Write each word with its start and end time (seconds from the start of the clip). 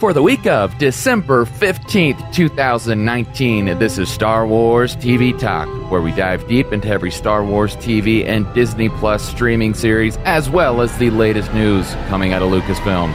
For 0.00 0.14
the 0.14 0.22
week 0.22 0.46
of 0.46 0.78
December 0.78 1.44
15th, 1.44 2.32
2019, 2.32 3.78
this 3.78 3.98
is 3.98 4.08
Star 4.08 4.46
Wars 4.46 4.96
TV 4.96 5.38
Talk, 5.38 5.68
where 5.90 6.00
we 6.00 6.10
dive 6.12 6.48
deep 6.48 6.72
into 6.72 6.88
every 6.88 7.10
Star 7.10 7.44
Wars 7.44 7.76
TV 7.76 8.26
and 8.26 8.50
Disney 8.54 8.88
Plus 8.88 9.22
streaming 9.22 9.74
series, 9.74 10.16
as 10.24 10.48
well 10.48 10.80
as 10.80 10.96
the 10.96 11.10
latest 11.10 11.52
news 11.52 11.92
coming 12.08 12.32
out 12.32 12.40
of 12.40 12.50
Lucasfilm. 12.50 13.12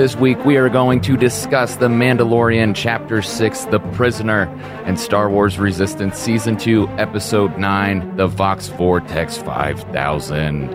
This 0.00 0.16
week, 0.16 0.42
we 0.46 0.56
are 0.56 0.70
going 0.70 1.02
to 1.02 1.14
discuss 1.14 1.76
The 1.76 1.88
Mandalorian 1.88 2.74
Chapter 2.74 3.20
6, 3.20 3.66
The 3.66 3.80
Prisoner, 3.92 4.44
and 4.86 4.98
Star 4.98 5.28
Wars 5.28 5.58
Resistance 5.58 6.16
Season 6.16 6.56
2, 6.56 6.88
Episode 6.96 7.58
9, 7.58 8.16
The 8.16 8.26
Voxx 8.26 8.74
Vortex 8.78 9.36
5000. 9.36 10.70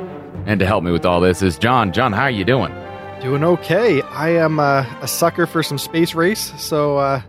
And 0.46 0.60
to 0.60 0.68
help 0.68 0.84
me 0.84 0.92
with 0.92 1.08
all 1.08 1.22
this 1.22 1.42
is 1.42 1.58
John. 1.58 1.92
John, 1.92 2.14
how 2.14 2.22
are 2.22 2.30
you 2.30 2.46
doing? 2.46 2.72
Doing 3.20 3.44
okay. 3.44 4.04
I 4.04 4.30
am 4.30 4.60
uh, 4.60 4.86
a 5.02 5.08
sucker 5.08 5.48
for 5.48 5.64
some 5.64 5.80
space 5.80 6.14
race, 6.14 6.54
so 6.62 7.00
uh, 7.00 7.24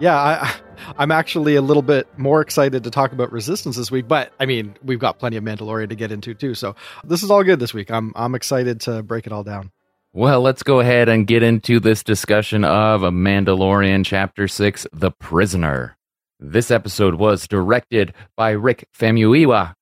yeah, 0.00 0.16
I, 0.16 0.56
I'm 0.98 1.12
actually 1.12 1.54
a 1.54 1.62
little 1.62 1.84
bit 1.84 2.08
more 2.18 2.40
excited 2.40 2.82
to 2.82 2.90
talk 2.90 3.12
about 3.12 3.30
Resistance 3.30 3.76
this 3.76 3.92
week. 3.92 4.08
But 4.08 4.32
I 4.40 4.46
mean, 4.46 4.74
we've 4.82 4.98
got 4.98 5.20
plenty 5.20 5.36
of 5.36 5.44
Mandalorian 5.44 5.90
to 5.90 5.94
get 5.94 6.10
into 6.10 6.34
too, 6.34 6.54
so 6.54 6.74
this 7.04 7.22
is 7.22 7.30
all 7.30 7.44
good 7.44 7.60
this 7.60 7.72
week. 7.72 7.92
I'm 7.92 8.12
I'm 8.16 8.34
excited 8.34 8.80
to 8.80 9.04
break 9.04 9.28
it 9.28 9.32
all 9.32 9.44
down. 9.44 9.70
Well, 10.18 10.40
let's 10.40 10.64
go 10.64 10.80
ahead 10.80 11.08
and 11.08 11.28
get 11.28 11.44
into 11.44 11.78
this 11.78 12.02
discussion 12.02 12.64
of 12.64 13.04
A 13.04 13.10
Mandalorian 13.12 14.04
Chapter 14.04 14.48
6 14.48 14.88
The 14.92 15.12
Prisoner. 15.12 15.96
This 16.40 16.72
episode 16.72 17.14
was 17.14 17.46
directed 17.46 18.12
by 18.36 18.50
Rick 18.50 18.88
Famuyiwa, 18.92 19.76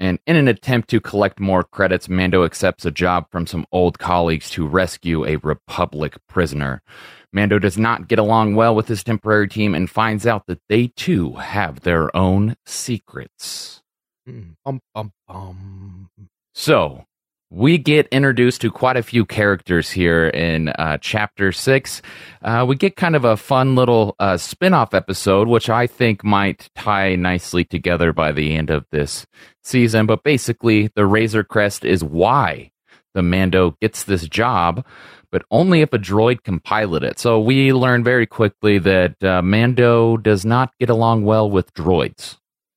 and 0.00 0.18
in 0.26 0.34
an 0.34 0.48
attempt 0.48 0.90
to 0.90 1.00
collect 1.00 1.38
more 1.38 1.62
credits, 1.62 2.08
Mando 2.08 2.42
accepts 2.42 2.84
a 2.84 2.90
job 2.90 3.26
from 3.30 3.46
some 3.46 3.64
old 3.70 4.00
colleagues 4.00 4.50
to 4.50 4.66
rescue 4.66 5.24
a 5.24 5.36
Republic 5.36 6.16
prisoner. 6.26 6.82
Mando 7.32 7.60
does 7.60 7.78
not 7.78 8.08
get 8.08 8.18
along 8.18 8.56
well 8.56 8.74
with 8.74 8.88
his 8.88 9.04
temporary 9.04 9.48
team 9.48 9.72
and 9.72 9.88
finds 9.88 10.26
out 10.26 10.48
that 10.48 10.62
they 10.68 10.88
too 10.96 11.34
have 11.34 11.82
their 11.82 12.14
own 12.16 12.56
secrets. 12.66 13.84
Mm, 14.28 14.56
bum, 14.64 14.80
bum, 14.92 15.12
bum. 15.28 16.10
So, 16.54 17.04
we 17.50 17.78
get 17.78 18.08
introduced 18.08 18.60
to 18.62 18.70
quite 18.70 18.96
a 18.96 19.02
few 19.02 19.24
characters 19.24 19.90
here 19.90 20.28
in 20.28 20.68
uh, 20.70 20.98
chapter 21.00 21.52
six. 21.52 22.02
Uh, 22.42 22.64
we 22.68 22.74
get 22.74 22.96
kind 22.96 23.14
of 23.14 23.24
a 23.24 23.36
fun 23.36 23.76
little 23.76 24.16
uh, 24.18 24.36
spin 24.36 24.74
off 24.74 24.94
episode, 24.94 25.46
which 25.46 25.70
I 25.70 25.86
think 25.86 26.24
might 26.24 26.68
tie 26.74 27.14
nicely 27.14 27.64
together 27.64 28.12
by 28.12 28.32
the 28.32 28.54
end 28.54 28.70
of 28.70 28.84
this 28.90 29.26
season. 29.62 30.06
But 30.06 30.24
basically, 30.24 30.90
the 30.96 31.06
Razor 31.06 31.44
Crest 31.44 31.84
is 31.84 32.02
why 32.02 32.72
the 33.14 33.22
Mando 33.22 33.76
gets 33.80 34.04
this 34.04 34.28
job, 34.28 34.84
but 35.30 35.44
only 35.50 35.80
if 35.80 35.92
a 35.92 35.98
droid 35.98 36.42
can 36.42 36.60
pilot 36.60 37.02
it. 37.02 37.18
So 37.18 37.40
we 37.40 37.72
learn 37.72 38.04
very 38.04 38.26
quickly 38.26 38.78
that 38.80 39.22
uh, 39.22 39.40
Mando 39.40 40.16
does 40.16 40.44
not 40.44 40.72
get 40.78 40.90
along 40.90 41.24
well 41.24 41.48
with 41.48 41.72
droids. 41.74 42.36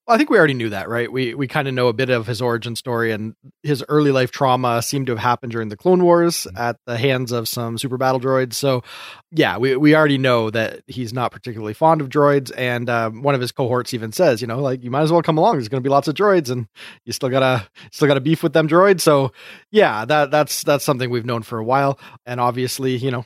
Well, 0.09 0.15
I 0.15 0.17
think 0.17 0.31
we 0.31 0.39
already 0.39 0.55
knew 0.55 0.69
that, 0.69 0.89
right? 0.89 1.11
We 1.11 1.35
we 1.35 1.47
kind 1.47 1.67
of 1.67 1.75
know 1.75 1.87
a 1.87 1.93
bit 1.93 2.09
of 2.09 2.25
his 2.25 2.41
origin 2.41 2.75
story 2.75 3.11
and 3.11 3.35
his 3.61 3.85
early 3.89 4.11
life 4.11 4.31
trauma 4.31 4.81
seemed 4.81 5.05
to 5.05 5.11
have 5.11 5.19
happened 5.19 5.51
during 5.51 5.69
the 5.69 5.77
Clone 5.77 6.03
Wars 6.03 6.47
at 6.57 6.77
the 6.87 6.97
hands 6.97 7.31
of 7.31 7.47
some 7.47 7.77
super 7.77 7.95
battle 7.95 8.19
droids. 8.19 8.53
So, 8.55 8.81
yeah, 9.29 9.59
we 9.59 9.75
we 9.75 9.95
already 9.95 10.17
know 10.17 10.49
that 10.49 10.81
he's 10.87 11.13
not 11.13 11.31
particularly 11.31 11.75
fond 11.75 12.01
of 12.01 12.09
droids. 12.09 12.51
And 12.57 12.89
um, 12.89 13.21
one 13.21 13.35
of 13.35 13.41
his 13.41 13.51
cohorts 13.51 13.93
even 13.93 14.11
says, 14.11 14.41
you 14.41 14.47
know, 14.47 14.57
like 14.57 14.83
you 14.83 14.89
might 14.89 15.03
as 15.03 15.11
well 15.11 15.21
come 15.21 15.37
along. 15.37 15.57
There's 15.57 15.69
going 15.69 15.83
to 15.83 15.87
be 15.87 15.91
lots 15.91 16.07
of 16.07 16.15
droids, 16.15 16.49
and 16.49 16.67
you 17.05 17.13
still 17.13 17.29
gotta 17.29 17.69
still 17.91 18.07
gotta 18.07 18.19
beef 18.19 18.41
with 18.41 18.53
them 18.53 18.67
droids. 18.67 19.01
So, 19.01 19.31
yeah, 19.69 20.05
that 20.05 20.31
that's 20.31 20.63
that's 20.63 20.83
something 20.83 21.11
we've 21.11 21.23
known 21.23 21.43
for 21.43 21.59
a 21.59 21.63
while. 21.63 21.99
And 22.25 22.39
obviously, 22.39 22.95
you 22.95 23.11
know, 23.11 23.25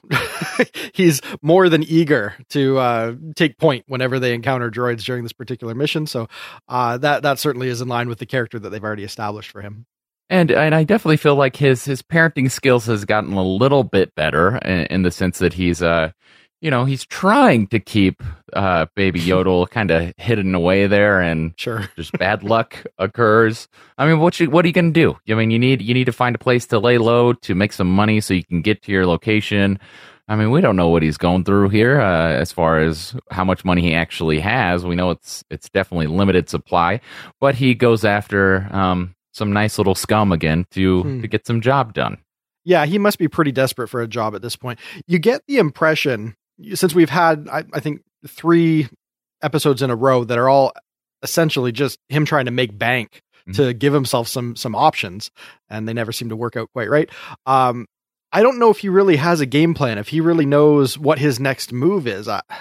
he's 0.93 1.21
more 1.41 1.69
than 1.69 1.83
eager 1.83 2.33
to 2.49 2.77
uh, 2.77 3.15
take 3.37 3.57
point 3.57 3.85
whenever 3.87 4.19
they 4.19 4.33
encounter 4.33 4.69
droids 4.69 5.05
during 5.05 5.23
this 5.23 5.31
particular 5.31 5.75
mission. 5.75 6.07
So 6.07 6.27
uh, 6.73 6.97
that 6.97 7.21
that 7.21 7.37
certainly 7.37 7.69
is 7.69 7.81
in 7.81 7.87
line 7.87 8.09
with 8.09 8.17
the 8.17 8.25
character 8.25 8.57
that 8.57 8.69
they've 8.69 8.83
already 8.83 9.03
established 9.03 9.51
for 9.51 9.61
him. 9.61 9.85
And 10.29 10.49
and 10.49 10.73
I 10.73 10.83
definitely 10.83 11.17
feel 11.17 11.35
like 11.35 11.55
his 11.55 11.85
his 11.85 12.01
parenting 12.01 12.49
skills 12.49 12.87
has 12.87 13.05
gotten 13.05 13.33
a 13.33 13.43
little 13.43 13.83
bit 13.83 14.15
better 14.15 14.57
in, 14.57 14.87
in 14.87 15.01
the 15.03 15.11
sense 15.11 15.37
that 15.37 15.53
he's 15.53 15.83
uh 15.83 16.11
you 16.61 16.71
know 16.71 16.85
he's 16.85 17.05
trying 17.05 17.67
to 17.67 17.79
keep 17.79 18.23
uh 18.53 18.87
baby 18.95 19.19
Yodel 19.29 19.67
kind 19.67 19.91
of 19.91 20.13
hidden 20.17 20.55
away 20.55 20.87
there 20.87 21.21
and 21.21 21.53
Sure. 21.57 21.87
just 21.95 22.13
bad 22.13 22.41
luck 22.41 22.83
occurs. 22.97 23.67
I 23.99 24.07
mean, 24.07 24.19
what 24.19 24.39
you, 24.39 24.49
what 24.49 24.65
are 24.65 24.67
you 24.67 24.73
going 24.73 24.93
to 24.93 24.99
do? 24.99 25.17
I 25.31 25.35
mean, 25.37 25.51
you 25.51 25.59
need 25.59 25.79
you 25.81 25.93
need 25.93 26.05
to 26.05 26.11
find 26.11 26.35
a 26.35 26.39
place 26.39 26.65
to 26.67 26.79
lay 26.79 26.97
low 26.97 27.33
to 27.33 27.53
make 27.53 27.73
some 27.73 27.93
money 27.93 28.19
so 28.19 28.33
you 28.33 28.43
can 28.43 28.63
get 28.63 28.81
to 28.83 28.91
your 28.91 29.05
location. 29.05 29.77
I 30.27 30.35
mean, 30.37 30.51
we 30.51 30.61
don't 30.61 30.75
know 30.77 30.87
what 30.87 31.03
he's 31.03 31.17
going 31.17 31.43
through 31.43 31.69
here 31.69 31.99
uh, 31.99 32.31
as 32.31 32.51
far 32.51 32.79
as 32.79 33.13
how 33.29 33.43
much 33.43 33.65
money 33.65 33.81
he 33.81 33.93
actually 33.93 34.39
has. 34.39 34.85
We 34.85 34.95
know 34.95 35.09
it's 35.11 35.43
it's 35.49 35.69
definitely 35.69 36.07
limited 36.07 36.49
supply, 36.49 37.01
but 37.41 37.55
he 37.55 37.75
goes 37.75 38.05
after 38.05 38.67
um, 38.71 39.15
some 39.33 39.51
nice 39.51 39.77
little 39.77 39.95
scum 39.95 40.31
again 40.31 40.65
to 40.71 41.03
Hmm. 41.03 41.21
to 41.21 41.27
get 41.27 41.45
some 41.45 41.59
job 41.61 41.93
done. 41.93 42.17
Yeah, 42.63 42.85
he 42.85 42.97
must 42.97 43.19
be 43.19 43.27
pretty 43.27 43.51
desperate 43.51 43.89
for 43.89 44.01
a 44.01 44.07
job 44.07 44.33
at 44.35 44.41
this 44.41 44.55
point. 44.55 44.79
You 45.07 45.19
get 45.19 45.41
the 45.47 45.57
impression, 45.57 46.35
since 46.73 46.95
we've 46.95 47.09
had, 47.09 47.49
I, 47.51 47.65
I 47.73 47.81
think, 47.81 48.01
three 48.25 48.87
episodes 49.41 49.81
in 49.81 49.89
a 49.89 49.95
row 49.97 50.23
that 50.23 50.37
are 50.37 50.47
all 50.47 50.71
essentially 51.21 51.73
just 51.73 51.99
him 52.07 52.23
trying 52.23 52.45
to 52.45 52.51
make 52.51 52.77
bank 52.77 53.21
to 53.55 53.73
give 53.73 53.91
himself 53.91 54.29
some 54.29 54.55
some 54.55 54.73
options, 54.73 55.29
and 55.69 55.85
they 55.85 55.91
never 55.93 56.13
seem 56.13 56.29
to 56.29 56.35
work 56.37 56.55
out 56.55 56.69
quite 56.71 56.89
right. 56.89 57.09
Um, 57.45 57.85
I 58.33 58.41
don't 58.41 58.59
know 58.59 58.69
if 58.71 58.79
he 58.79 58.89
really 58.89 59.15
has 59.17 59.39
a 59.41 59.45
game 59.45 59.73
plan, 59.75 59.97
if 59.99 60.09
he 60.09 60.19
really 60.19 60.45
knows 60.45 60.97
what 60.97 61.19
his 61.19 61.39
next 61.39 61.71
move 61.71 62.07
is. 62.07 62.27
I, 62.27 62.41
y- 62.49 62.59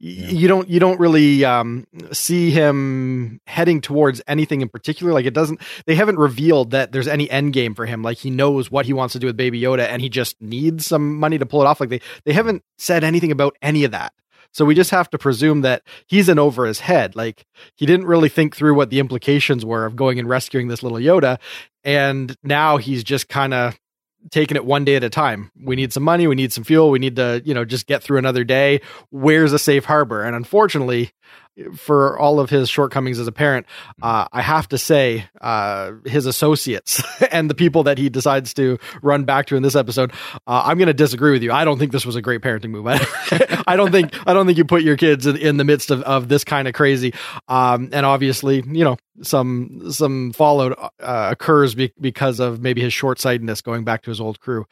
You 0.00 0.48
don't 0.48 0.68
you 0.68 0.80
don't 0.80 0.98
really 1.00 1.44
um, 1.44 1.86
see 2.12 2.50
him 2.50 3.40
heading 3.46 3.80
towards 3.80 4.22
anything 4.26 4.60
in 4.60 4.68
particular. 4.68 5.12
Like 5.12 5.26
it 5.26 5.34
doesn't. 5.34 5.60
They 5.86 5.94
haven't 5.94 6.18
revealed 6.18 6.70
that 6.70 6.92
there's 6.92 7.08
any 7.08 7.30
end 7.30 7.52
game 7.52 7.74
for 7.74 7.86
him. 7.86 8.02
Like 8.02 8.18
he 8.18 8.30
knows 8.30 8.70
what 8.70 8.86
he 8.86 8.92
wants 8.92 9.12
to 9.14 9.18
do 9.18 9.26
with 9.26 9.36
Baby 9.36 9.60
Yoda, 9.60 9.86
and 9.88 10.00
he 10.00 10.08
just 10.08 10.40
needs 10.40 10.86
some 10.86 11.16
money 11.18 11.38
to 11.38 11.46
pull 11.46 11.62
it 11.62 11.66
off. 11.66 11.80
Like 11.80 11.90
they 11.90 12.00
they 12.24 12.32
haven't 12.32 12.62
said 12.78 13.04
anything 13.04 13.32
about 13.32 13.56
any 13.62 13.84
of 13.84 13.90
that. 13.90 14.12
So 14.54 14.66
we 14.66 14.74
just 14.74 14.90
have 14.90 15.08
to 15.10 15.18
presume 15.18 15.62
that 15.62 15.82
he's 16.06 16.28
in 16.28 16.38
over 16.38 16.66
his 16.66 16.80
head. 16.80 17.16
Like 17.16 17.46
he 17.74 17.86
didn't 17.86 18.06
really 18.06 18.28
think 18.28 18.54
through 18.54 18.74
what 18.74 18.90
the 18.90 18.98
implications 19.00 19.64
were 19.64 19.86
of 19.86 19.96
going 19.96 20.18
and 20.18 20.28
rescuing 20.28 20.68
this 20.68 20.82
little 20.82 20.98
Yoda, 20.98 21.38
and 21.84 22.36
now 22.42 22.76
he's 22.76 23.02
just 23.02 23.28
kind 23.28 23.54
of 23.54 23.78
taking 24.30 24.56
it 24.56 24.64
one 24.64 24.84
day 24.84 24.96
at 24.96 25.04
a 25.04 25.10
time. 25.10 25.50
We 25.60 25.76
need 25.76 25.92
some 25.92 26.02
money, 26.02 26.26
we 26.26 26.34
need 26.34 26.52
some 26.52 26.64
fuel, 26.64 26.90
we 26.90 26.98
need 26.98 27.16
to, 27.16 27.42
you 27.44 27.54
know, 27.54 27.64
just 27.64 27.86
get 27.86 28.02
through 28.02 28.18
another 28.18 28.44
day. 28.44 28.80
Where's 29.10 29.52
a 29.52 29.58
safe 29.58 29.84
harbor? 29.84 30.22
And 30.22 30.36
unfortunately, 30.36 31.12
for 31.74 32.18
all 32.18 32.40
of 32.40 32.50
his 32.50 32.68
shortcomings 32.68 33.18
as 33.18 33.26
a 33.26 33.32
parent, 33.32 33.66
uh, 34.02 34.26
I 34.32 34.42
have 34.42 34.68
to 34.68 34.78
say, 34.78 35.26
uh, 35.40 35.92
his 36.06 36.26
associates 36.26 37.02
and 37.32 37.50
the 37.50 37.54
people 37.54 37.84
that 37.84 37.98
he 37.98 38.08
decides 38.08 38.54
to 38.54 38.78
run 39.02 39.24
back 39.24 39.46
to 39.46 39.56
in 39.56 39.62
this 39.62 39.76
episode, 39.76 40.12
uh, 40.46 40.62
I'm 40.64 40.78
going 40.78 40.86
to 40.86 40.94
disagree 40.94 41.32
with 41.32 41.42
you. 41.42 41.52
I 41.52 41.64
don't 41.64 41.78
think 41.78 41.92
this 41.92 42.06
was 42.06 42.16
a 42.16 42.22
great 42.22 42.40
parenting 42.40 42.70
move. 42.70 42.86
I, 42.86 43.64
I 43.66 43.76
don't 43.76 43.90
think 43.90 44.14
I 44.26 44.32
don't 44.32 44.46
think 44.46 44.58
you 44.58 44.64
put 44.64 44.82
your 44.82 44.96
kids 44.96 45.26
in, 45.26 45.36
in 45.36 45.56
the 45.56 45.64
midst 45.64 45.90
of, 45.90 46.02
of 46.02 46.28
this 46.28 46.44
kind 46.44 46.68
of 46.68 46.74
crazy. 46.74 47.14
Um, 47.48 47.90
and 47.92 48.06
obviously, 48.06 48.62
you 48.66 48.84
know, 48.84 48.96
some 49.22 49.90
some 49.92 50.32
fallout 50.32 50.92
uh, 51.00 51.28
occurs 51.32 51.74
be- 51.74 51.92
because 52.00 52.40
of 52.40 52.60
maybe 52.60 52.80
his 52.80 52.92
short 52.92 53.20
sightedness 53.20 53.60
going 53.60 53.84
back 53.84 54.02
to 54.02 54.10
his 54.10 54.20
old 54.20 54.40
crew. 54.40 54.66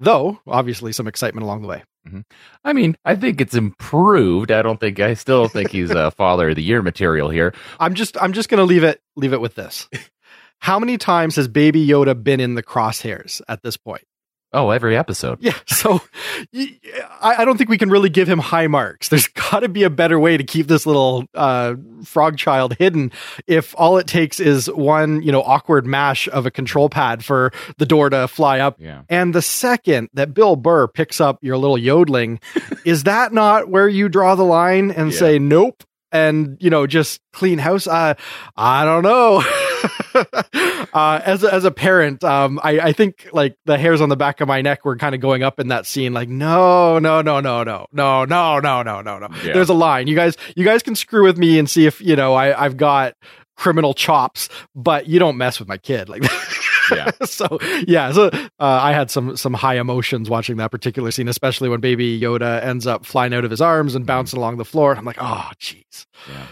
Though 0.00 0.40
obviously 0.46 0.92
some 0.92 1.06
excitement 1.06 1.44
along 1.44 1.62
the 1.62 1.68
way. 1.68 1.84
Mm-hmm. 2.08 2.20
I 2.64 2.72
mean, 2.72 2.96
I 3.04 3.14
think 3.14 3.40
it's 3.40 3.54
improved. 3.54 4.50
I 4.50 4.62
don't 4.62 4.80
think 4.80 4.98
I 4.98 5.14
still 5.14 5.48
think 5.48 5.70
he's 5.70 5.90
a 5.90 6.10
father 6.16 6.48
of 6.48 6.56
the 6.56 6.62
year 6.62 6.80
material 6.82 7.28
here. 7.28 7.54
I'm 7.78 7.94
just 7.94 8.20
I'm 8.20 8.32
just 8.32 8.48
gonna 8.48 8.64
leave 8.64 8.84
it 8.84 9.00
leave 9.16 9.34
it 9.34 9.40
with 9.40 9.54
this. 9.54 9.88
How 10.60 10.78
many 10.78 10.98
times 10.98 11.36
has 11.36 11.48
Baby 11.48 11.86
Yoda 11.86 12.22
been 12.22 12.40
in 12.40 12.54
the 12.54 12.62
crosshairs 12.62 13.40
at 13.48 13.62
this 13.62 13.76
point? 13.76 14.02
Oh, 14.52 14.70
every 14.70 14.96
episode. 14.96 15.38
Yeah, 15.40 15.54
so 15.66 16.00
I 17.22 17.44
don't 17.44 17.56
think 17.56 17.70
we 17.70 17.78
can 17.78 17.90
really 17.90 18.08
give 18.08 18.28
him 18.28 18.38
high 18.38 18.66
marks. 18.66 19.08
There's 19.08 19.26
got 19.50 19.60
to 19.60 19.68
be 19.68 19.82
a 19.84 19.90
better 19.90 20.18
way 20.18 20.36
to 20.36 20.44
keep 20.44 20.66
this 20.66 20.86
little 20.86 21.24
uh, 21.34 21.74
frog 22.04 22.36
child 22.36 22.74
hidden. 22.78 23.12
If 23.46 23.74
all 23.78 23.98
it 23.98 24.06
takes 24.06 24.40
is 24.40 24.68
one, 24.70 25.22
you 25.22 25.30
know, 25.32 25.42
awkward 25.42 25.86
mash 25.86 26.28
of 26.28 26.46
a 26.46 26.50
control 26.50 26.88
pad 26.88 27.24
for 27.24 27.52
the 27.78 27.86
door 27.86 28.10
to 28.10 28.26
fly 28.28 28.58
up, 28.58 28.76
Yeah. 28.80 29.02
and 29.08 29.34
the 29.34 29.42
second 29.42 30.08
that 30.14 30.34
Bill 30.34 30.56
Burr 30.56 30.88
picks 30.88 31.20
up 31.20 31.38
your 31.42 31.56
little 31.56 31.78
yodeling, 31.78 32.40
is 32.84 33.04
that 33.04 33.32
not 33.32 33.68
where 33.68 33.88
you 33.88 34.08
draw 34.08 34.34
the 34.34 34.44
line 34.44 34.90
and 34.90 35.12
Yeah. 35.12 35.18
say 35.18 35.38
nope? 35.38 35.84
And 36.12 36.56
you 36.60 36.70
know, 36.70 36.86
just 36.86 37.20
clean 37.32 37.58
house. 37.58 37.86
Uh, 37.86 38.14
I 38.56 38.84
don't 38.84 39.02
know. 39.02 39.44
uh, 40.92 41.20
as 41.24 41.44
a, 41.44 41.54
as 41.54 41.64
a 41.64 41.70
parent, 41.70 42.24
um, 42.24 42.60
I, 42.62 42.80
I 42.80 42.92
think 42.92 43.28
like 43.32 43.56
the 43.64 43.78
hairs 43.78 44.00
on 44.00 44.08
the 44.08 44.16
back 44.16 44.40
of 44.40 44.48
my 44.48 44.60
neck 44.60 44.84
were 44.84 44.96
kind 44.96 45.14
of 45.14 45.20
going 45.20 45.42
up 45.42 45.60
in 45.60 45.68
that 45.68 45.86
scene. 45.86 46.12
Like, 46.12 46.28
no, 46.28 46.98
no, 46.98 47.22
no, 47.22 47.40
no, 47.40 47.62
no, 47.62 47.86
no, 47.92 48.24
no, 48.24 48.60
no, 48.60 48.82
no, 48.82 49.00
no, 49.00 49.18
no. 49.18 49.28
Yeah. 49.44 49.52
There's 49.54 49.68
a 49.68 49.74
line. 49.74 50.06
You 50.06 50.16
guys, 50.16 50.36
you 50.56 50.64
guys 50.64 50.82
can 50.82 50.94
screw 50.94 51.24
with 51.24 51.38
me 51.38 51.58
and 51.58 51.68
see 51.68 51.86
if 51.86 52.00
you 52.00 52.16
know 52.16 52.34
I 52.34 52.64
I've 52.64 52.76
got 52.76 53.14
criminal 53.56 53.94
chops, 53.94 54.48
but 54.74 55.06
you 55.06 55.18
don't 55.18 55.36
mess 55.36 55.58
with 55.58 55.68
my 55.68 55.76
kid 55.76 56.08
like 56.08 56.22
yeah. 56.90 57.10
so 57.24 57.58
yeah, 57.86 58.12
so 58.12 58.28
uh, 58.32 58.48
I 58.58 58.92
had 58.92 59.10
some 59.10 59.36
some 59.36 59.54
high 59.54 59.78
emotions 59.78 60.30
watching 60.30 60.56
that 60.58 60.70
particular 60.70 61.10
scene, 61.10 61.28
especially 61.28 61.68
when 61.68 61.80
Baby 61.80 62.20
Yoda 62.20 62.62
ends 62.62 62.86
up 62.86 63.04
flying 63.06 63.34
out 63.34 63.44
of 63.44 63.50
his 63.50 63.60
arms 63.60 63.94
and 63.94 64.06
bouncing 64.06 64.38
along 64.38 64.56
the 64.56 64.64
floor. 64.64 64.94
I'm 64.94 65.04
like, 65.04 65.18
oh, 65.20 65.50
jeez. 65.60 66.06
Yeah. 66.28 66.46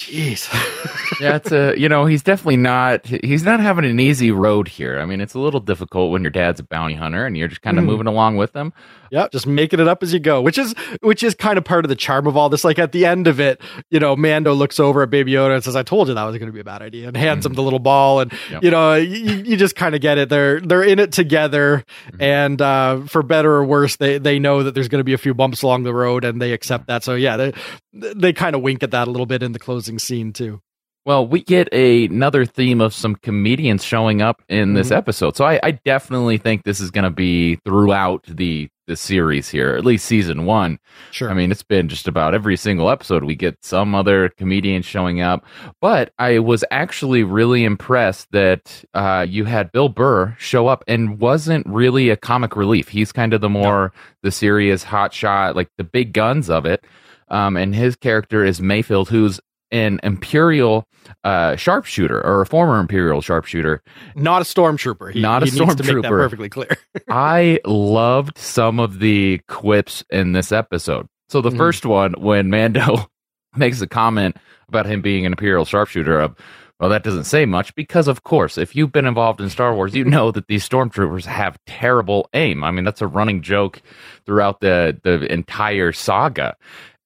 Jeez. 0.00 1.20
yeah, 1.20 1.36
it's 1.36 1.52
a 1.52 1.78
you 1.78 1.86
know 1.88 2.06
he's 2.06 2.22
definitely 2.22 2.56
not 2.56 3.04
he's 3.06 3.42
not 3.42 3.60
having 3.60 3.84
an 3.84 4.00
easy 4.00 4.30
road 4.30 4.66
here. 4.66 4.98
I 4.98 5.04
mean, 5.04 5.20
it's 5.20 5.34
a 5.34 5.38
little 5.38 5.60
difficult 5.60 6.10
when 6.10 6.22
your 6.22 6.30
dad's 6.30 6.58
a 6.58 6.62
bounty 6.62 6.94
hunter 6.94 7.26
and 7.26 7.36
you're 7.36 7.48
just 7.48 7.60
kind 7.60 7.78
of 7.78 7.84
mm. 7.84 7.88
moving 7.88 8.06
along 8.06 8.38
with 8.38 8.56
him. 8.56 8.72
Yeah, 9.10 9.26
just 9.32 9.44
making 9.44 9.80
it 9.80 9.88
up 9.88 10.04
as 10.04 10.12
you 10.12 10.20
go, 10.20 10.40
which 10.40 10.56
is 10.56 10.72
which 11.02 11.24
is 11.24 11.34
kind 11.34 11.58
of 11.58 11.64
part 11.64 11.84
of 11.84 11.88
the 11.88 11.96
charm 11.96 12.28
of 12.28 12.36
all 12.36 12.48
this. 12.48 12.62
Like 12.62 12.78
at 12.78 12.92
the 12.92 13.06
end 13.06 13.26
of 13.26 13.40
it, 13.40 13.60
you 13.90 13.98
know, 13.98 14.14
Mando 14.14 14.54
looks 14.54 14.78
over 14.78 15.02
at 15.02 15.10
Baby 15.10 15.32
Yoda 15.32 15.56
and 15.56 15.64
says, 15.64 15.74
"I 15.74 15.82
told 15.82 16.06
you 16.06 16.14
that 16.14 16.22
was 16.22 16.38
going 16.38 16.46
to 16.46 16.52
be 16.52 16.60
a 16.60 16.64
bad 16.64 16.80
idea," 16.80 17.08
and 17.08 17.16
hands 17.16 17.40
mm-hmm. 17.40 17.52
him 17.52 17.54
the 17.56 17.62
little 17.62 17.80
ball, 17.80 18.20
and 18.20 18.32
yep. 18.50 18.62
you 18.62 18.70
know, 18.70 18.94
you, 18.94 19.34
you 19.34 19.56
just 19.56 19.74
kind 19.74 19.96
of 19.96 20.00
get 20.00 20.16
it. 20.16 20.28
They're 20.28 20.60
they're 20.60 20.84
in 20.84 21.00
it 21.00 21.10
together, 21.10 21.84
mm-hmm. 22.06 22.22
and 22.22 22.62
uh, 22.62 23.00
for 23.06 23.24
better 23.24 23.50
or 23.52 23.64
worse, 23.64 23.96
they 23.96 24.18
they 24.18 24.38
know 24.38 24.62
that 24.62 24.74
there's 24.74 24.88
going 24.88 25.00
to 25.00 25.04
be 25.04 25.14
a 25.14 25.18
few 25.18 25.34
bumps 25.34 25.62
along 25.62 25.82
the 25.82 25.94
road, 25.94 26.24
and 26.24 26.40
they 26.40 26.52
accept 26.52 26.86
that. 26.86 27.02
So 27.02 27.16
yeah, 27.16 27.36
they 27.36 27.52
they 27.92 28.32
kind 28.32 28.54
of 28.54 28.62
wink 28.62 28.84
at 28.84 28.92
that 28.92 29.08
a 29.08 29.10
little 29.10 29.26
bit 29.26 29.42
in 29.42 29.50
the 29.50 29.58
closing 29.58 29.98
scene 29.98 30.32
too. 30.32 30.62
Well, 31.06 31.26
we 31.26 31.42
get 31.42 31.68
a, 31.72 32.04
another 32.06 32.44
theme 32.44 32.80
of 32.80 32.92
some 32.92 33.14
comedians 33.16 33.82
showing 33.82 34.20
up 34.20 34.42
in 34.48 34.74
this 34.74 34.88
mm-hmm. 34.88 34.98
episode. 34.98 35.34
So 35.36 35.46
I, 35.46 35.58
I, 35.62 35.70
definitely 35.70 36.36
think 36.36 36.62
this 36.62 36.78
is 36.78 36.90
going 36.90 37.04
to 37.04 37.10
be 37.10 37.56
throughout 37.64 38.24
the 38.26 38.68
the 38.90 38.96
series 38.96 39.48
here, 39.48 39.76
at 39.76 39.84
least 39.84 40.04
season 40.04 40.44
one. 40.46 40.78
Sure. 41.12 41.30
I 41.30 41.34
mean, 41.34 41.52
it's 41.52 41.62
been 41.62 41.88
just 41.88 42.08
about 42.08 42.34
every 42.34 42.56
single 42.56 42.90
episode 42.90 43.22
we 43.22 43.36
get 43.36 43.56
some 43.62 43.94
other 43.94 44.30
comedian 44.30 44.82
showing 44.82 45.20
up. 45.20 45.46
But 45.80 46.12
I 46.18 46.40
was 46.40 46.64
actually 46.72 47.22
really 47.22 47.62
impressed 47.62 48.26
that 48.32 48.84
uh, 48.92 49.24
you 49.28 49.44
had 49.44 49.70
Bill 49.70 49.88
Burr 49.88 50.34
show 50.40 50.66
up 50.66 50.82
and 50.88 51.20
wasn't 51.20 51.66
really 51.68 52.10
a 52.10 52.16
comic 52.16 52.56
relief. 52.56 52.88
He's 52.88 53.12
kind 53.12 53.32
of 53.32 53.40
the 53.40 53.48
more 53.48 53.92
no. 53.94 54.00
the 54.24 54.32
serious 54.32 54.82
hot 54.82 55.14
shot, 55.14 55.54
like 55.54 55.70
the 55.78 55.84
big 55.84 56.12
guns 56.12 56.50
of 56.50 56.66
it. 56.66 56.84
Um, 57.28 57.56
and 57.56 57.72
his 57.72 57.94
character 57.94 58.44
is 58.44 58.60
Mayfield, 58.60 59.08
who's 59.08 59.38
an 59.72 60.00
imperial 60.02 60.86
uh, 61.24 61.56
sharpshooter 61.56 62.24
or 62.24 62.40
a 62.40 62.46
former 62.46 62.78
imperial 62.78 63.20
sharpshooter, 63.20 63.82
not 64.14 64.42
a 64.42 64.44
stormtrooper. 64.44 65.12
He, 65.12 65.20
not 65.20 65.42
a 65.42 65.46
stormtrooper. 65.46 66.08
perfectly 66.08 66.48
clear. 66.48 66.76
I 67.08 67.60
loved 67.64 68.38
some 68.38 68.80
of 68.80 68.98
the 68.98 69.40
quips 69.48 70.04
in 70.10 70.32
this 70.32 70.52
episode. 70.52 71.06
So 71.28 71.40
the 71.40 71.50
mm. 71.50 71.56
first 71.56 71.86
one, 71.86 72.14
when 72.18 72.50
Mando 72.50 73.06
makes 73.56 73.80
a 73.80 73.86
comment 73.86 74.36
about 74.68 74.86
him 74.86 75.00
being 75.00 75.26
an 75.26 75.32
imperial 75.32 75.64
sharpshooter, 75.64 76.20
of 76.20 76.36
well, 76.80 76.88
that 76.88 77.04
doesn't 77.04 77.24
say 77.24 77.44
much 77.44 77.74
because, 77.74 78.08
of 78.08 78.22
course, 78.22 78.56
if 78.56 78.74
you've 78.74 78.90
been 78.90 79.04
involved 79.04 79.38
in 79.40 79.50
Star 79.50 79.74
Wars, 79.74 79.94
you 79.94 80.02
know 80.02 80.30
that 80.30 80.46
these 80.46 80.66
stormtroopers 80.66 81.26
have 81.26 81.58
terrible 81.66 82.30
aim. 82.32 82.64
I 82.64 82.70
mean, 82.70 82.84
that's 82.84 83.02
a 83.02 83.06
running 83.06 83.42
joke 83.42 83.82
throughout 84.24 84.60
the 84.60 84.98
the 85.04 85.30
entire 85.30 85.92
saga. 85.92 86.56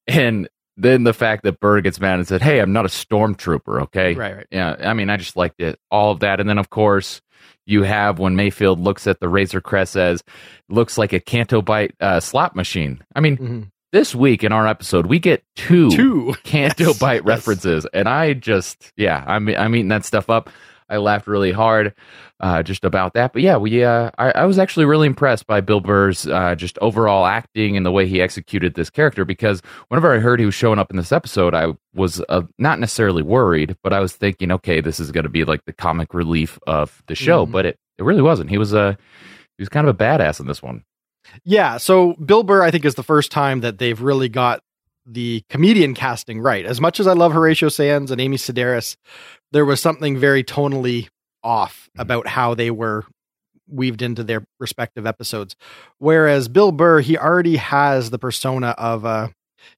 And 0.06 0.48
then 0.76 1.04
the 1.04 1.12
fact 1.12 1.44
that 1.44 1.60
Burr 1.60 1.80
gets 1.80 2.00
mad 2.00 2.18
and 2.18 2.26
said, 2.26 2.42
"Hey, 2.42 2.60
I'm 2.60 2.72
not 2.72 2.84
a 2.84 2.88
stormtrooper." 2.88 3.82
Okay, 3.82 4.14
right, 4.14 4.36
right. 4.36 4.46
Yeah, 4.50 4.76
I 4.78 4.94
mean, 4.94 5.10
I 5.10 5.16
just 5.16 5.36
liked 5.36 5.60
it, 5.60 5.78
all 5.90 6.10
of 6.12 6.20
that, 6.20 6.40
and 6.40 6.48
then 6.48 6.58
of 6.58 6.70
course 6.70 7.20
you 7.66 7.82
have 7.82 8.18
when 8.18 8.36
Mayfield 8.36 8.80
looks 8.80 9.06
at 9.06 9.20
the 9.20 9.28
Razor 9.28 9.60
Crest 9.60 9.96
as 9.96 10.22
looks 10.68 10.98
like 10.98 11.12
a 11.12 11.20
Canto 11.20 11.62
Bight 11.62 11.94
uh, 12.00 12.20
slot 12.20 12.56
machine. 12.56 13.02
I 13.14 13.20
mean. 13.20 13.36
Mm-hmm. 13.36 13.62
This 13.92 14.12
week 14.12 14.42
in 14.42 14.50
our 14.50 14.66
episode, 14.66 15.06
we 15.06 15.20
get 15.20 15.44
two, 15.54 15.88
two. 15.88 16.34
Canto 16.42 16.86
yes, 17.00 17.22
references, 17.22 17.84
yes. 17.84 17.90
and 17.94 18.08
I 18.08 18.32
just, 18.32 18.90
yeah, 18.96 19.22
I'm 19.24 19.48
I'm 19.50 19.72
eating 19.76 19.86
that 19.90 20.04
stuff 20.04 20.28
up. 20.28 20.50
I 20.88 20.98
laughed 20.98 21.26
really 21.26 21.52
hard 21.52 21.94
uh, 22.40 22.62
just 22.62 22.84
about 22.84 23.14
that. 23.14 23.32
But 23.32 23.42
yeah, 23.42 23.56
we 23.56 23.82
uh, 23.84 24.10
I, 24.18 24.30
I, 24.32 24.44
was 24.44 24.58
actually 24.58 24.84
really 24.86 25.06
impressed 25.06 25.46
by 25.46 25.60
Bill 25.60 25.80
Burr's 25.80 26.26
uh, 26.26 26.54
just 26.54 26.78
overall 26.80 27.26
acting 27.26 27.76
and 27.76 27.86
the 27.86 27.90
way 27.90 28.06
he 28.06 28.20
executed 28.20 28.74
this 28.74 28.90
character. 28.90 29.24
Because 29.24 29.62
whenever 29.88 30.14
I 30.14 30.18
heard 30.18 30.40
he 30.40 30.46
was 30.46 30.54
showing 30.54 30.78
up 30.78 30.90
in 30.90 30.96
this 30.96 31.12
episode, 31.12 31.54
I 31.54 31.74
was 31.94 32.22
uh, 32.28 32.42
not 32.58 32.80
necessarily 32.80 33.22
worried, 33.22 33.76
but 33.82 33.92
I 33.92 34.00
was 34.00 34.14
thinking, 34.14 34.50
okay, 34.52 34.80
this 34.80 35.00
is 35.00 35.10
going 35.10 35.24
to 35.24 35.30
be 35.30 35.44
like 35.44 35.64
the 35.64 35.72
comic 35.72 36.12
relief 36.12 36.58
of 36.66 37.02
the 37.06 37.14
show. 37.14 37.46
Mm. 37.46 37.52
But 37.52 37.66
it 37.66 37.78
it 37.98 38.04
really 38.04 38.22
wasn't. 38.22 38.50
He 38.50 38.58
was 38.58 38.72
a 38.72 38.98
he 39.56 39.62
was 39.62 39.68
kind 39.68 39.86
of 39.88 39.94
a 39.94 39.98
badass 39.98 40.40
in 40.40 40.46
this 40.46 40.62
one. 40.62 40.84
Yeah. 41.44 41.78
So 41.78 42.14
Bill 42.14 42.42
Burr, 42.42 42.62
I 42.62 42.70
think, 42.70 42.84
is 42.84 42.94
the 42.94 43.02
first 43.02 43.30
time 43.30 43.60
that 43.60 43.78
they've 43.78 44.00
really 44.00 44.28
got 44.28 44.62
the 45.06 45.44
comedian 45.48 45.94
casting 45.94 46.40
right. 46.40 46.64
As 46.64 46.80
much 46.80 47.00
as 47.00 47.06
I 47.06 47.12
love 47.12 47.32
Horatio 47.32 47.68
Sanz 47.68 48.10
and 48.10 48.20
Amy 48.20 48.36
Sedaris, 48.36 48.96
there 49.52 49.64
was 49.64 49.80
something 49.80 50.16
very 50.16 50.42
tonally 50.42 51.08
off 51.42 51.88
mm-hmm. 51.90 52.00
about 52.00 52.26
how 52.26 52.54
they 52.54 52.70
were 52.70 53.04
weaved 53.68 54.02
into 54.02 54.22
their 54.22 54.44
respective 54.60 55.06
episodes. 55.06 55.56
Whereas 55.98 56.48
Bill 56.48 56.72
Burr, 56.72 57.00
he 57.00 57.16
already 57.16 57.56
has 57.56 58.10
the 58.10 58.18
persona 58.18 58.68
of 58.70 59.04
a 59.04 59.32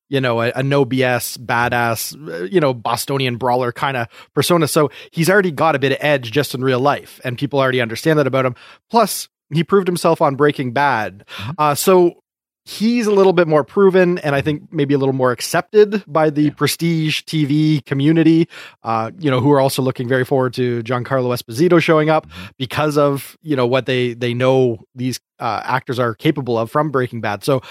you 0.09 0.21
know, 0.21 0.41
a, 0.41 0.53
a, 0.55 0.63
no 0.63 0.85
BS, 0.85 1.39
badass, 1.39 2.15
uh, 2.29 2.45
you 2.45 2.61
know, 2.61 2.75
Bostonian 2.75 3.37
brawler 3.37 3.73
kind 3.73 3.97
of 3.97 4.09
persona. 4.35 4.69
So 4.69 4.91
he's 5.11 5.31
already 5.31 5.51
got 5.51 5.75
a 5.75 5.79
bit 5.79 5.93
of 5.93 5.99
edge 6.01 6.31
just 6.31 6.55
in 6.55 6.63
real 6.63 6.81
life, 6.81 7.21
and 7.25 7.39
people 7.39 7.59
already 7.59 7.81
understand 7.81 8.19
that 8.19 8.27
about 8.27 8.47
him. 8.47 8.55
Plus, 8.91 9.29
he 9.53 9.65
proved 9.65 9.87
himself 9.87 10.21
on 10.21 10.37
Breaking 10.37 10.73
Bad. 10.73 11.25
Mm-hmm. 11.37 11.51
Uh, 11.59 11.75
so 11.75 12.23
he's 12.67 13.07
a 13.07 13.13
little 13.13 13.33
bit 13.33 13.47
more 13.47 13.63
proven 13.63 14.19
and 14.19 14.35
I 14.35 14.41
think 14.41 14.73
maybe 14.73 14.93
a 14.93 14.99
little 14.99 15.15
more 15.15 15.31
accepted 15.31 16.03
by 16.07 16.31
the 16.31 16.43
yeah. 16.43 16.51
prestige 16.51 17.23
TV 17.23 17.85
community, 17.85 18.49
uh, 18.83 19.13
you 19.19 19.31
know, 19.31 19.41
who 19.41 19.53
are 19.53 19.61
also 19.61 19.83
looking 19.83 20.09
very 20.09 20.25
forward 20.25 20.53
to 20.55 20.83
Giancarlo 20.83 21.33
Esposito 21.33 21.81
showing 21.81 22.11
up 22.11 22.27
mm-hmm. 22.27 22.47
because 22.59 22.99
of, 22.99 23.37
you 23.41 23.55
know, 23.55 23.67
what 23.67 23.87
they, 23.87 24.15
they 24.15 24.35
know 24.35 24.79
these 24.97 25.21
uh, 25.39 25.61
actors 25.65 26.01
are 26.01 26.15
capable 26.15 26.59
of 26.59 26.69
from 26.69 26.91
Breaking 26.91 27.21
Bad. 27.21 27.45
So 27.45 27.63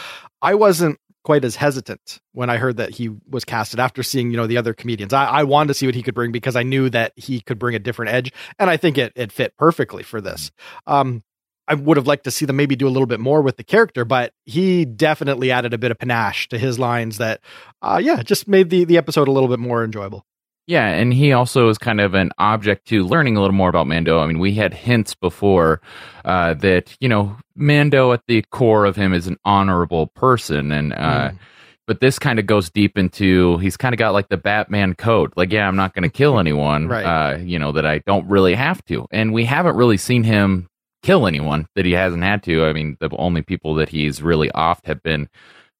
I 0.41 0.55
wasn't 0.55 0.97
quite 1.25 1.43
as 1.43 1.57
hesitant 1.57 2.21
when 2.31 2.49
I 2.49 2.55
heard 2.55 2.77
that 2.77 2.91
he 2.91 3.09
was 3.29 3.43
casted 3.43 3.81
after 3.81 4.01
seeing, 4.01 4.31
you 4.31 4.37
know, 4.37 4.47
the 4.47 4.57
other 4.57 4.73
comedians. 4.73 5.11
I, 5.11 5.25
I 5.25 5.43
wanted 5.43 5.69
to 5.69 5.73
see 5.73 5.87
what 5.87 5.95
he 5.95 6.03
could 6.03 6.15
bring 6.15 6.31
because 6.31 6.55
I 6.55 6.63
knew 6.63 6.89
that 6.91 7.11
he 7.17 7.41
could 7.41 7.59
bring 7.59 7.75
a 7.75 7.79
different 7.79 8.13
edge. 8.13 8.31
And 8.59 8.69
I 8.69 8.77
think 8.77 8.97
it, 8.97 9.11
it 9.15 9.33
fit 9.33 9.57
perfectly 9.57 10.03
for 10.03 10.21
this. 10.21 10.51
Um, 10.87 11.23
I 11.67 11.73
would 11.73 11.97
have 11.97 12.07
liked 12.07 12.25
to 12.25 12.31
see 12.31 12.45
them 12.45 12.55
maybe 12.55 12.75
do 12.75 12.87
a 12.87 12.89
little 12.89 13.07
bit 13.07 13.19
more 13.19 13.41
with 13.41 13.57
the 13.57 13.63
character, 13.63 14.05
but 14.05 14.33
he 14.45 14.85
definitely 14.85 15.51
added 15.51 15.73
a 15.73 15.77
bit 15.77 15.91
of 15.91 15.97
panache 15.97 16.47
to 16.49 16.57
his 16.57 16.77
lines 16.77 17.17
that, 17.17 17.41
uh, 17.81 17.99
yeah, 18.03 18.21
just 18.21 18.47
made 18.47 18.69
the, 18.69 18.83
the 18.83 18.97
episode 18.97 19.27
a 19.27 19.31
little 19.31 19.49
bit 19.49 19.59
more 19.59 19.83
enjoyable. 19.83 20.25
Yeah, 20.67 20.87
and 20.87 21.13
he 21.13 21.31
also 21.31 21.69
is 21.69 21.77
kind 21.77 22.01
of 22.01 22.15
an 22.15 22.31
object 22.39 22.87
to 22.87 23.05
learning 23.05 23.37
a 23.37 23.41
little 23.41 23.55
more 23.55 23.69
about 23.69 23.87
Mando. 23.87 24.19
I 24.19 24.25
mean, 24.25 24.39
we 24.39 24.53
had 24.53 24.73
hints 24.73 25.13
before 25.13 25.79
uh, 26.23 26.55
that 26.55 26.95
you 26.99 27.07
know 27.07 27.37
Mando 27.55 28.11
at 28.13 28.23
the 28.27 28.43
core 28.49 28.85
of 28.85 28.95
him 28.95 29.13
is 29.13 29.27
an 29.27 29.37
honorable 29.45 30.07
person, 30.07 30.71
and 30.71 30.93
uh, 30.93 31.29
mm. 31.29 31.39
but 31.85 31.99
this 31.99 32.17
kind 32.17 32.39
of 32.39 32.47
goes 32.47 32.71
deep 32.71 32.97
into 32.97 33.57
he's 33.59 33.77
kind 33.77 33.93
of 33.93 33.99
got 33.99 34.13
like 34.13 34.29
the 34.29 34.37
Batman 34.37 34.95
code. 34.95 35.33
Like, 35.35 35.51
yeah, 35.51 35.67
I'm 35.67 35.75
not 35.75 35.93
going 35.93 36.01
to 36.01 36.09
kill 36.09 36.39
anyone, 36.39 36.87
right. 36.87 37.03
uh, 37.03 37.37
you 37.37 37.59
know, 37.59 37.71
that 37.73 37.85
I 37.85 37.99
don't 37.99 38.27
really 38.27 38.55
have 38.55 38.83
to, 38.85 39.05
and 39.11 39.33
we 39.33 39.45
haven't 39.45 39.75
really 39.75 39.97
seen 39.97 40.23
him 40.23 40.67
kill 41.05 41.27
anyone 41.27 41.67
that 41.75 41.85
he 41.85 41.91
hasn't 41.91 42.23
had 42.23 42.41
to. 42.43 42.65
I 42.65 42.73
mean, 42.73 42.97
the 42.99 43.09
only 43.17 43.43
people 43.43 43.75
that 43.75 43.89
he's 43.89 44.23
really 44.23 44.49
offed 44.49 44.87
have 44.87 45.03
been 45.03 45.29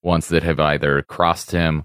ones 0.04 0.28
that 0.28 0.44
have 0.44 0.60
either 0.60 1.02
crossed 1.02 1.50
him 1.50 1.84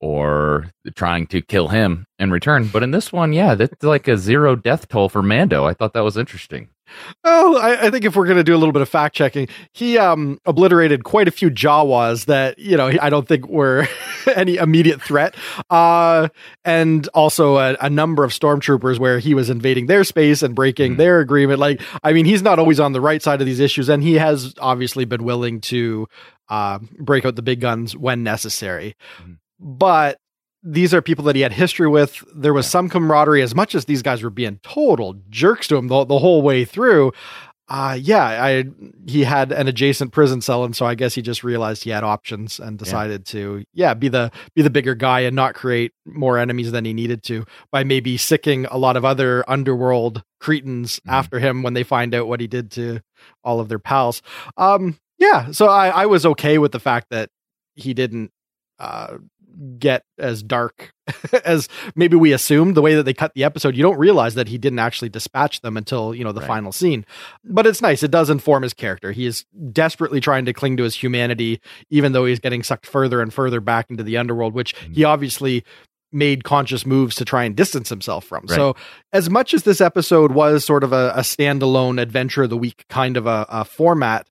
or 0.00 0.70
trying 0.96 1.26
to 1.26 1.42
kill 1.42 1.68
him 1.68 2.06
in 2.18 2.30
return. 2.30 2.68
But 2.68 2.82
in 2.82 2.90
this 2.90 3.12
one, 3.12 3.34
yeah, 3.34 3.54
that's 3.54 3.82
like 3.82 4.08
a 4.08 4.16
zero 4.16 4.56
death 4.56 4.88
toll 4.88 5.10
for 5.10 5.22
Mando. 5.22 5.66
I 5.66 5.74
thought 5.74 5.92
that 5.92 6.04
was 6.04 6.16
interesting. 6.16 6.70
Oh, 7.24 7.56
I, 7.58 7.86
I, 7.86 7.90
think 7.90 8.04
if 8.04 8.16
we're 8.16 8.26
going 8.26 8.36
to 8.36 8.44
do 8.44 8.54
a 8.54 8.58
little 8.58 8.72
bit 8.72 8.82
of 8.82 8.88
fact 8.88 9.14
checking, 9.14 9.48
he 9.72 9.98
um, 9.98 10.40
obliterated 10.46 11.04
quite 11.04 11.28
a 11.28 11.30
few 11.30 11.50
Jawas 11.50 12.26
that 12.26 12.58
you 12.58 12.76
know 12.76 12.92
I 13.00 13.10
don't 13.10 13.26
think 13.26 13.48
were 13.48 13.88
any 14.34 14.56
immediate 14.56 15.02
threat, 15.02 15.34
uh, 15.68 16.28
and 16.64 17.06
also 17.08 17.58
a, 17.58 17.76
a, 17.80 17.90
number 17.90 18.24
of 18.24 18.32
stormtroopers 18.32 18.98
where 18.98 19.18
he 19.18 19.34
was 19.34 19.50
invading 19.50 19.86
their 19.86 20.04
space 20.04 20.42
and 20.42 20.54
breaking 20.54 20.94
mm. 20.94 20.96
their 20.98 21.20
agreement. 21.20 21.58
Like, 21.58 21.82
I 22.02 22.12
mean, 22.12 22.24
he's 22.24 22.42
not 22.42 22.58
always 22.58 22.80
on 22.80 22.92
the 22.92 23.00
right 23.00 23.22
side 23.22 23.40
of 23.40 23.46
these 23.46 23.60
issues, 23.60 23.88
and 23.88 24.02
he 24.02 24.14
has 24.14 24.54
obviously 24.58 25.04
been 25.04 25.24
willing 25.24 25.60
to 25.62 26.06
uh, 26.48 26.78
break 26.98 27.24
out 27.24 27.36
the 27.36 27.42
big 27.42 27.60
guns 27.60 27.96
when 27.96 28.22
necessary. 28.22 28.96
Mm. 29.22 29.38
But 29.58 30.18
these 30.62 30.92
are 30.92 31.02
people 31.02 31.24
that 31.24 31.36
he 31.36 31.42
had 31.42 31.52
history 31.52 31.88
with. 31.88 32.22
There 32.34 32.52
was 32.52 32.66
some 32.66 32.88
camaraderie, 32.88 33.42
as 33.42 33.54
much 33.54 33.74
as 33.74 33.84
these 33.84 34.02
guys 34.02 34.22
were 34.22 34.30
being 34.30 34.60
total 34.62 35.16
jerks 35.30 35.68
to 35.68 35.76
him 35.76 35.88
the, 35.88 36.04
the 36.04 36.18
whole 36.18 36.42
way 36.42 36.64
through. 36.64 37.12
Uh, 37.68 37.96
yeah, 38.00 38.24
I 38.24 38.64
he 39.06 39.22
had 39.22 39.52
an 39.52 39.68
adjacent 39.68 40.10
prison 40.10 40.40
cell, 40.40 40.64
and 40.64 40.74
so 40.74 40.86
I 40.86 40.96
guess 40.96 41.14
he 41.14 41.22
just 41.22 41.44
realized 41.44 41.84
he 41.84 41.90
had 41.90 42.02
options 42.02 42.58
and 42.58 42.76
decided 42.76 43.20
yeah. 43.20 43.32
to, 43.32 43.64
yeah, 43.72 43.94
be 43.94 44.08
the 44.08 44.32
be 44.56 44.62
the 44.62 44.70
bigger 44.70 44.96
guy 44.96 45.20
and 45.20 45.36
not 45.36 45.54
create 45.54 45.92
more 46.04 46.36
enemies 46.36 46.72
than 46.72 46.84
he 46.84 46.92
needed 46.92 47.22
to 47.24 47.44
by 47.70 47.84
maybe 47.84 48.16
sicking 48.16 48.66
a 48.66 48.76
lot 48.76 48.96
of 48.96 49.04
other 49.04 49.48
underworld 49.48 50.24
cretins 50.40 50.98
mm-hmm. 50.98 51.10
after 51.10 51.38
him 51.38 51.62
when 51.62 51.74
they 51.74 51.84
find 51.84 52.12
out 52.12 52.26
what 52.26 52.40
he 52.40 52.48
did 52.48 52.72
to 52.72 53.00
all 53.44 53.60
of 53.60 53.68
their 53.68 53.78
pals. 53.78 54.20
Um, 54.56 54.98
yeah, 55.18 55.52
so 55.52 55.68
I, 55.68 55.90
I 55.90 56.06
was 56.06 56.26
okay 56.26 56.58
with 56.58 56.72
the 56.72 56.80
fact 56.80 57.06
that 57.10 57.30
he 57.76 57.94
didn't 57.94 58.32
uh, 58.80 59.18
get 59.78 60.04
as 60.18 60.42
dark 60.42 60.92
as 61.44 61.68
maybe 61.94 62.16
we 62.16 62.32
assumed 62.32 62.74
the 62.74 62.82
way 62.82 62.94
that 62.94 63.02
they 63.02 63.14
cut 63.14 63.34
the 63.34 63.44
episode 63.44 63.76
you 63.76 63.82
don't 63.82 63.98
realize 63.98 64.34
that 64.34 64.48
he 64.48 64.58
didn't 64.58 64.78
actually 64.78 65.08
dispatch 65.08 65.60
them 65.60 65.76
until 65.76 66.14
you 66.14 66.24
know 66.24 66.32
the 66.32 66.40
right. 66.40 66.46
final 66.46 66.72
scene 66.72 67.04
but 67.44 67.66
it's 67.66 67.82
nice 67.82 68.02
it 68.02 68.10
does 68.10 68.30
inform 68.30 68.62
his 68.62 68.72
character 68.72 69.12
he 69.12 69.26
is 69.26 69.44
desperately 69.72 70.20
trying 70.20 70.44
to 70.44 70.52
cling 70.52 70.76
to 70.76 70.82
his 70.82 70.94
humanity 70.94 71.60
even 71.90 72.12
though 72.12 72.24
he's 72.24 72.40
getting 72.40 72.62
sucked 72.62 72.86
further 72.86 73.20
and 73.20 73.34
further 73.34 73.60
back 73.60 73.86
into 73.90 74.02
the 74.02 74.16
underworld 74.16 74.54
which 74.54 74.74
mm-hmm. 74.74 74.92
he 74.94 75.04
obviously 75.04 75.64
made 76.12 76.44
conscious 76.44 76.84
moves 76.84 77.14
to 77.16 77.24
try 77.24 77.44
and 77.44 77.56
distance 77.56 77.88
himself 77.88 78.24
from. 78.24 78.44
Right. 78.48 78.56
So, 78.56 78.76
as 79.12 79.30
much 79.30 79.54
as 79.54 79.62
this 79.62 79.80
episode 79.80 80.32
was 80.32 80.64
sort 80.64 80.84
of 80.84 80.92
a, 80.92 81.12
a 81.14 81.20
standalone 81.20 82.00
adventure 82.00 82.44
of 82.44 82.50
the 82.50 82.56
week 82.56 82.84
kind 82.88 83.16
of 83.16 83.26
a, 83.26 83.46
a, 83.48 83.64
format, 83.64 84.26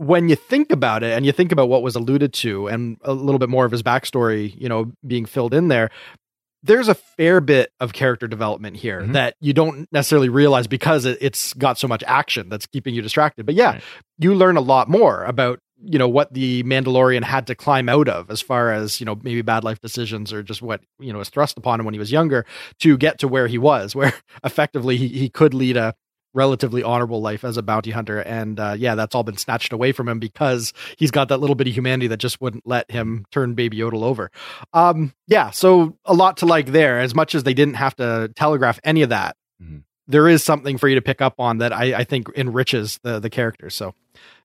when 0.00 0.30
you 0.30 0.34
think 0.34 0.72
about 0.72 1.02
it 1.02 1.12
and 1.12 1.26
you 1.26 1.32
think 1.32 1.52
about 1.52 1.68
what 1.68 1.82
was 1.82 1.94
alluded 1.94 2.32
to 2.32 2.68
and 2.68 2.96
a 3.02 3.12
little 3.12 3.38
bit 3.38 3.50
more 3.50 3.66
of 3.66 3.70
his 3.70 3.82
backstory, 3.82 4.58
you 4.58 4.66
know, 4.66 4.90
being 5.06 5.26
filled 5.26 5.52
in 5.52 5.68
there, 5.68 5.90
there's 6.62 6.88
a 6.88 6.94
fair 6.94 7.42
bit 7.42 7.70
of 7.80 7.92
character 7.92 8.26
development 8.26 8.78
here 8.78 9.02
mm-hmm. 9.02 9.12
that 9.12 9.36
you 9.40 9.52
don't 9.52 9.86
necessarily 9.92 10.30
realize 10.30 10.66
because 10.66 11.04
it, 11.04 11.20
has 11.20 11.52
got 11.52 11.76
so 11.76 11.86
much 11.86 12.02
action 12.06 12.48
that's 12.48 12.66
keeping 12.66 12.94
you 12.94 13.02
distracted. 13.02 13.44
But 13.44 13.56
yeah, 13.56 13.72
right. 13.72 13.82
you 14.18 14.34
learn 14.34 14.56
a 14.56 14.62
lot 14.62 14.88
more 14.88 15.22
about 15.24 15.60
you 15.82 15.98
know 15.98 16.08
what 16.08 16.32
the 16.32 16.62
Mandalorian 16.62 17.22
had 17.22 17.46
to 17.48 17.54
climb 17.54 17.90
out 17.90 18.08
of 18.08 18.30
as 18.30 18.40
far 18.40 18.72
as 18.72 19.00
you 19.00 19.06
know 19.06 19.18
maybe 19.22 19.42
bad 19.42 19.64
life 19.64 19.80
decisions 19.80 20.32
or 20.32 20.42
just 20.42 20.62
what 20.62 20.80
you 20.98 21.12
know 21.12 21.18
was 21.18 21.28
thrust 21.28 21.58
upon 21.58 21.78
him 21.78 21.84
when 21.84 21.94
he 21.94 22.00
was 22.00 22.10
younger 22.10 22.46
to 22.78 22.96
get 22.96 23.18
to 23.18 23.28
where 23.28 23.48
he 23.48 23.58
was 23.58 23.94
where 23.94 24.14
effectively 24.44 24.96
he, 24.96 25.08
he 25.08 25.28
could 25.28 25.52
lead 25.52 25.76
a 25.76 25.94
relatively 26.34 26.82
honorable 26.82 27.20
life 27.20 27.44
as 27.44 27.56
a 27.56 27.62
bounty 27.62 27.90
hunter 27.90 28.20
and 28.20 28.60
uh, 28.60 28.74
yeah 28.78 28.94
that's 28.94 29.14
all 29.14 29.22
been 29.22 29.36
snatched 29.36 29.72
away 29.72 29.92
from 29.92 30.08
him 30.08 30.18
because 30.18 30.72
he's 30.96 31.10
got 31.10 31.28
that 31.28 31.38
little 31.38 31.56
bit 31.56 31.66
of 31.66 31.74
humanity 31.74 32.06
that 32.06 32.18
just 32.18 32.40
wouldn't 32.40 32.66
let 32.66 32.90
him 32.90 33.24
turn 33.30 33.54
baby 33.54 33.78
Yoda 33.78 34.02
over 34.02 34.30
um 34.72 35.12
yeah 35.26 35.50
so 35.50 35.96
a 36.04 36.14
lot 36.14 36.36
to 36.38 36.46
like 36.46 36.66
there 36.66 37.00
as 37.00 37.14
much 37.14 37.34
as 37.34 37.42
they 37.42 37.54
didn't 37.54 37.74
have 37.74 37.96
to 37.96 38.30
telegraph 38.36 38.78
any 38.84 39.02
of 39.02 39.08
that 39.08 39.36
mm-hmm. 39.62 39.78
there 40.06 40.28
is 40.28 40.42
something 40.42 40.78
for 40.78 40.88
you 40.88 40.94
to 40.94 41.02
pick 41.02 41.20
up 41.20 41.34
on 41.38 41.58
that 41.58 41.72
I, 41.72 41.94
I 41.94 42.04
think 42.04 42.28
enriches 42.36 43.00
the 43.02 43.18
the 43.18 43.30
characters 43.30 43.74
so 43.74 43.94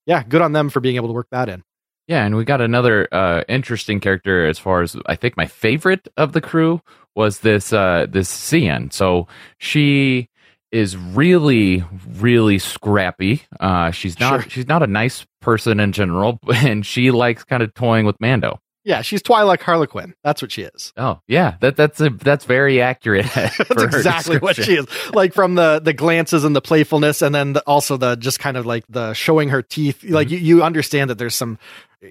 yeah, 0.05 0.23
good 0.23 0.41
on 0.41 0.53
them 0.53 0.69
for 0.69 0.79
being 0.79 0.95
able 0.95 1.07
to 1.07 1.13
work 1.13 1.27
that 1.31 1.49
in. 1.49 1.63
Yeah, 2.07 2.23
and 2.23 2.35
we 2.35 2.45
got 2.45 2.61
another 2.61 3.07
uh, 3.11 3.43
interesting 3.47 3.99
character 3.99 4.45
as 4.45 4.59
far 4.59 4.81
as 4.83 4.95
I 5.07 5.15
think 5.15 5.35
my 5.35 5.47
favorite 5.47 6.07
of 6.17 6.33
the 6.33 6.41
crew 6.41 6.81
was 7.15 7.39
this 7.39 7.73
uh, 7.73 8.05
this 8.07 8.31
Xi'an. 8.31 8.93
So 8.93 9.27
she 9.57 10.29
is 10.71 10.97
really 10.97 11.83
really 12.17 12.59
scrappy. 12.59 13.43
Uh, 13.59 13.91
she's 13.91 14.19
not 14.19 14.41
sure. 14.41 14.49
she's 14.49 14.67
not 14.67 14.83
a 14.83 14.87
nice 14.87 15.25
person 15.41 15.79
in 15.79 15.91
general, 15.91 16.39
and 16.53 16.85
she 16.85 17.11
likes 17.11 17.43
kind 17.43 17.63
of 17.63 17.73
toying 17.73 18.05
with 18.05 18.19
Mando. 18.19 18.59
Yeah, 18.85 19.01
she's 19.01 19.23
Twi'lek 19.23 19.61
Harley 19.61 19.87
Quinn. 19.87 20.13
That's 20.23 20.43
what 20.43 20.51
she 20.51 20.61
is. 20.61 20.93
Oh, 20.95 21.19
yeah. 21.27 21.55
That 21.59 21.75
that's 21.75 21.99
a, 21.99 22.11
that's 22.11 22.45
very 22.45 22.81
accurate. 22.83 23.25
that's 23.33 23.83
exactly 23.83 24.37
what 24.37 24.55
she 24.55 24.75
is. 24.75 24.85
Like 25.11 25.33
from 25.33 25.55
the 25.55 25.81
the 25.83 25.91
glances 25.91 26.43
and 26.43 26.55
the 26.55 26.61
playfulness, 26.61 27.23
and 27.23 27.33
then 27.33 27.53
the, 27.53 27.61
also 27.61 27.97
the 27.97 28.15
just 28.15 28.39
kind 28.39 28.55
of 28.55 28.67
like 28.67 28.85
the 28.87 29.13
showing 29.13 29.49
her 29.49 29.63
teeth. 29.63 30.03
Like 30.03 30.27
mm-hmm. 30.27 30.35
you, 30.35 30.57
you 30.57 30.63
understand 30.63 31.09
that 31.09 31.17
there's 31.17 31.33
some, 31.33 31.57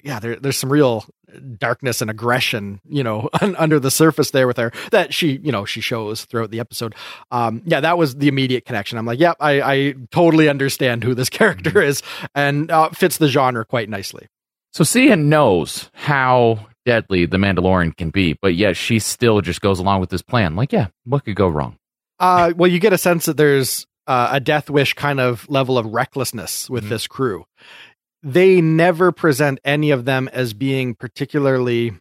yeah, 0.02 0.18
there, 0.18 0.36
there's 0.36 0.56
some 0.56 0.72
real 0.72 1.04
darkness 1.58 2.00
and 2.00 2.10
aggression, 2.10 2.80
you 2.88 3.02
know, 3.02 3.28
under 3.40 3.78
the 3.78 3.90
surface 3.90 4.30
there 4.30 4.46
with 4.46 4.56
her 4.56 4.72
that 4.90 5.12
she, 5.12 5.38
you 5.42 5.52
know, 5.52 5.64
she 5.64 5.80
shows 5.80 6.24
throughout 6.24 6.50
the 6.50 6.60
episode. 6.60 6.94
Um, 7.30 7.62
yeah, 7.64 7.80
that 7.80 7.98
was 7.98 8.16
the 8.16 8.28
immediate 8.28 8.64
connection. 8.64 8.98
I'm 8.98 9.06
like, 9.06 9.18
yep, 9.18 9.36
yeah, 9.40 9.46
I, 9.46 9.62
I 9.62 9.94
totally 10.10 10.48
understand 10.48 11.04
who 11.04 11.14
this 11.14 11.28
character 11.30 11.70
mm-hmm. 11.70 11.88
is, 11.88 12.02
and 12.34 12.70
uh, 12.70 12.90
fits 12.90 13.18
the 13.18 13.28
genre 13.28 13.64
quite 13.64 13.88
nicely. 13.88 14.28
So 14.72 14.82
Xi'an 14.82 15.26
knows 15.26 15.90
how 15.94 16.66
deadly 16.84 17.26
the 17.26 17.36
Mandalorian 17.36 17.96
can 17.96 18.10
be, 18.10 18.36
but 18.40 18.54
yet 18.54 18.76
she 18.76 18.98
still 18.98 19.40
just 19.40 19.60
goes 19.60 19.78
along 19.78 20.00
with 20.00 20.10
this 20.10 20.22
plan. 20.22 20.56
Like, 20.56 20.72
yeah, 20.72 20.88
what 21.04 21.24
could 21.24 21.36
go 21.36 21.48
wrong? 21.48 21.76
Uh, 22.18 22.52
well, 22.56 22.70
you 22.70 22.78
get 22.78 22.92
a 22.92 22.98
sense 22.98 23.26
that 23.26 23.36
there's 23.36 23.86
uh, 24.06 24.30
a 24.32 24.40
Death 24.40 24.70
Wish 24.70 24.94
kind 24.94 25.20
of 25.20 25.48
level 25.48 25.78
of 25.78 25.86
recklessness 25.86 26.68
with 26.68 26.84
mm-hmm. 26.84 26.90
this 26.90 27.06
crew. 27.06 27.44
They 28.24 28.60
never 28.60 29.12
present 29.12 29.60
any 29.64 29.90
of 29.90 30.04
them 30.04 30.28
as 30.32 30.54
being 30.54 30.94
particularly 30.94 31.92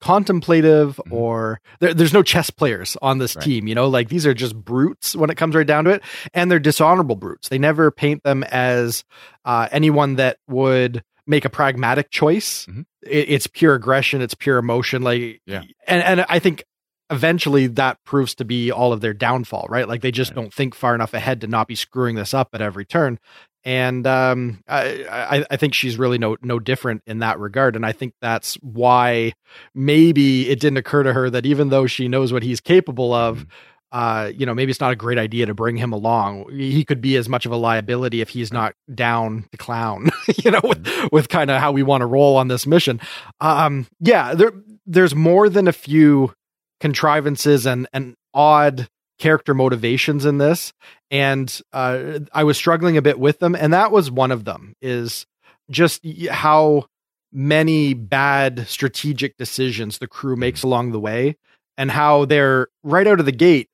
contemplative 0.00 0.96
mm-hmm. 0.96 1.12
or 1.12 1.60
there, 1.80 1.92
there's 1.92 2.14
no 2.14 2.22
chess 2.22 2.48
players 2.48 2.96
on 3.02 3.18
this 3.18 3.36
right. 3.36 3.44
team 3.44 3.68
you 3.68 3.74
know 3.74 3.86
like 3.86 4.08
these 4.08 4.26
are 4.26 4.32
just 4.32 4.56
brutes 4.56 5.14
when 5.14 5.28
it 5.28 5.36
comes 5.36 5.54
right 5.54 5.66
down 5.66 5.84
to 5.84 5.90
it 5.90 6.02
and 6.32 6.50
they're 6.50 6.58
dishonorable 6.58 7.16
brutes 7.16 7.50
they 7.50 7.58
never 7.58 7.90
paint 7.90 8.22
them 8.22 8.42
as 8.44 9.04
uh, 9.44 9.68
anyone 9.70 10.16
that 10.16 10.38
would 10.48 11.04
make 11.30 11.44
a 11.44 11.50
pragmatic 11.50 12.10
choice. 12.10 12.66
Mm-hmm. 12.66 12.82
It, 13.02 13.30
it's 13.30 13.46
pure 13.46 13.74
aggression. 13.74 14.20
It's 14.20 14.34
pure 14.34 14.58
emotion. 14.58 15.02
Like, 15.02 15.40
yeah. 15.46 15.62
And, 15.86 16.02
and 16.02 16.26
I 16.28 16.40
think 16.40 16.64
eventually 17.08 17.68
that 17.68 17.98
proves 18.04 18.34
to 18.36 18.44
be 18.44 18.70
all 18.70 18.92
of 18.92 19.00
their 19.00 19.14
downfall, 19.14 19.66
right? 19.70 19.88
Like 19.88 20.02
they 20.02 20.10
just 20.10 20.32
right. 20.32 20.36
don't 20.36 20.52
think 20.52 20.74
far 20.74 20.94
enough 20.94 21.14
ahead 21.14 21.40
to 21.40 21.46
not 21.46 21.68
be 21.68 21.74
screwing 21.74 22.16
this 22.16 22.34
up 22.34 22.48
at 22.52 22.60
every 22.60 22.84
turn. 22.84 23.18
And 23.64 24.06
um, 24.06 24.62
I, 24.66 25.04
I, 25.10 25.46
I 25.50 25.56
think 25.56 25.74
she's 25.74 25.98
really 25.98 26.16
no 26.16 26.36
no 26.40 26.58
different 26.58 27.02
in 27.06 27.18
that 27.18 27.38
regard, 27.38 27.76
and 27.76 27.84
I 27.84 27.92
think 27.92 28.14
that's 28.20 28.54
why 28.62 29.34
maybe 29.74 30.48
it 30.48 30.60
didn't 30.60 30.78
occur 30.78 31.02
to 31.02 31.12
her 31.12 31.28
that 31.28 31.44
even 31.44 31.68
though 31.68 31.86
she 31.86 32.08
knows 32.08 32.32
what 32.32 32.42
he's 32.42 32.60
capable 32.60 33.12
of, 33.12 33.38
mm-hmm 33.38 33.50
uh, 33.92 34.30
you 34.36 34.46
know, 34.46 34.54
maybe 34.54 34.70
it's 34.70 34.80
not 34.80 34.92
a 34.92 34.96
great 34.96 35.18
idea 35.18 35.46
to 35.46 35.54
bring 35.54 35.76
him 35.76 35.92
along. 35.92 36.48
He 36.52 36.84
could 36.84 37.00
be 37.00 37.16
as 37.16 37.28
much 37.28 37.44
of 37.44 37.52
a 37.52 37.56
liability 37.56 38.20
if 38.20 38.28
he's 38.28 38.52
not 38.52 38.74
down 38.94 39.46
to 39.50 39.58
clown, 39.58 40.10
you 40.44 40.50
know, 40.50 40.60
with, 40.62 40.84
mm-hmm. 40.84 41.08
with 41.10 41.28
kind 41.28 41.50
of 41.50 41.60
how 41.60 41.72
we 41.72 41.82
want 41.82 42.02
to 42.02 42.06
roll 42.06 42.36
on 42.36 42.48
this 42.48 42.66
mission. 42.66 43.00
Um, 43.40 43.86
yeah, 43.98 44.34
there, 44.34 44.52
there's 44.86 45.14
more 45.14 45.48
than 45.48 45.66
a 45.66 45.72
few 45.72 46.32
contrivances 46.78 47.66
and, 47.66 47.88
and 47.92 48.14
odd 48.32 48.88
character 49.18 49.54
motivations 49.54 50.24
in 50.24 50.38
this. 50.38 50.72
And, 51.10 51.60
uh, 51.72 52.20
I 52.32 52.44
was 52.44 52.56
struggling 52.56 52.96
a 52.96 53.02
bit 53.02 53.18
with 53.18 53.38
them. 53.40 53.54
And 53.54 53.72
that 53.72 53.90
was 53.90 54.10
one 54.10 54.30
of 54.30 54.44
them 54.44 54.74
is 54.80 55.26
just 55.70 56.04
how 56.30 56.86
many 57.32 57.94
bad 57.94 58.66
strategic 58.68 59.36
decisions 59.36 59.98
the 59.98 60.06
crew 60.06 60.36
makes 60.36 60.62
along 60.62 60.92
the 60.92 61.00
way 61.00 61.36
and 61.76 61.90
how 61.90 62.24
they're 62.24 62.68
right 62.82 63.06
out 63.06 63.20
of 63.20 63.26
the 63.26 63.32
gate 63.32 63.68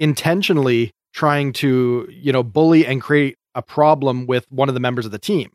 intentionally 0.00 0.92
trying 1.12 1.52
to, 1.52 2.08
you 2.10 2.32
know, 2.32 2.42
bully 2.42 2.86
and 2.86 3.00
create 3.02 3.36
a 3.54 3.62
problem 3.62 4.26
with 4.26 4.46
one 4.50 4.68
of 4.68 4.74
the 4.74 4.80
members 4.80 5.04
of 5.04 5.12
the 5.12 5.18
team. 5.18 5.50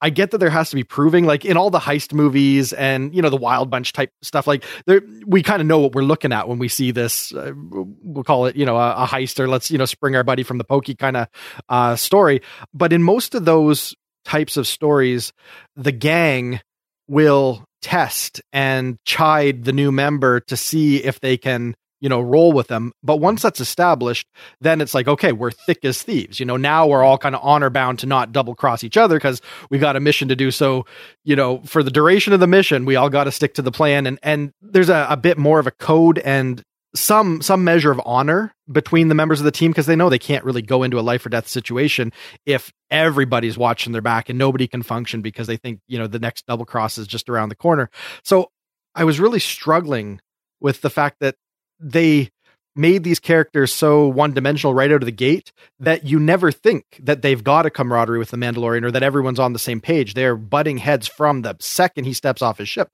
I 0.00 0.10
get 0.10 0.30
that 0.32 0.38
there 0.38 0.50
has 0.50 0.70
to 0.70 0.76
be 0.76 0.84
proving, 0.84 1.24
like 1.24 1.44
in 1.44 1.56
all 1.56 1.70
the 1.70 1.78
heist 1.78 2.12
movies 2.12 2.72
and 2.72 3.14
you 3.14 3.22
know 3.22 3.30
the 3.30 3.36
Wild 3.36 3.70
Bunch 3.70 3.92
type 3.92 4.10
stuff. 4.22 4.46
Like 4.46 4.64
there, 4.86 5.00
we 5.26 5.42
kind 5.42 5.60
of 5.60 5.66
know 5.66 5.78
what 5.78 5.94
we're 5.94 6.02
looking 6.02 6.32
at 6.32 6.48
when 6.48 6.58
we 6.58 6.68
see 6.68 6.90
this. 6.90 7.32
Uh, 7.32 7.52
we'll 7.56 8.24
call 8.24 8.46
it, 8.46 8.56
you 8.56 8.66
know, 8.66 8.76
a, 8.76 9.04
a, 9.04 9.06
heist 9.06 9.40
or 9.40 9.48
let's 9.48 9.70
you 9.70 9.78
know 9.78 9.86
spring 9.86 10.14
our 10.14 10.24
buddy 10.24 10.42
from 10.42 10.58
the 10.58 10.64
pokey 10.64 10.94
kind 10.94 11.16
of 11.16 11.28
uh, 11.68 11.96
story. 11.96 12.42
But 12.74 12.92
in 12.92 13.02
most 13.02 13.34
of 13.34 13.44
those 13.44 13.94
types 14.24 14.56
of 14.56 14.66
stories, 14.66 15.32
the 15.76 15.92
gang 15.92 16.60
will 17.08 17.64
test 17.80 18.42
and 18.52 18.98
chide 19.04 19.64
the 19.64 19.72
new 19.72 19.92
member 19.92 20.40
to 20.40 20.56
see 20.56 20.96
if 20.96 21.20
they 21.20 21.36
can 21.36 21.74
you 22.00 22.08
know, 22.08 22.20
roll 22.20 22.52
with 22.52 22.68
them. 22.68 22.92
But 23.02 23.16
once 23.16 23.42
that's 23.42 23.60
established, 23.60 24.26
then 24.60 24.80
it's 24.80 24.94
like, 24.94 25.08
okay, 25.08 25.32
we're 25.32 25.50
thick 25.50 25.84
as 25.84 26.02
thieves. 26.02 26.38
You 26.38 26.46
know, 26.46 26.56
now 26.56 26.86
we're 26.86 27.02
all 27.02 27.18
kind 27.18 27.34
of 27.34 27.40
honor 27.42 27.70
bound 27.70 27.98
to 28.00 28.06
not 28.06 28.32
double 28.32 28.54
cross 28.54 28.84
each 28.84 28.96
other 28.96 29.16
because 29.16 29.40
we 29.70 29.78
got 29.78 29.96
a 29.96 30.00
mission 30.00 30.28
to 30.28 30.36
do. 30.36 30.50
So, 30.50 30.84
you 31.24 31.36
know, 31.36 31.58
for 31.64 31.82
the 31.82 31.90
duration 31.90 32.32
of 32.32 32.40
the 32.40 32.46
mission, 32.46 32.84
we 32.84 32.96
all 32.96 33.08
got 33.08 33.24
to 33.24 33.32
stick 33.32 33.54
to 33.54 33.62
the 33.62 33.72
plan. 33.72 34.06
And 34.06 34.18
and 34.22 34.52
there's 34.60 34.90
a, 34.90 35.06
a 35.08 35.16
bit 35.16 35.38
more 35.38 35.58
of 35.58 35.66
a 35.66 35.72
code 35.72 36.18
and 36.18 36.62
some 36.94 37.42
some 37.42 37.62
measure 37.62 37.90
of 37.90 38.00
honor 38.04 38.54
between 38.70 39.08
the 39.08 39.14
members 39.14 39.40
of 39.40 39.44
the 39.44 39.50
team 39.50 39.70
because 39.70 39.86
they 39.86 39.96
know 39.96 40.08
they 40.08 40.18
can't 40.18 40.44
really 40.44 40.62
go 40.62 40.82
into 40.82 40.98
a 40.98 41.02
life 41.02 41.24
or 41.24 41.28
death 41.28 41.46
situation 41.46 42.12
if 42.46 42.72
everybody's 42.90 43.58
watching 43.58 43.92
their 43.92 44.02
back 44.02 44.28
and 44.28 44.38
nobody 44.38 44.66
can 44.66 44.82
function 44.82 45.20
because 45.20 45.46
they 45.46 45.56
think 45.56 45.80
you 45.86 45.98
know 45.98 46.06
the 46.06 46.18
next 46.18 46.46
double 46.46 46.64
cross 46.64 46.98
is 46.98 47.06
just 47.06 47.28
around 47.28 47.50
the 47.50 47.56
corner. 47.56 47.90
So 48.24 48.50
I 48.94 49.04
was 49.04 49.20
really 49.20 49.40
struggling 49.40 50.20
with 50.60 50.80
the 50.80 50.90
fact 50.90 51.18
that 51.20 51.36
they 51.78 52.30
made 52.76 53.02
these 53.02 53.18
characters 53.18 53.72
so 53.72 54.06
one 54.06 54.34
dimensional 54.34 54.74
right 54.74 54.92
out 54.92 55.02
of 55.02 55.06
the 55.06 55.12
gate 55.12 55.50
that 55.80 56.04
you 56.04 56.20
never 56.20 56.52
think 56.52 56.84
that 57.02 57.22
they've 57.22 57.42
got 57.42 57.66
a 57.66 57.70
camaraderie 57.70 58.18
with 58.18 58.30
the 58.30 58.36
Mandalorian 58.36 58.84
or 58.84 58.90
that 58.90 59.02
everyone's 59.02 59.38
on 59.38 59.54
the 59.54 59.58
same 59.58 59.80
page. 59.80 60.14
They're 60.14 60.36
butting 60.36 60.78
heads 60.78 61.08
from 61.08 61.42
the 61.42 61.56
second 61.58 62.04
he 62.04 62.12
steps 62.12 62.42
off 62.42 62.58
his 62.58 62.68
ship. 62.68 62.90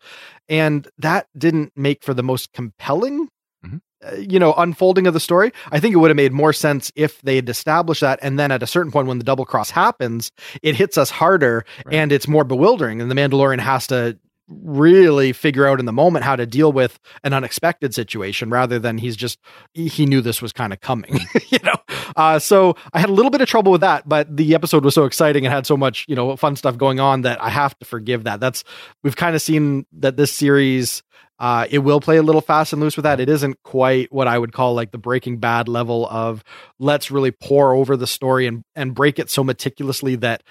And 0.49 0.87
that 0.99 1.27
didn't 1.37 1.73
make 1.75 2.05
for 2.05 2.15
the 2.15 2.23
most 2.23 2.53
compelling. 2.53 3.29
Mm-hmm. 3.65 3.77
Uh, 4.05 4.17
you 4.17 4.39
know, 4.39 4.53
unfolding 4.55 5.07
of 5.07 5.15
the 5.15 5.21
story. 5.21 5.53
I 5.71 5.79
think 5.79 5.95
it 5.95 5.99
would 5.99 6.11
have 6.11 6.17
made 6.17 6.33
more 6.33 6.53
sense 6.53 6.91
if 6.97 7.21
they 7.23 7.37
had 7.37 7.49
established 7.49 8.01
that, 8.01 8.19
and 8.21 8.37
then 8.37 8.51
at 8.51 8.61
a 8.61 8.67
certain 8.67 8.91
point, 8.91 9.07
when 9.07 9.19
the 9.19 9.25
double 9.25 9.45
cross 9.45 9.71
happens, 9.71 10.33
it 10.61 10.75
hits 10.75 10.99
us 10.99 11.09
harder 11.09 11.65
right. 11.87 11.95
and 11.95 12.11
it's 12.11 12.27
more 12.27 12.43
bewildering, 12.43 13.01
and 13.01 13.09
the 13.09 13.15
Mandalorian 13.15 13.61
has 13.61 13.87
to 13.87 14.19
really 14.63 15.33
figure 15.33 15.67
out 15.67 15.81
in 15.81 15.87
the 15.87 15.93
moment 15.93 16.25
how 16.25 16.37
to 16.37 16.47
deal 16.47 16.73
with 16.73 16.99
an 17.25 17.33
unexpected 17.33 17.95
situation 17.95 18.51
rather 18.51 18.79
than 18.79 18.99
he's 18.99 19.17
just 19.17 19.39
he 19.75 20.07
knew 20.07 20.21
this 20.21 20.43
was 20.43 20.53
kind 20.53 20.73
of 20.73 20.81
coming 20.81 21.21
you 21.49 21.59
know 21.65 21.75
uh, 22.17 22.39
so 22.39 22.75
i 22.93 23.01
had 23.01 23.09
a 23.09 23.13
little 23.13 23.31
bit 23.31 23.41
of 23.41 23.49
trouble 23.49 23.73
with 23.73 23.81
that 23.81 24.09
but 24.09 24.35
the 24.37 24.55
episode 24.55 24.85
was 24.85 24.95
so 24.95 25.05
exciting 25.05 25.45
and 25.45 25.53
had 25.53 25.67
so 25.67 25.77
much 25.77 26.05
you 26.09 26.17
know 26.17 26.37
fun 26.37 26.57
stuff 26.57 26.77
going 26.77 27.01
on 27.01 27.23
that 27.23 27.43
i 27.43 27.49
have 27.49 27.79
to 27.79 27.85
forgive 27.85 28.25
that 28.25 28.41
that's 28.41 28.65
we've 29.03 29.17
kind 29.17 29.35
of 29.35 29.43
seen 29.43 29.87
that 29.93 30.17
this 30.17 30.33
series 30.33 31.03
uh, 31.39 31.67
it 31.71 31.81
will 31.81 32.01
play 32.01 32.19
a 32.19 32.23
little 32.23 32.41
fast 32.41 32.73
and 32.73 32.81
loose 32.81 32.97
with 32.97 33.03
that. 33.03 33.19
It 33.19 33.29
isn't 33.29 33.61
quite 33.65 34.13
what 34.13 34.29
I 34.29 34.39
would 34.39 34.53
call 34.53 34.75
like 34.75 34.93
the 34.93 34.99
Breaking 34.99 35.39
Bad 35.39 35.67
level 35.67 36.07
of 36.09 36.45
let's 36.79 37.11
really 37.11 37.33
pour 37.33 37.75
over 37.75 37.97
the 37.97 38.07
story 38.07 38.47
and 38.47 38.63
and 38.77 38.95
break 38.95 39.19
it 39.19 39.29
so 39.29 39.43
meticulously 39.43 40.15
that 40.17 40.45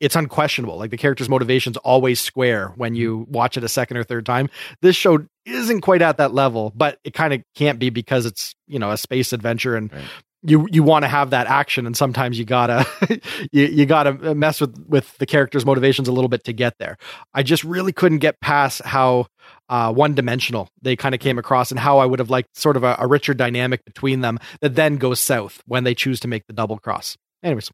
it's 0.00 0.16
unquestionable. 0.16 0.76
Like 0.76 0.90
the 0.90 0.96
character's 0.96 1.28
motivations 1.28 1.76
always 1.78 2.20
square 2.20 2.72
when 2.76 2.94
you 2.94 3.26
watch 3.28 3.56
it 3.56 3.64
a 3.64 3.68
second 3.68 3.96
or 3.96 4.04
third 4.04 4.26
time. 4.26 4.48
This 4.82 4.96
show 4.96 5.26
isn't 5.46 5.82
quite 5.82 6.02
at 6.02 6.18
that 6.18 6.34
level, 6.34 6.72
but 6.74 6.98
it 7.04 7.14
kind 7.14 7.32
of 7.32 7.42
can't 7.54 7.78
be 7.78 7.90
because 7.90 8.26
it's, 8.26 8.54
you 8.66 8.78
know, 8.78 8.90
a 8.90 8.96
space 8.96 9.32
adventure 9.32 9.76
and 9.76 9.92
right. 9.92 10.02
you 10.42 10.66
you 10.70 10.82
want 10.82 11.04
to 11.04 11.08
have 11.08 11.30
that 11.30 11.46
action 11.46 11.86
and 11.86 11.96
sometimes 11.96 12.38
you 12.38 12.44
got 12.44 12.66
to 12.66 13.20
you, 13.52 13.66
you 13.66 13.86
got 13.86 14.04
to 14.04 14.34
mess 14.34 14.60
with 14.60 14.76
with 14.88 15.16
the 15.18 15.26
character's 15.26 15.64
motivations 15.64 16.08
a 16.08 16.12
little 16.12 16.28
bit 16.28 16.44
to 16.44 16.52
get 16.52 16.76
there. 16.78 16.96
I 17.32 17.42
just 17.42 17.62
really 17.62 17.92
couldn't 17.92 18.18
get 18.18 18.40
past 18.40 18.82
how 18.84 19.26
uh, 19.68 19.92
one 19.92 20.14
dimensional 20.14 20.68
they 20.82 20.96
kind 20.96 21.14
of 21.14 21.20
came 21.20 21.38
across 21.38 21.70
and 21.70 21.78
how 21.78 21.98
I 21.98 22.06
would 22.06 22.18
have 22.18 22.30
liked 22.30 22.56
sort 22.56 22.76
of 22.76 22.84
a, 22.84 22.96
a 22.98 23.06
richer 23.06 23.34
dynamic 23.34 23.84
between 23.84 24.22
them 24.22 24.38
that 24.60 24.74
then 24.74 24.96
goes 24.96 25.20
south 25.20 25.62
when 25.66 25.84
they 25.84 25.94
choose 25.94 26.20
to 26.20 26.28
make 26.28 26.46
the 26.46 26.52
double 26.52 26.78
cross. 26.78 27.16
Anyways. 27.42 27.70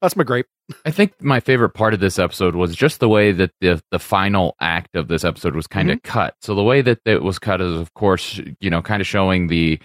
That's 0.00 0.16
my 0.16 0.24
grape. 0.24 0.46
I 0.84 0.90
think 0.90 1.20
my 1.22 1.40
favorite 1.40 1.70
part 1.70 1.94
of 1.94 2.00
this 2.00 2.18
episode 2.18 2.56
was 2.56 2.74
just 2.74 2.98
the 3.00 3.08
way 3.08 3.32
that 3.32 3.52
the 3.60 3.80
the 3.90 3.98
final 3.98 4.56
act 4.60 4.96
of 4.96 5.08
this 5.08 5.24
episode 5.24 5.54
was 5.54 5.66
kind 5.66 5.90
of 5.90 5.98
mm-hmm. 5.98 6.12
cut. 6.12 6.34
So 6.40 6.54
the 6.54 6.62
way 6.62 6.82
that 6.82 7.00
it 7.04 7.22
was 7.22 7.38
cut 7.38 7.60
is, 7.60 7.74
of 7.78 7.94
course, 7.94 8.40
you 8.60 8.70
know, 8.70 8.82
kind 8.82 9.00
of 9.00 9.06
showing 9.06 9.46
the, 9.46 9.78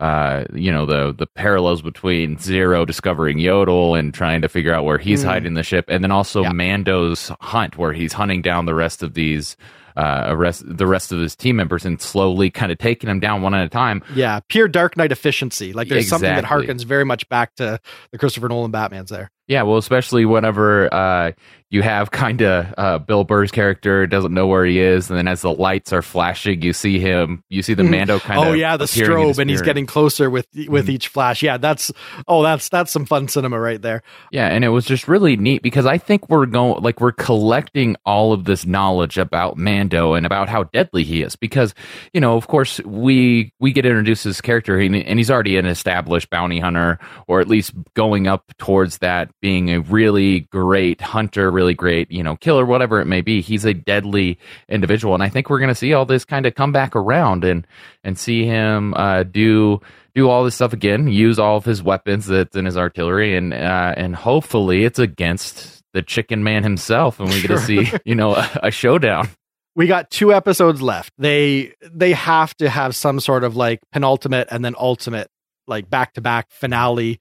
uh, 0.00 0.44
you 0.54 0.72
know, 0.72 0.86
the 0.86 1.12
the 1.12 1.26
parallels 1.26 1.82
between 1.82 2.38
Zero 2.38 2.84
discovering 2.84 3.38
Yodel 3.38 3.94
and 3.94 4.14
trying 4.14 4.40
to 4.42 4.48
figure 4.48 4.72
out 4.72 4.84
where 4.84 4.98
he's 4.98 5.22
mm. 5.22 5.26
hiding 5.26 5.54
the 5.54 5.62
ship, 5.62 5.84
and 5.88 6.02
then 6.02 6.10
also 6.10 6.42
yeah. 6.42 6.52
Mando's 6.52 7.30
hunt, 7.40 7.76
where 7.76 7.92
he's 7.92 8.14
hunting 8.14 8.40
down 8.40 8.64
the 8.64 8.74
rest 8.74 9.02
of 9.02 9.14
these 9.14 9.56
uh, 9.96 10.34
rest, 10.36 10.62
the 10.66 10.86
rest 10.86 11.12
of 11.12 11.18
his 11.18 11.36
team 11.36 11.56
members 11.56 11.84
and 11.84 12.00
slowly 12.00 12.50
kind 12.50 12.72
of 12.72 12.78
taking 12.78 13.08
them 13.08 13.20
down 13.20 13.42
one 13.42 13.54
at 13.54 13.64
a 13.64 13.68
time. 13.68 14.02
Yeah, 14.14 14.40
pure 14.48 14.68
Dark 14.68 14.96
Knight 14.96 15.12
efficiency. 15.12 15.72
Like 15.72 15.88
there's 15.88 16.04
exactly. 16.04 16.28
something 16.28 16.42
that 16.42 16.48
harkens 16.48 16.84
very 16.84 17.04
much 17.04 17.28
back 17.28 17.54
to 17.56 17.80
the 18.10 18.18
Christopher 18.18 18.48
Nolan 18.48 18.70
Batman's 18.70 19.10
there. 19.10 19.30
Yeah, 19.48 19.62
well, 19.62 19.76
especially 19.76 20.24
whenever 20.24 20.92
uh, 20.94 21.32
you 21.72 21.80
have 21.80 22.10
kind 22.10 22.42
of 22.42 22.74
uh, 22.76 22.98
Bill 22.98 23.24
Burr's 23.24 23.50
character 23.50 24.06
doesn't 24.06 24.32
know 24.32 24.46
where 24.46 24.64
he 24.64 24.78
is, 24.78 25.08
and 25.08 25.18
then 25.18 25.26
as 25.26 25.40
the 25.40 25.52
lights 25.52 25.90
are 25.92 26.02
flashing, 26.02 26.60
you 26.60 26.74
see 26.74 26.98
him, 26.98 27.42
you 27.48 27.62
see 27.62 27.72
the 27.72 27.82
mm-hmm. 27.82 27.92
Mando 27.92 28.18
kind 28.20 28.40
of. 28.40 28.48
oh 28.48 28.52
yeah, 28.52 28.76
the 28.76 28.84
strobe, 28.84 29.38
and 29.38 29.48
he's 29.48 29.62
getting 29.62 29.86
closer 29.86 30.28
with 30.28 30.46
with 30.68 30.86
mm. 30.86 30.90
each 30.90 31.08
flash. 31.08 31.42
Yeah, 31.42 31.56
that's 31.56 31.90
oh, 32.28 32.42
that's 32.42 32.68
that's 32.68 32.92
some 32.92 33.06
fun 33.06 33.26
cinema 33.26 33.58
right 33.58 33.80
there. 33.80 34.02
Yeah, 34.30 34.48
and 34.48 34.64
it 34.64 34.68
was 34.68 34.84
just 34.84 35.08
really 35.08 35.36
neat 35.36 35.62
because 35.62 35.86
I 35.86 35.96
think 35.96 36.28
we're 36.28 36.44
going 36.44 36.82
like 36.82 37.00
we're 37.00 37.10
collecting 37.10 37.96
all 38.04 38.34
of 38.34 38.44
this 38.44 38.66
knowledge 38.66 39.16
about 39.16 39.56
Mando 39.56 40.12
and 40.12 40.26
about 40.26 40.50
how 40.50 40.64
deadly 40.64 41.04
he 41.04 41.22
is 41.22 41.36
because 41.36 41.74
you 42.12 42.20
know, 42.20 42.36
of 42.36 42.48
course, 42.48 42.80
we 42.80 43.54
we 43.60 43.72
get 43.72 43.86
introduced 43.86 44.24
to 44.24 44.28
this 44.28 44.42
character 44.42 44.78
and, 44.78 44.94
and 44.94 45.18
he's 45.18 45.30
already 45.30 45.56
an 45.56 45.64
established 45.64 46.28
bounty 46.28 46.60
hunter, 46.60 46.98
or 47.26 47.40
at 47.40 47.48
least 47.48 47.72
going 47.94 48.26
up 48.26 48.52
towards 48.58 48.98
that 48.98 49.30
being 49.42 49.70
a 49.70 49.80
really 49.80 50.40
great 50.40 51.00
hunter, 51.00 51.50
really 51.50 51.74
great, 51.74 52.10
you 52.10 52.22
know, 52.22 52.36
killer, 52.36 52.64
whatever 52.64 53.00
it 53.00 53.06
may 53.06 53.20
be. 53.20 53.42
He's 53.42 53.66
a 53.66 53.74
deadly 53.74 54.38
individual. 54.68 55.12
And 55.14 55.22
I 55.22 55.28
think 55.28 55.50
we're 55.50 55.58
going 55.58 55.68
to 55.68 55.74
see 55.74 55.92
all 55.92 56.06
this 56.06 56.24
kind 56.24 56.46
of 56.46 56.54
come 56.54 56.72
back 56.72 56.96
around 56.96 57.44
and, 57.44 57.66
and 58.04 58.18
see 58.18 58.46
him, 58.46 58.94
uh, 58.94 59.24
do, 59.24 59.80
do 60.14 60.30
all 60.30 60.44
this 60.44 60.54
stuff 60.54 60.72
again, 60.72 61.08
use 61.08 61.38
all 61.38 61.56
of 61.56 61.64
his 61.64 61.82
weapons 61.82 62.26
that's 62.26 62.56
in 62.56 62.64
his 62.64 62.76
artillery 62.76 63.36
and, 63.36 63.52
uh, 63.52 63.94
and 63.96 64.14
hopefully 64.14 64.84
it's 64.84 65.00
against 65.00 65.82
the 65.92 66.02
chicken 66.02 66.44
man 66.44 66.62
himself 66.62 67.18
and 67.20 67.28
we 67.28 67.40
sure. 67.40 67.48
get 67.48 67.54
to 67.54 67.60
see, 67.60 67.92
you 68.04 68.14
know, 68.14 68.36
a, 68.36 68.50
a 68.62 68.70
showdown 68.70 69.28
we 69.74 69.86
got 69.86 70.10
two 70.10 70.34
episodes 70.34 70.82
left. 70.82 71.12
They 71.16 71.72
they 71.80 72.12
have 72.12 72.54
to 72.56 72.68
have 72.68 72.94
some 72.94 73.20
sort 73.20 73.42
of 73.42 73.56
like 73.56 73.80
penultimate 73.90 74.48
and 74.50 74.62
then 74.62 74.74
ultimate 74.78 75.30
like 75.66 75.88
back 75.88 76.14
to 76.14 76.20
back 76.20 76.50
finale. 76.50 77.20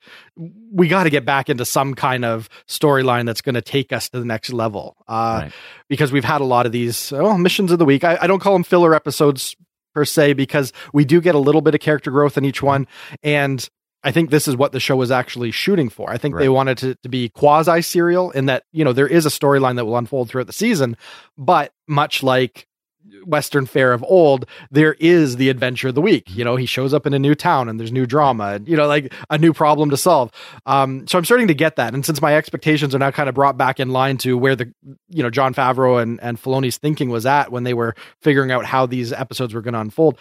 We 0.71 0.88
got 0.88 1.03
to 1.03 1.10
get 1.10 1.25
back 1.25 1.50
into 1.50 1.65
some 1.65 1.93
kind 1.93 2.25
of 2.25 2.49
storyline 2.67 3.25
that's 3.25 3.41
going 3.41 3.56
to 3.56 3.62
take 3.62 3.93
us 3.93 4.10
to 4.10 4.19
the 4.19 4.25
next 4.25 4.51
level. 4.51 4.97
Uh, 5.08 5.41
right. 5.43 5.51
Because 5.89 6.12
we've 6.12 6.25
had 6.25 6.41
a 6.41 6.45
lot 6.45 6.65
of 6.65 6.71
these 6.71 7.12
well, 7.12 7.38
missions 7.38 7.71
of 7.71 7.80
the 7.80 7.86
week. 7.86 8.04
I, 8.04 8.17
I, 8.21 8.27
don't 8.27 8.39
call 8.39 8.54
them 8.54 8.63
filler 8.63 8.95
episodes 8.95 9.56
per 9.93 10.06
se 10.06 10.34
because 10.34 10.73
we 10.93 11.06
do 11.06 11.21
get 11.21 11.36
a 11.36 11.39
little 11.39 11.62
bit 11.62 11.75
of 11.75 11.82
character 11.82 12.12
growth 12.12 12.38
in 12.38 12.45
each 12.45 12.62
one. 12.62 12.88
And 13.23 13.67
I 14.04 14.12
think 14.12 14.32
this 14.32 14.47
is 14.47 14.56
what 14.56 14.71
the 14.71 14.80
show 14.80 14.95
was 14.95 15.12
actually 15.12 15.51
shooting 15.51 15.89
for. 15.89 16.10
I 16.10 16.17
think 16.17 16.36
right. 16.36 16.41
they 16.41 16.49
wanted 16.49 16.77
to, 16.80 16.95
to 16.95 17.10
be 17.10 17.30
quasi 17.30 17.82
serial 17.82 18.32
in 18.32 18.47
that, 18.47 18.63
you 18.71 18.84
know, 18.84 18.93
there 18.93 19.08
is 19.08 19.25
a 19.25 19.30
storyline 19.30 19.75
that 19.75 19.86
will 19.86 19.97
unfold 19.97 20.30
throughout 20.30 20.47
the 20.47 20.54
season, 20.54 20.97
but 21.38 21.71
much 21.88 22.23
like 22.23 22.67
Western 23.25 23.65
fare 23.65 23.93
of 23.93 24.03
old, 24.03 24.45
there 24.69 24.93
is 24.99 25.38
the 25.38 25.49
adventure 25.49 25.89
of 25.89 25.95
the 25.95 26.01
week. 26.01 26.23
You 26.36 26.43
know, 26.43 26.55
he 26.55 26.65
shows 26.65 26.93
up 26.93 27.05
in 27.05 27.13
a 27.13 27.19
new 27.19 27.36
town 27.36 27.69
and 27.69 27.79
there's 27.79 27.91
new 27.91 28.05
drama 28.05 28.53
and, 28.53 28.67
you 28.67 28.75
know, 28.75 28.88
like 28.88 29.13
a 29.29 29.38
new 29.38 29.53
problem 29.53 29.89
to 29.89 29.97
solve. 29.97 30.31
Um, 30.65 31.07
so 31.07 31.17
I'm 31.17 31.25
starting 31.25 31.47
to 31.47 31.53
get 31.53 31.75
that. 31.75 31.93
And 31.93 32.05
since 32.05 32.21
my 32.21 32.36
expectations 32.36 32.95
are 32.95 32.99
now 32.99 33.12
kind 33.12 33.29
of 33.29 33.36
brought 33.36 33.57
back 33.57 33.79
in 33.79 33.89
line 33.89 34.17
to 34.19 34.38
where 34.38 34.55
the, 34.55 34.73
you 35.10 35.23
know, 35.23 35.29
Jon 35.29 35.53
Favreau 35.53 36.01
and, 36.01 36.19
and 36.21 36.41
Filoni's 36.41 36.77
thinking 36.77 37.10
was 37.10 37.25
at 37.25 37.51
when 37.51 37.63
they 37.63 37.73
were 37.73 37.95
figuring 38.21 38.51
out 38.51 38.65
how 38.65 38.86
these 38.86 39.13
episodes 39.13 39.53
were 39.53 39.62
going 39.62 39.73
to 39.73 39.79
unfold, 39.79 40.17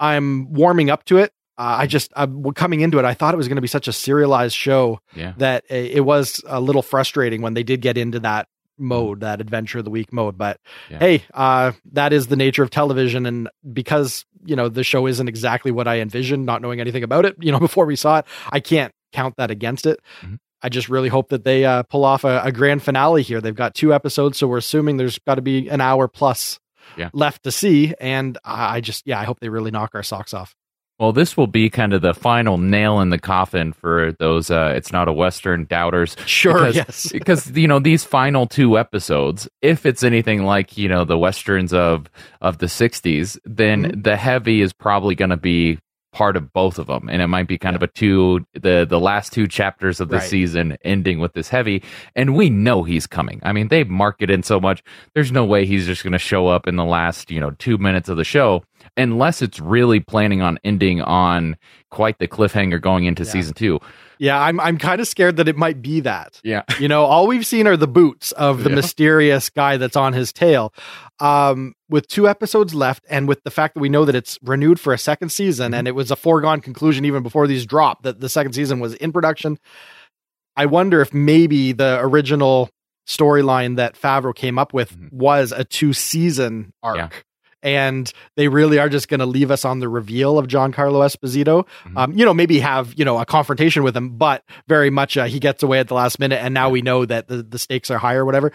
I'm 0.00 0.52
warming 0.52 0.90
up 0.90 1.04
to 1.06 1.18
it. 1.18 1.32
Uh, 1.56 1.78
I 1.80 1.86
just 1.88 2.12
uh, 2.14 2.28
coming 2.54 2.82
into 2.82 3.00
it, 3.00 3.04
I 3.04 3.14
thought 3.14 3.34
it 3.34 3.36
was 3.36 3.48
going 3.48 3.56
to 3.56 3.62
be 3.62 3.66
such 3.66 3.88
a 3.88 3.92
serialized 3.92 4.54
show 4.54 5.00
yeah. 5.16 5.34
that 5.38 5.64
it 5.68 6.04
was 6.04 6.40
a 6.46 6.60
little 6.60 6.82
frustrating 6.82 7.42
when 7.42 7.54
they 7.54 7.64
did 7.64 7.80
get 7.80 7.98
into 7.98 8.20
that 8.20 8.46
mode, 8.78 9.20
that 9.20 9.40
adventure 9.40 9.78
of 9.78 9.84
the 9.84 9.90
week 9.90 10.12
mode. 10.12 10.38
But 10.38 10.60
yeah. 10.90 10.98
hey, 10.98 11.24
uh, 11.34 11.72
that 11.92 12.12
is 12.12 12.26
the 12.26 12.36
nature 12.36 12.62
of 12.62 12.70
television. 12.70 13.26
And 13.26 13.48
because, 13.72 14.24
you 14.44 14.56
know, 14.56 14.68
the 14.68 14.84
show 14.84 15.06
isn't 15.06 15.28
exactly 15.28 15.70
what 15.70 15.88
I 15.88 16.00
envisioned, 16.00 16.46
not 16.46 16.62
knowing 16.62 16.80
anything 16.80 17.02
about 17.02 17.24
it, 17.24 17.36
you 17.40 17.52
know, 17.52 17.60
before 17.60 17.86
we 17.86 17.96
saw 17.96 18.18
it, 18.18 18.26
I 18.50 18.60
can't 18.60 18.92
count 19.12 19.36
that 19.36 19.50
against 19.50 19.86
it. 19.86 20.00
Mm-hmm. 20.22 20.36
I 20.60 20.68
just 20.68 20.88
really 20.88 21.08
hope 21.08 21.28
that 21.28 21.44
they 21.44 21.64
uh, 21.64 21.84
pull 21.84 22.04
off 22.04 22.24
a, 22.24 22.42
a, 22.44 22.50
grand 22.50 22.82
finale 22.82 23.22
here. 23.22 23.40
They've 23.40 23.54
got 23.54 23.76
two 23.76 23.94
episodes, 23.94 24.38
so 24.38 24.48
we're 24.48 24.58
assuming 24.58 24.96
there's 24.96 25.18
got 25.20 25.36
to 25.36 25.42
be 25.42 25.68
an 25.68 25.80
hour 25.80 26.08
plus 26.08 26.58
yeah. 26.96 27.10
left 27.12 27.44
to 27.44 27.52
see. 27.52 27.94
And 28.00 28.36
I 28.44 28.80
just, 28.80 29.06
yeah, 29.06 29.20
I 29.20 29.24
hope 29.24 29.38
they 29.38 29.50
really 29.50 29.70
knock 29.70 29.92
our 29.94 30.02
socks 30.02 30.34
off. 30.34 30.56
Well, 30.98 31.12
this 31.12 31.36
will 31.36 31.46
be 31.46 31.70
kind 31.70 31.92
of 31.92 32.02
the 32.02 32.12
final 32.12 32.58
nail 32.58 33.00
in 33.00 33.10
the 33.10 33.18
coffin 33.18 33.72
for 33.72 34.12
those 34.18 34.50
uh, 34.50 34.72
it's 34.74 34.92
not 34.92 35.06
a 35.06 35.12
western 35.12 35.64
doubters. 35.64 36.16
Sure, 36.26 36.66
because, 36.66 36.74
yes. 36.74 37.08
because 37.12 37.56
you 37.56 37.68
know 37.68 37.78
these 37.78 38.02
final 38.02 38.46
two 38.46 38.76
episodes, 38.78 39.48
if 39.62 39.86
it's 39.86 40.02
anything 40.02 40.44
like, 40.44 40.76
you 40.76 40.88
know, 40.88 41.04
the 41.04 41.18
westerns 41.18 41.72
of 41.72 42.10
of 42.40 42.58
the 42.58 42.66
60s, 42.66 43.38
then 43.44 43.84
mm-hmm. 43.84 44.00
the 44.02 44.16
heavy 44.16 44.60
is 44.60 44.72
probably 44.72 45.14
going 45.14 45.30
to 45.30 45.36
be 45.36 45.78
part 46.12 46.36
of 46.36 46.52
both 46.52 46.78
of 46.78 46.86
them 46.86 47.08
and 47.08 47.20
it 47.20 47.26
might 47.26 47.46
be 47.46 47.58
kind 47.58 47.74
yeah. 47.74 47.78
of 47.78 47.82
a 47.82 47.86
two 47.88 48.44
the 48.54 48.86
the 48.88 48.98
last 48.98 49.32
two 49.32 49.46
chapters 49.46 50.00
of 50.00 50.08
the 50.08 50.16
right. 50.16 50.28
season 50.28 50.76
ending 50.82 51.18
with 51.18 51.34
this 51.34 51.48
heavy 51.48 51.82
and 52.16 52.34
we 52.34 52.48
know 52.48 52.82
he's 52.82 53.06
coming 53.06 53.40
i 53.42 53.52
mean 53.52 53.68
they've 53.68 53.88
marketed 53.88 54.30
in 54.30 54.42
so 54.42 54.58
much 54.58 54.82
there's 55.14 55.30
no 55.30 55.44
way 55.44 55.66
he's 55.66 55.86
just 55.86 56.02
going 56.02 56.12
to 56.12 56.18
show 56.18 56.46
up 56.46 56.66
in 56.66 56.76
the 56.76 56.84
last 56.84 57.30
you 57.30 57.38
know 57.38 57.50
two 57.52 57.76
minutes 57.76 58.08
of 58.08 58.16
the 58.16 58.24
show 58.24 58.62
unless 58.96 59.42
it's 59.42 59.60
really 59.60 60.00
planning 60.00 60.40
on 60.40 60.58
ending 60.64 61.02
on 61.02 61.56
quite 61.90 62.18
the 62.18 62.28
cliffhanger 62.28 62.80
going 62.80 63.04
into 63.04 63.24
yeah. 63.24 63.30
season 63.30 63.54
two 63.54 63.78
yeah, 64.18 64.40
I'm 64.40 64.58
I'm 64.60 64.78
kind 64.78 65.00
of 65.00 65.06
scared 65.06 65.36
that 65.36 65.48
it 65.48 65.56
might 65.56 65.80
be 65.80 66.00
that. 66.00 66.40
Yeah. 66.42 66.62
You 66.80 66.88
know, 66.88 67.04
all 67.04 67.26
we've 67.26 67.46
seen 67.46 67.66
are 67.66 67.76
the 67.76 67.86
boots 67.86 68.32
of 68.32 68.64
the 68.64 68.70
yeah. 68.70 68.76
mysterious 68.76 69.48
guy 69.48 69.76
that's 69.76 69.96
on 69.96 70.12
his 70.12 70.32
tail. 70.32 70.72
Um, 71.20 71.74
with 71.88 72.06
two 72.06 72.28
episodes 72.28 72.74
left 72.74 73.04
and 73.10 73.26
with 73.26 73.42
the 73.42 73.50
fact 73.50 73.74
that 73.74 73.80
we 73.80 73.88
know 73.88 74.04
that 74.04 74.14
it's 74.14 74.38
renewed 74.42 74.78
for 74.78 74.92
a 74.92 74.98
second 74.98 75.30
season 75.30 75.72
mm-hmm. 75.72 75.78
and 75.78 75.88
it 75.88 75.92
was 75.92 76.12
a 76.12 76.16
foregone 76.16 76.60
conclusion 76.60 77.04
even 77.04 77.24
before 77.24 77.48
these 77.48 77.66
dropped 77.66 78.04
that 78.04 78.20
the 78.20 78.28
second 78.28 78.52
season 78.52 78.78
was 78.78 78.94
in 78.94 79.10
production. 79.12 79.58
I 80.56 80.66
wonder 80.66 81.00
if 81.00 81.12
maybe 81.12 81.72
the 81.72 81.98
original 82.00 82.70
storyline 83.08 83.76
that 83.76 84.00
Favreau 84.00 84.34
came 84.34 84.58
up 84.58 84.72
with 84.72 84.92
mm-hmm. 84.92 85.16
was 85.16 85.50
a 85.50 85.64
two 85.64 85.92
season 85.92 86.72
arc. 86.82 86.96
Yeah 86.96 87.08
and 87.62 88.12
they 88.36 88.48
really 88.48 88.78
are 88.78 88.88
just 88.88 89.08
going 89.08 89.20
to 89.20 89.26
leave 89.26 89.50
us 89.50 89.64
on 89.64 89.80
the 89.80 89.88
reveal 89.88 90.38
of 90.38 90.46
Giancarlo 90.46 91.04
Esposito. 91.04 91.66
Mm-hmm. 91.84 91.98
Um, 91.98 92.12
you 92.12 92.24
know, 92.24 92.34
maybe 92.34 92.60
have 92.60 92.94
you 92.96 93.04
know 93.04 93.18
a 93.18 93.26
confrontation 93.26 93.82
with 93.82 93.96
him, 93.96 94.16
but 94.16 94.44
very 94.68 94.90
much 94.90 95.16
uh, 95.16 95.24
he 95.24 95.40
gets 95.40 95.62
away 95.62 95.78
at 95.78 95.88
the 95.88 95.94
last 95.94 96.18
minute, 96.18 96.42
and 96.42 96.54
now 96.54 96.70
we 96.70 96.82
know 96.82 97.04
that 97.04 97.28
the, 97.28 97.42
the 97.42 97.58
stakes 97.58 97.90
are 97.90 97.98
higher, 97.98 98.24
whatever. 98.24 98.52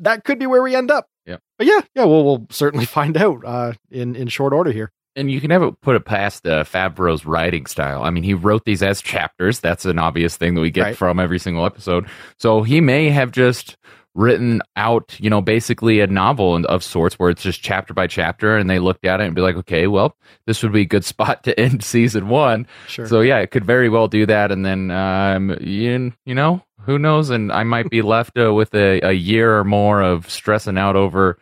That 0.00 0.24
could 0.24 0.38
be 0.38 0.46
where 0.46 0.62
we 0.62 0.74
end 0.74 0.90
up. 0.90 1.06
Yeah, 1.26 1.36
but 1.58 1.66
yeah, 1.66 1.80
yeah, 1.94 2.04
we'll 2.04 2.24
we'll 2.24 2.46
certainly 2.50 2.86
find 2.98 3.16
out 3.16 3.44
uh, 3.44 3.72
in 3.90 4.16
in 4.16 4.28
short 4.28 4.52
order 4.52 4.72
here. 4.72 4.92
And 5.16 5.30
you 5.30 5.40
can 5.40 5.48
never 5.48 5.72
put 5.72 5.96
it 5.96 6.04
past 6.04 6.46
uh, 6.46 6.62
Favreau's 6.62 7.26
writing 7.26 7.66
style. 7.66 8.02
I 8.04 8.10
mean, 8.10 8.22
he 8.22 8.32
wrote 8.32 8.64
these 8.64 8.82
as 8.82 9.02
chapters. 9.02 9.58
That's 9.58 9.84
an 9.84 9.98
obvious 9.98 10.36
thing 10.36 10.54
that 10.54 10.60
we 10.60 10.70
get 10.70 10.82
right. 10.82 10.96
from 10.96 11.18
every 11.18 11.40
single 11.40 11.66
episode. 11.66 12.08
So 12.38 12.62
he 12.62 12.80
may 12.80 13.10
have 13.10 13.32
just 13.32 13.76
written 14.14 14.60
out, 14.76 15.16
you 15.20 15.30
know, 15.30 15.40
basically 15.40 16.00
a 16.00 16.06
novel 16.06 16.64
of 16.66 16.82
sorts 16.82 17.18
where 17.18 17.30
it's 17.30 17.42
just 17.42 17.62
chapter 17.62 17.94
by 17.94 18.06
chapter 18.06 18.56
and 18.56 18.68
they 18.68 18.78
looked 18.78 19.04
at 19.04 19.20
it 19.20 19.26
and 19.26 19.34
be 19.34 19.40
like, 19.40 19.56
okay, 19.56 19.86
well, 19.86 20.16
this 20.46 20.62
would 20.62 20.72
be 20.72 20.82
a 20.82 20.86
good 20.86 21.04
spot 21.14 21.44
to 21.44 21.58
end 21.58 21.82
season 21.84 22.28
one. 22.28 22.66
Sure. 22.86 23.06
So 23.06 23.20
yeah, 23.20 23.38
it 23.38 23.50
could 23.50 23.64
very 23.64 23.88
well 23.88 24.08
do 24.08 24.26
that. 24.26 24.50
And 24.52 24.64
then, 24.64 24.90
um, 24.90 25.56
you, 25.60 26.12
you 26.24 26.34
know, 26.34 26.62
who 26.84 26.98
knows? 26.98 27.30
And 27.30 27.52
I 27.52 27.62
might 27.64 27.90
be 27.90 28.02
left 28.02 28.38
uh, 28.38 28.52
with 28.54 28.74
a, 28.74 29.00
a 29.00 29.12
year 29.12 29.58
or 29.58 29.64
more 29.64 30.02
of 30.02 30.28
stressing 30.30 30.78
out 30.78 30.96
over 30.96 31.38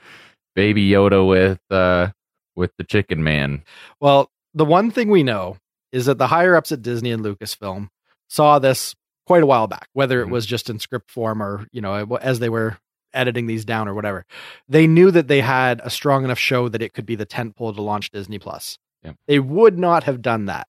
baby 0.55 0.89
Yoda 0.91 1.27
with, 1.27 1.61
uh, 1.71 2.11
with 2.57 2.73
the 2.79 2.85
chicken 2.85 3.23
man. 3.23 3.63
Well, 4.01 4.31
the 4.55 4.65
one 4.65 4.91
thing 4.91 5.09
we 5.11 5.23
know 5.23 5.57
is 5.93 6.07
that 6.07 6.19
the 6.19 6.27
higher 6.27 6.57
ups 6.57 6.73
at 6.73 6.83
Disney 6.83 7.11
and 7.13 7.25
Lucasfilm 7.25 7.89
saw 8.29 8.59
this 8.59 8.95
quite 9.27 9.43
a 9.43 9.47
while 9.47 9.67
back, 9.67 9.89
whether 9.93 10.21
it 10.23 10.27
Mhm. 10.27 10.31
was 10.33 10.47
just 10.47 10.69
in 10.71 10.79
script 10.79 11.11
form 11.11 11.43
or, 11.43 11.67
you 11.73 11.81
know, 11.81 12.17
as 12.17 12.39
they 12.41 12.49
were 12.49 12.79
editing 13.15 13.47
these 13.47 13.65
down 13.65 13.89
or 13.89 13.95
whatever. 13.95 14.25
They 14.69 14.87
knew 14.87 15.11
that 15.11 15.29
they 15.29 15.41
had 15.41 15.81
a 15.85 15.91
strong 15.91 16.25
enough 16.25 16.39
show 16.39 16.69
that 16.69 16.83
it 16.83 16.93
could 16.93 17.07
be 17.07 17.15
the 17.15 17.25
tent 17.25 17.57
pole 17.57 17.73
to 17.73 17.81
launch 17.83 18.11
Disney 18.11 18.39
Plus. 18.39 18.79
Yeah. 19.03 19.13
They 19.27 19.39
would 19.39 19.79
not 19.79 20.05
have 20.05 20.21
done 20.21 20.47
that 20.47 20.67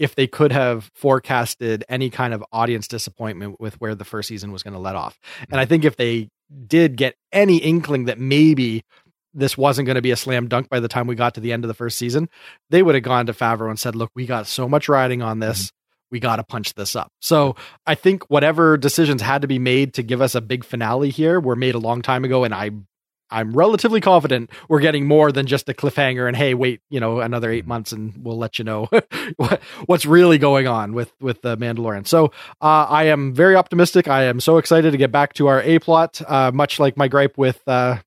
if 0.00 0.14
they 0.14 0.26
could 0.26 0.50
have 0.50 0.90
forecasted 0.94 1.84
any 1.86 2.08
kind 2.08 2.32
of 2.32 2.42
audience 2.52 2.88
disappointment 2.88 3.60
with 3.60 3.78
where 3.82 3.94
the 3.94 4.04
first 4.04 4.28
season 4.28 4.50
was 4.50 4.62
going 4.62 4.72
to 4.72 4.80
let 4.80 4.96
off. 4.96 5.20
And 5.50 5.60
I 5.60 5.64
mm-hmm. 5.64 5.68
think 5.68 5.84
if 5.84 5.96
they 5.96 6.30
did 6.66 6.96
get 6.96 7.14
any 7.32 7.58
inkling 7.58 8.06
that 8.06 8.18
maybe 8.18 8.82
this 9.34 9.58
wasn't 9.58 9.84
going 9.84 9.96
to 9.96 10.02
be 10.02 10.10
a 10.10 10.16
slam 10.16 10.48
dunk 10.48 10.70
by 10.70 10.80
the 10.80 10.88
time 10.88 11.06
we 11.06 11.14
got 11.14 11.34
to 11.34 11.40
the 11.40 11.52
end 11.52 11.64
of 11.64 11.68
the 11.68 11.74
first 11.74 11.98
season, 11.98 12.30
they 12.70 12.82
would 12.82 12.94
have 12.94 13.04
gone 13.04 13.26
to 13.26 13.34
Favreau 13.34 13.68
and 13.68 13.78
said, 13.78 13.94
"Look, 13.94 14.10
we 14.14 14.24
got 14.24 14.46
so 14.46 14.68
much 14.68 14.88
riding 14.88 15.20
on 15.20 15.38
this. 15.38 15.66
Mm-hmm. 15.66 15.76
We 16.12 16.20
got 16.20 16.36
to 16.36 16.44
punch 16.44 16.74
this 16.74 16.96
up." 16.96 17.12
So 17.20 17.54
I 17.86 17.94
think 17.94 18.24
whatever 18.30 18.78
decisions 18.78 19.20
had 19.20 19.42
to 19.42 19.48
be 19.48 19.58
made 19.58 19.94
to 19.94 20.02
give 20.02 20.22
us 20.22 20.34
a 20.34 20.40
big 20.40 20.64
finale 20.64 21.10
here 21.10 21.38
were 21.38 21.56
made 21.56 21.74
a 21.74 21.78
long 21.78 22.00
time 22.00 22.24
ago, 22.24 22.44
and 22.44 22.54
I. 22.54 22.70
I'm 23.30 23.52
relatively 23.52 24.00
confident 24.00 24.50
we're 24.68 24.80
getting 24.80 25.06
more 25.06 25.32
than 25.32 25.46
just 25.46 25.68
a 25.68 25.74
cliffhanger 25.74 26.26
and 26.26 26.36
hey, 26.36 26.54
wait, 26.54 26.80
you 26.90 27.00
know, 27.00 27.20
another 27.20 27.50
eight 27.50 27.66
months 27.66 27.92
and 27.92 28.14
we'll 28.24 28.38
let 28.38 28.58
you 28.58 28.64
know 28.64 28.88
what, 29.36 29.62
what's 29.86 30.06
really 30.06 30.38
going 30.38 30.66
on 30.66 30.92
with 30.92 31.12
with 31.20 31.42
the 31.42 31.56
Mandalorian. 31.56 32.06
So 32.06 32.26
uh, 32.60 32.86
I 32.88 33.04
am 33.04 33.34
very 33.34 33.56
optimistic. 33.56 34.08
I 34.08 34.24
am 34.24 34.40
so 34.40 34.58
excited 34.58 34.92
to 34.92 34.98
get 34.98 35.12
back 35.12 35.34
to 35.34 35.46
our 35.46 35.62
A 35.62 35.78
plot. 35.78 36.20
Uh, 36.26 36.50
much 36.52 36.78
like 36.80 36.96
my 36.96 37.08
gripe 37.08 37.38
with 37.38 37.60
uh, 37.66 37.98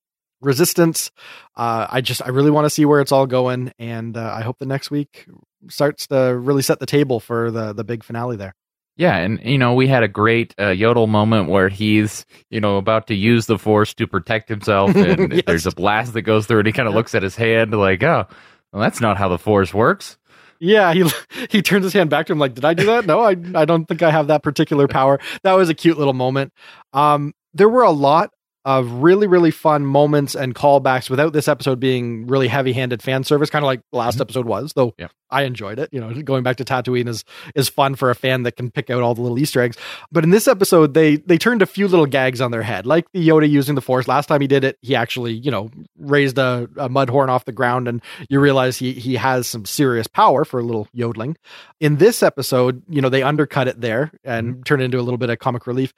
Resistance, 0.42 1.10
uh, 1.56 1.88
I 1.90 2.02
just 2.02 2.22
I 2.22 2.28
really 2.30 2.52
want 2.52 2.66
to 2.66 2.70
see 2.70 2.84
where 2.84 3.00
it's 3.00 3.14
all 3.14 3.26
going, 3.26 3.72
and 3.80 4.18
uh, 4.18 4.34
I 4.38 4.42
hope 4.42 4.60
the 4.60 4.66
next 4.66 4.92
week 4.92 5.26
starts 5.70 6.08
to 6.08 6.38
really 6.38 6.62
set 6.62 6.80
the 6.80 6.86
table 6.86 7.22
for 7.22 7.50
the 7.50 7.72
the 7.72 7.86
big 7.86 8.04
finale 8.04 8.36
there. 8.36 8.54
Yeah, 8.96 9.18
and 9.18 9.40
you 9.44 9.58
know 9.58 9.74
we 9.74 9.88
had 9.88 10.04
a 10.04 10.08
great 10.08 10.54
uh, 10.60 10.70
Yodel 10.70 11.08
moment 11.08 11.50
where 11.50 11.68
he's 11.70 12.26
you 12.52 12.62
know 12.62 12.78
about 12.78 13.08
to 13.08 13.16
use 13.16 13.48
the 13.48 13.58
Force 13.58 13.94
to 13.96 14.06
protect 14.08 14.50
himself, 14.50 14.96
and 14.96 15.34
Yes. 15.34 15.44
there's 15.48 15.66
a 15.66 15.72
blast 15.72 16.14
that 16.14 16.22
goes 16.22 16.46
through, 16.46 16.60
and 16.60 16.68
he 16.68 16.74
kind 16.74 16.88
of 16.88 16.94
looks 16.94 17.16
at 17.16 17.24
his 17.24 17.36
hand 17.36 17.72
like, 17.72 18.04
oh, 18.04 18.28
well, 18.72 18.82
that's 18.82 19.02
not 19.02 19.18
how 19.18 19.30
the 19.30 19.40
Force 19.40 19.74
works. 19.74 20.18
Yeah, 20.60 20.94
he 20.94 21.10
he 21.50 21.62
turns 21.62 21.84
his 21.86 21.94
hand 21.94 22.10
back 22.12 22.28
to 22.28 22.34
him 22.34 22.40
like, 22.40 22.54
"Did 22.54 22.66
I 22.66 22.74
do 22.76 22.86
that? 22.86 23.06
No, 23.06 23.20
I 23.22 23.36
I 23.56 23.66
don't 23.66 23.86
think 23.86 24.04
I 24.04 24.12
have 24.12 24.28
that 24.28 24.44
particular 24.44 24.88
power." 24.88 25.20
That 25.42 25.54
was 25.54 25.70
a 25.70 25.74
cute 25.74 25.98
little 25.98 26.14
moment. 26.14 26.54
Um, 26.94 27.34
there 27.54 27.70
were 27.70 27.84
a 27.84 27.92
lot 27.92 28.30
of 28.66 28.90
really 28.92 29.28
really 29.28 29.52
fun 29.52 29.86
moments 29.86 30.36
and 30.36 30.56
callbacks 30.56 31.10
without 31.10 31.34
this 31.34 31.48
episode 31.48 31.80
being 31.80 32.28
really 32.28 32.48
heavy-handed 32.48 33.02
fan 33.02 33.24
service, 33.24 33.50
kind 33.50 33.64
of 33.64 33.68
like 33.68 33.82
the 33.92 33.98
last 33.98 34.18
Mhm. 34.18 34.22
episode 34.22 34.46
was. 34.46 34.74
Though 34.74 34.94
Yeah. 34.98 35.08
I 35.30 35.44
enjoyed 35.44 35.80
it. 35.80 35.90
You 35.92 36.00
know, 36.00 36.14
going 36.22 36.44
back 36.44 36.58
to 36.58 36.64
Tatooine 36.64 37.08
is 37.08 37.24
is 37.56 37.68
fun 37.68 37.96
for 37.96 38.12
a 38.12 38.16
fan 38.16 38.44
that 38.44 38.56
can 38.56 38.70
pick 38.70 38.90
out 38.92 39.02
all 39.02 39.16
the 39.16 39.22
little 39.22 39.40
Easter 39.40 39.62
eggs. 39.62 39.76
But 40.12 40.24
in 40.24 40.30
this 40.30 40.48
episode, 40.48 40.94
they 40.94 41.16
they 41.18 41.38
turned 41.40 41.62
a 41.64 41.66
few 41.66 41.88
little 41.88 42.06
gags 42.06 42.40
on 42.40 42.52
their 42.52 42.62
head, 42.62 42.86
like 42.86 43.06
the 43.14 43.28
Yoda 43.28 43.50
using 43.50 43.74
the 43.76 43.82
Force. 43.82 44.08
Last 44.08 44.28
time 44.28 44.42
he 44.42 44.48
did 44.48 44.64
it, 44.64 44.78
he 44.84 44.96
actually 44.96 45.34
you 45.34 45.50
know 45.50 45.70
raised 45.98 46.38
a, 46.38 46.70
a 46.78 46.88
mud 46.88 47.10
horn 47.10 47.30
off 47.32 47.46
the 47.46 47.52
ground, 47.52 47.88
and 47.88 48.02
you 48.30 48.40
realize 48.40 48.78
he 48.78 48.94
he 48.94 49.16
has 49.16 49.48
some 49.48 49.66
serious 49.66 50.06
power 50.08 50.46
for 50.46 50.60
a 50.60 50.64
little 50.64 50.88
yodeling. 50.94 51.36
In 51.82 51.98
this 51.98 52.22
episode, 52.22 52.84
you 52.88 53.02
know 53.02 53.10
they 53.10 53.24
undercut 53.24 53.68
it 53.68 53.82
there 53.82 54.12
and 54.24 54.64
turn 54.66 54.82
it 54.82 54.86
into 54.86 55.00
a 55.00 55.02
little 55.02 55.18
bit 55.18 55.32
of 55.32 55.40
comic 55.40 55.66
relief. 55.68 55.94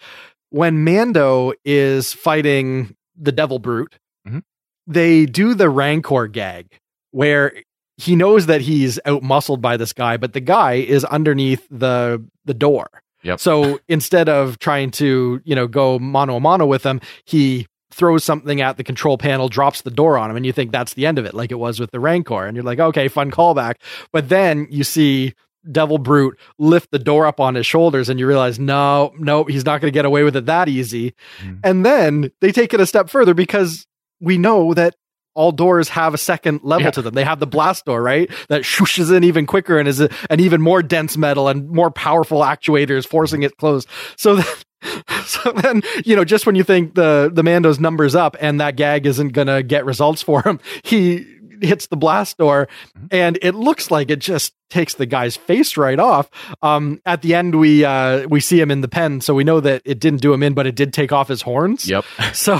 When 0.55 0.85
Mando 0.85 1.51
is 1.65 2.13
fighting 2.13 2.95
the 3.19 3.33
Devil 3.33 3.59
Brute, 3.59 3.95
Mhm. 4.25 4.41
they 4.87 5.25
do 5.25 5.53
the 5.53 5.69
Rancor 5.69 6.27
gag 6.27 6.67
where 7.11 7.51
he 7.97 8.15
knows 8.15 8.45
that 8.45 8.61
he's 8.61 8.97
outmuscled 9.05 9.59
by 9.59 9.75
this 9.75 9.91
guy, 9.91 10.15
but 10.15 10.31
the 10.31 10.39
guy 10.39 10.75
is 10.75 11.03
underneath 11.03 11.67
the 11.69 12.23
the 12.45 12.53
door. 12.53 12.87
Yep. 13.23 13.39
So 13.41 13.79
instead 13.89 14.29
of 14.29 14.57
trying 14.59 14.91
to, 14.91 15.41
you 15.43 15.55
know, 15.55 15.67
go 15.67 15.99
mano 15.99 16.37
a 16.37 16.39
mano 16.39 16.65
with 16.65 16.83
him, 16.83 17.01
he 17.25 17.67
throws 17.91 18.23
something 18.23 18.61
at 18.61 18.77
the 18.77 18.83
control 18.83 19.17
panel, 19.17 19.49
drops 19.49 19.81
the 19.81 19.91
door 19.91 20.17
on 20.17 20.29
him, 20.29 20.37
and 20.37 20.45
you 20.45 20.53
think 20.53 20.71
that's 20.71 20.93
the 20.93 21.05
end 21.05 21.17
of 21.19 21.25
it, 21.25 21.33
like 21.33 21.51
it 21.51 21.59
was 21.59 21.81
with 21.81 21.91
the 21.91 21.99
Rancor. 21.99 22.45
And 22.45 22.55
you're 22.55 22.63
like, 22.63 22.79
okay, 22.79 23.09
fun 23.09 23.29
callback. 23.29 23.75
But 24.13 24.29
then 24.29 24.67
you 24.69 24.83
see 24.85 25.33
Devil 25.71 25.97
Brute 25.97 26.37
lift 26.59 26.91
the 26.91 26.99
door 26.99 27.25
up 27.25 27.39
on 27.39 27.55
his 27.55 27.65
shoulders, 27.65 28.09
and 28.09 28.19
you 28.19 28.27
realize, 28.27 28.59
no, 28.59 29.13
no, 29.17 29.43
he's 29.45 29.65
not 29.65 29.81
going 29.81 29.91
to 29.91 29.95
get 29.97 30.05
away 30.05 30.23
with 30.23 30.35
it 30.35 30.45
that 30.45 30.69
easy. 30.69 31.13
Mhm. 31.41 31.59
And 31.63 31.85
then 31.85 32.31
they 32.41 32.51
take 32.51 32.73
it 32.73 32.79
a 32.79 32.85
step 32.85 33.09
further 33.09 33.33
because 33.33 33.85
we 34.19 34.37
know 34.37 34.73
that 34.73 34.95
all 35.33 35.51
doors 35.51 35.89
have 35.89 36.13
a 36.13 36.17
second 36.17 36.61
level 36.63 36.85
Yeah. 36.85 36.91
to 36.91 37.01
them. 37.01 37.13
They 37.13 37.25
have 37.25 37.39
the 37.39 37.47
blast 37.47 37.83
door, 37.85 38.01
right? 38.01 38.29
That 38.47 38.61
swooshes 38.61 39.13
in 39.15 39.23
even 39.25 39.45
quicker 39.45 39.77
and 39.77 39.85
is 39.87 39.99
a, 39.99 40.09
an 40.29 40.39
even 40.39 40.61
more 40.61 40.81
dense 40.81 41.17
metal 41.17 41.49
and 41.49 41.67
more 41.69 41.91
powerful 41.91 42.39
actuators 42.39 43.05
forcing 43.05 43.43
it 43.43 43.57
closed. 43.57 43.89
So 44.15 44.35
then, 44.37 44.45
so 45.25 45.51
then, 45.51 45.81
you 46.05 46.15
know, 46.15 46.23
just 46.23 46.45
when 46.45 46.55
you 46.55 46.63
think 46.63 46.95
the 46.95 47.29
the 47.33 47.43
Mando's 47.43 47.79
numbers 47.81 48.15
up 48.15 48.37
and 48.39 48.61
that 48.61 48.77
gag 48.77 49.05
isn't 49.05 49.29
gonna 49.33 49.61
get 49.61 49.83
results 49.83 50.21
for 50.21 50.41
him, 50.43 50.59
he 50.83 51.25
hits 51.61 51.87
the 51.87 51.97
blast 51.97 52.37
door 52.37 52.67
and 53.11 53.37
it 53.41 53.55
looks 53.55 53.91
like 53.91 54.09
it 54.09 54.19
just 54.19 54.53
takes 54.69 54.95
the 54.95 55.05
guy's 55.05 55.35
face 55.35 55.77
right 55.77 55.99
off. 55.99 56.29
Um, 56.61 57.01
at 57.05 57.21
the 57.21 57.35
end, 57.35 57.55
we 57.55 57.85
uh, 57.85 58.27
we 58.27 58.39
see 58.39 58.59
him 58.59 58.71
in 58.71 58.81
the 58.81 58.87
pen, 58.87 59.21
so 59.21 59.33
we 59.33 59.43
know 59.43 59.59
that 59.59 59.81
it 59.85 59.99
didn't 59.99 60.21
do 60.21 60.33
him 60.33 60.43
in, 60.43 60.53
but 60.53 60.67
it 60.67 60.75
did 60.75 60.93
take 60.93 61.11
off 61.11 61.27
his 61.27 61.41
horns. 61.41 61.87
Yep. 61.89 62.05
So 62.33 62.59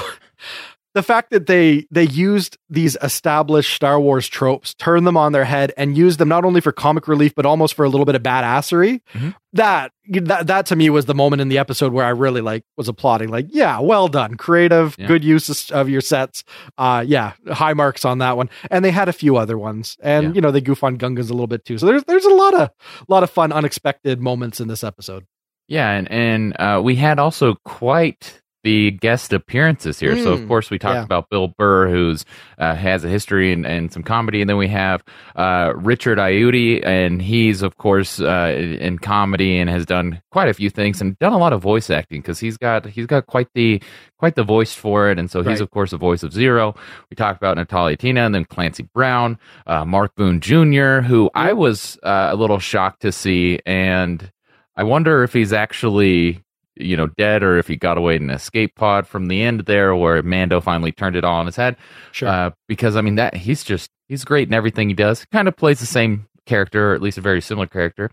the 0.95 1.03
fact 1.03 1.29
that 1.29 1.45
they 1.45 1.85
they 1.91 2.05
used 2.05 2.57
these 2.69 2.97
established 3.03 3.75
Star 3.75 3.99
Wars 3.99 4.27
tropes, 4.27 4.73
turned 4.73 5.05
them 5.05 5.15
on 5.17 5.31
their 5.33 5.45
head, 5.45 5.71
and 5.77 5.95
used 5.95 6.17
them 6.19 6.29
not 6.29 6.43
only 6.45 6.61
for 6.61 6.71
comic 6.71 7.07
relief 7.07 7.35
but 7.35 7.45
almost 7.45 7.75
for 7.75 7.85
a 7.85 7.89
little 7.89 8.05
bit 8.05 8.15
of 8.15 8.23
badassery, 8.23 9.01
Mhm. 9.13 9.35
that 9.53 9.91
that 10.21 10.47
that 10.47 10.65
to 10.67 10.75
me 10.75 10.89
was 10.89 11.05
the 11.05 11.13
moment 11.13 11.41
in 11.41 11.49
the 11.49 11.57
episode 11.59 11.93
where 11.93 12.05
I 12.05 12.09
really 12.09 12.41
like 12.41 12.63
was 12.77 12.87
applauding. 12.87 13.29
Like, 13.29 13.47
yeah, 13.49 13.79
well 13.79 14.07
done, 14.07 14.35
creative, 14.35 14.95
Yeah. 14.97 15.07
good 15.07 15.23
use 15.23 15.69
of 15.69 15.89
your 15.89 16.01
sets. 16.01 16.43
Uh, 16.77 17.03
yeah, 17.05 17.33
high 17.51 17.73
marks 17.73 18.05
on 18.05 18.17
that 18.19 18.37
one. 18.37 18.49
And 18.71 18.83
they 18.83 18.91
had 18.91 19.07
a 19.09 19.13
few 19.13 19.37
other 19.37 19.57
ones, 19.57 19.97
and 20.01 20.27
Yeah. 20.27 20.31
you 20.33 20.41
know 20.41 20.51
they 20.51 20.61
goof 20.61 20.83
on 20.83 20.97
Gungans 20.97 21.29
a 21.29 21.33
little 21.33 21.47
bit 21.47 21.65
too. 21.65 21.77
So 21.77 21.85
there's 21.85 22.03
there's 22.05 22.25
a 22.25 22.33
lot 22.33 22.53
of 22.55 22.61
a 22.61 23.05
lot 23.09 23.23
of 23.23 23.29
fun, 23.29 23.51
unexpected 23.51 24.19
moments 24.21 24.59
in 24.59 24.67
this 24.69 24.83
episode. 24.83 25.25
Yeah, 25.67 25.91
and 25.91 26.09
and 26.11 26.55
uh, 26.59 26.79
we 26.83 26.95
had 26.95 27.19
also 27.19 27.55
quite 27.65 28.41
the 28.65 28.91
guest 28.91 29.31
appearances 29.31 29.99
here. 29.99 30.17
So 30.17 30.33
of 30.33 30.41
Mm, 30.41 30.47
course 30.49 30.69
we 30.71 30.77
talked 30.79 30.95
yeah. 30.95 31.03
about 31.03 31.29
Bill 31.29 31.47
Burr, 31.57 31.87
who's 31.87 32.25
uh, 32.57 32.75
has 32.75 33.05
a 33.05 33.09
history 33.09 33.53
and, 33.53 33.65
and 33.65 33.93
some 33.93 34.03
comedy, 34.03 34.41
and 34.41 34.49
then 34.49 34.57
we 34.57 34.67
have 34.67 35.03
uh, 35.37 35.71
Richard 35.75 36.17
Ayoade, 36.17 36.85
and 36.85 37.21
he's 37.21 37.61
of 37.61 37.77
course 37.77 38.19
uh, 38.19 38.53
in 38.81 38.99
comedy 38.99 39.57
and 39.59 39.69
has 39.69 39.85
done 39.85 40.21
quite 40.31 40.49
a 40.49 40.53
few 40.53 40.69
things 40.69 40.99
and 40.99 41.17
done 41.19 41.31
a 41.33 41.37
lot 41.37 41.53
of 41.53 41.61
voice 41.61 41.89
acting 41.89 42.21
because 42.21 42.39
he's 42.41 42.57
got 42.57 42.85
he's 42.87 43.05
got 43.05 43.27
quite 43.27 43.47
the 43.53 43.81
quite 44.17 44.35
the 44.35 44.43
voice 44.43 44.73
for 44.73 45.09
it, 45.11 45.19
and 45.19 45.29
so 45.31 45.39
he's 45.39 45.47
Right. 45.47 45.61
of 45.61 45.69
course 45.71 45.91
the 45.91 45.97
voice 45.97 46.23
of 46.23 46.33
Zero. 46.33 46.75
We 47.11 47.15
talked 47.15 47.37
about 47.37 47.57
Natalia 47.57 47.97
Tena, 47.97 48.25
and 48.25 48.33
then 48.35 48.45
Clancy 48.45 48.83
Brown, 48.93 49.37
uh, 49.67 49.85
Mark 49.85 50.15
Boone 50.15 50.39
Jr., 50.41 51.01
who 51.01 51.29
I 51.35 51.53
was 51.53 51.99
uh, 52.03 52.29
a 52.31 52.35
little 52.35 52.59
shocked 52.59 53.01
to 53.03 53.11
see, 53.11 53.59
and 53.65 54.31
I 54.75 54.83
wonder 54.83 55.23
if 55.23 55.31
he's 55.33 55.53
actually, 55.53 56.41
you 56.75 56.97
know, 56.97 57.07
dead 57.07 57.43
or 57.43 57.57
if 57.57 57.67
he 57.67 57.75
got 57.75 57.97
away 57.97 58.15
in 58.15 58.23
an 58.23 58.29
escape 58.31 58.75
pod 58.75 59.07
from 59.07 59.27
the 59.27 59.41
end 59.41 59.61
there 59.61 59.95
where 59.95 60.21
Mando 60.21 60.59
finally 60.61 60.91
turned 60.91 61.15
it 61.15 61.23
all 61.23 61.39
on 61.39 61.45
his 61.45 61.55
head. 61.55 61.77
Sure. 62.11 62.27
Uh, 62.27 62.51
because 62.67 62.95
I 62.95 63.01
mean 63.01 63.15
that 63.15 63.35
he's 63.35 63.63
just 63.63 63.89
he's 64.07 64.25
great 64.25 64.47
in 64.47 64.53
everything 64.53 64.89
he 64.89 64.95
does. 64.95 65.25
Kind 65.31 65.47
of 65.47 65.55
plays 65.55 65.79
the 65.79 65.85
same 65.85 66.27
character, 66.45 66.91
or 66.91 66.95
at 66.95 67.01
least 67.01 67.17
a 67.17 67.21
very 67.21 67.41
similar 67.41 67.67
character. 67.67 68.11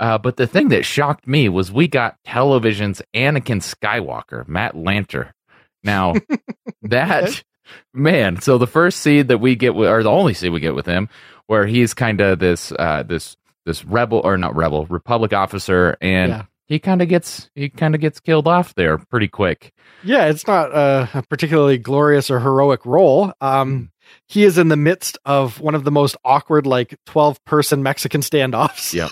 Uh, 0.00 0.16
but 0.18 0.36
the 0.36 0.46
thing 0.46 0.68
that 0.68 0.84
shocked 0.84 1.26
me 1.26 1.48
was 1.48 1.72
we 1.72 1.88
got 1.88 2.16
television's 2.24 3.02
Anakin 3.14 3.60
Skywalker, 3.60 4.46
Matt 4.48 4.74
Lanter. 4.74 5.30
Now 5.82 6.14
that 6.82 7.42
man, 7.94 8.40
so 8.40 8.58
the 8.58 8.66
first 8.66 9.00
seed 9.00 9.28
that 9.28 9.38
we 9.38 9.54
get, 9.56 9.74
with, 9.74 9.88
or 9.88 10.02
the 10.02 10.10
only 10.10 10.34
seed 10.34 10.52
we 10.52 10.60
get 10.60 10.74
with 10.74 10.86
him, 10.86 11.08
where 11.46 11.66
he's 11.66 11.94
kind 11.94 12.20
of 12.20 12.38
this 12.38 12.72
uh, 12.72 13.02
this 13.02 13.36
this 13.66 13.84
rebel 13.84 14.20
or 14.24 14.36
not 14.38 14.56
rebel 14.56 14.86
Republic 14.86 15.32
officer, 15.32 15.96
and 16.00 16.30
Yeah. 16.30 16.42
He 16.68 16.78
kind 16.78 17.00
of 17.00 17.08
gets 17.08 17.50
he 17.54 17.70
kind 17.70 17.94
of 17.94 18.00
gets 18.00 18.20
killed 18.20 18.46
off 18.46 18.74
there 18.74 18.98
pretty 18.98 19.28
quick. 19.28 19.72
Yeah, 20.04 20.26
it's 20.26 20.46
not 20.46 20.70
a, 20.70 21.08
a 21.14 21.22
particularly 21.22 21.78
glorious 21.78 22.30
or 22.30 22.40
heroic 22.40 22.84
role. 22.84 23.32
Um, 23.40 23.90
he 24.26 24.44
is 24.44 24.58
in 24.58 24.68
the 24.68 24.76
midst 24.76 25.18
of 25.24 25.60
one 25.60 25.74
of 25.74 25.84
the 25.84 25.90
most 25.90 26.16
awkward, 26.24 26.66
like 26.66 26.98
twelve 27.06 27.42
person 27.46 27.82
Mexican 27.82 28.20
standoffs. 28.20 28.92
Yep. 28.92 29.10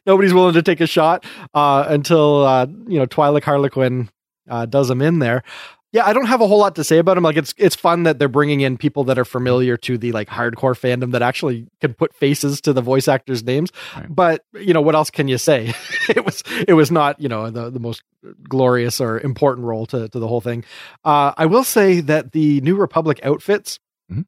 Nobody's 0.06 0.32
willing 0.32 0.54
to 0.54 0.62
take 0.62 0.80
a 0.80 0.86
shot 0.86 1.24
uh, 1.54 1.84
until 1.88 2.44
uh, 2.46 2.66
you 2.86 3.00
know 3.00 3.06
Twi'lek 3.06 3.42
Harley 3.42 3.70
Quinn 3.70 4.08
uh, 4.48 4.66
does 4.66 4.88
him 4.88 5.02
in 5.02 5.18
there. 5.18 5.42
Yeah, 5.92 6.06
I 6.06 6.14
don't 6.14 6.24
have 6.24 6.40
a 6.40 6.46
whole 6.46 6.58
lot 6.58 6.76
to 6.76 6.84
say 6.84 6.96
about 6.96 7.14
them. 7.14 7.24
Like 7.24 7.36
it's 7.36 7.52
it's 7.58 7.76
fun 7.76 8.04
that 8.04 8.18
they're 8.18 8.28
bringing 8.28 8.62
in 8.62 8.78
people 8.78 9.04
that 9.04 9.18
are 9.18 9.26
familiar 9.26 9.76
to 9.78 9.98
the 9.98 10.12
like 10.12 10.28
hardcore 10.28 10.74
fandom 10.74 11.12
that 11.12 11.20
actually 11.20 11.66
can 11.82 11.92
put 11.92 12.14
faces 12.14 12.62
to 12.62 12.72
the 12.72 12.80
voice 12.80 13.08
actors' 13.08 13.44
names. 13.44 13.70
Right. 13.94 14.06
But 14.08 14.44
you 14.54 14.72
know 14.72 14.80
what 14.80 14.94
else 14.94 15.10
can 15.10 15.28
you 15.28 15.36
say? 15.36 15.74
it 16.08 16.24
was 16.24 16.42
it 16.66 16.72
was 16.72 16.90
not 16.90 17.20
you 17.20 17.28
know 17.28 17.50
the 17.50 17.68
the 17.68 17.78
most 17.78 18.02
glorious 18.48 19.02
or 19.02 19.20
important 19.20 19.66
role 19.66 19.84
to 19.86 20.08
to 20.08 20.18
the 20.18 20.26
whole 20.26 20.40
thing. 20.40 20.64
Uh, 21.04 21.34
I 21.36 21.44
will 21.44 21.64
say 21.64 22.00
that 22.00 22.32
the 22.32 22.62
New 22.62 22.76
Republic 22.76 23.20
outfits. 23.22 23.78
Mm-hmm. 24.10 24.22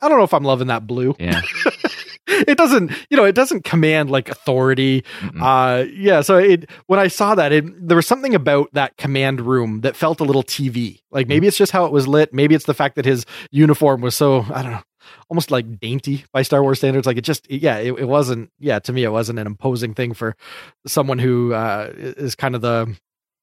I 0.00 0.08
don't 0.08 0.16
know 0.16 0.24
if 0.24 0.32
I'm 0.32 0.44
loving 0.44 0.68
that 0.68 0.86
blue. 0.86 1.14
Yeah. 1.18 1.42
it 2.46 2.56
doesn't 2.56 2.90
you 3.10 3.16
know 3.16 3.24
it 3.24 3.34
doesn't 3.34 3.64
command 3.64 4.10
like 4.10 4.28
authority 4.28 5.02
Mm-mm. 5.20 5.40
uh 5.42 5.84
yeah 5.90 6.20
so 6.20 6.36
it 6.36 6.68
when 6.86 7.00
i 7.00 7.08
saw 7.08 7.34
that 7.34 7.52
it 7.52 7.64
there 7.88 7.96
was 7.96 8.06
something 8.06 8.34
about 8.34 8.72
that 8.72 8.96
command 8.96 9.40
room 9.40 9.80
that 9.82 9.96
felt 9.96 10.20
a 10.20 10.24
little 10.24 10.42
tv 10.42 11.00
like 11.10 11.28
maybe 11.28 11.40
mm-hmm. 11.40 11.48
it's 11.48 11.58
just 11.58 11.72
how 11.72 11.84
it 11.84 11.92
was 11.92 12.06
lit 12.06 12.32
maybe 12.32 12.54
it's 12.54 12.66
the 12.66 12.74
fact 12.74 12.96
that 12.96 13.04
his 13.04 13.24
uniform 13.50 14.00
was 14.00 14.14
so 14.14 14.44
i 14.52 14.62
don't 14.62 14.72
know 14.72 14.82
almost 15.28 15.50
like 15.50 15.80
dainty 15.80 16.24
by 16.32 16.42
Star 16.42 16.62
Wars 16.62 16.78
standards. 16.78 17.06
Like 17.06 17.16
it 17.16 17.22
just, 17.22 17.50
yeah, 17.50 17.78
it, 17.78 17.92
it 17.98 18.04
wasn't, 18.04 18.50
yeah, 18.58 18.78
to 18.80 18.92
me, 18.92 19.02
it 19.02 19.10
wasn't 19.10 19.38
an 19.38 19.46
imposing 19.46 19.94
thing 19.94 20.12
for 20.12 20.36
someone 20.86 21.18
who 21.18 21.52
uh, 21.52 21.90
is 21.96 22.34
kind 22.34 22.54
of 22.54 22.60
the 22.60 22.96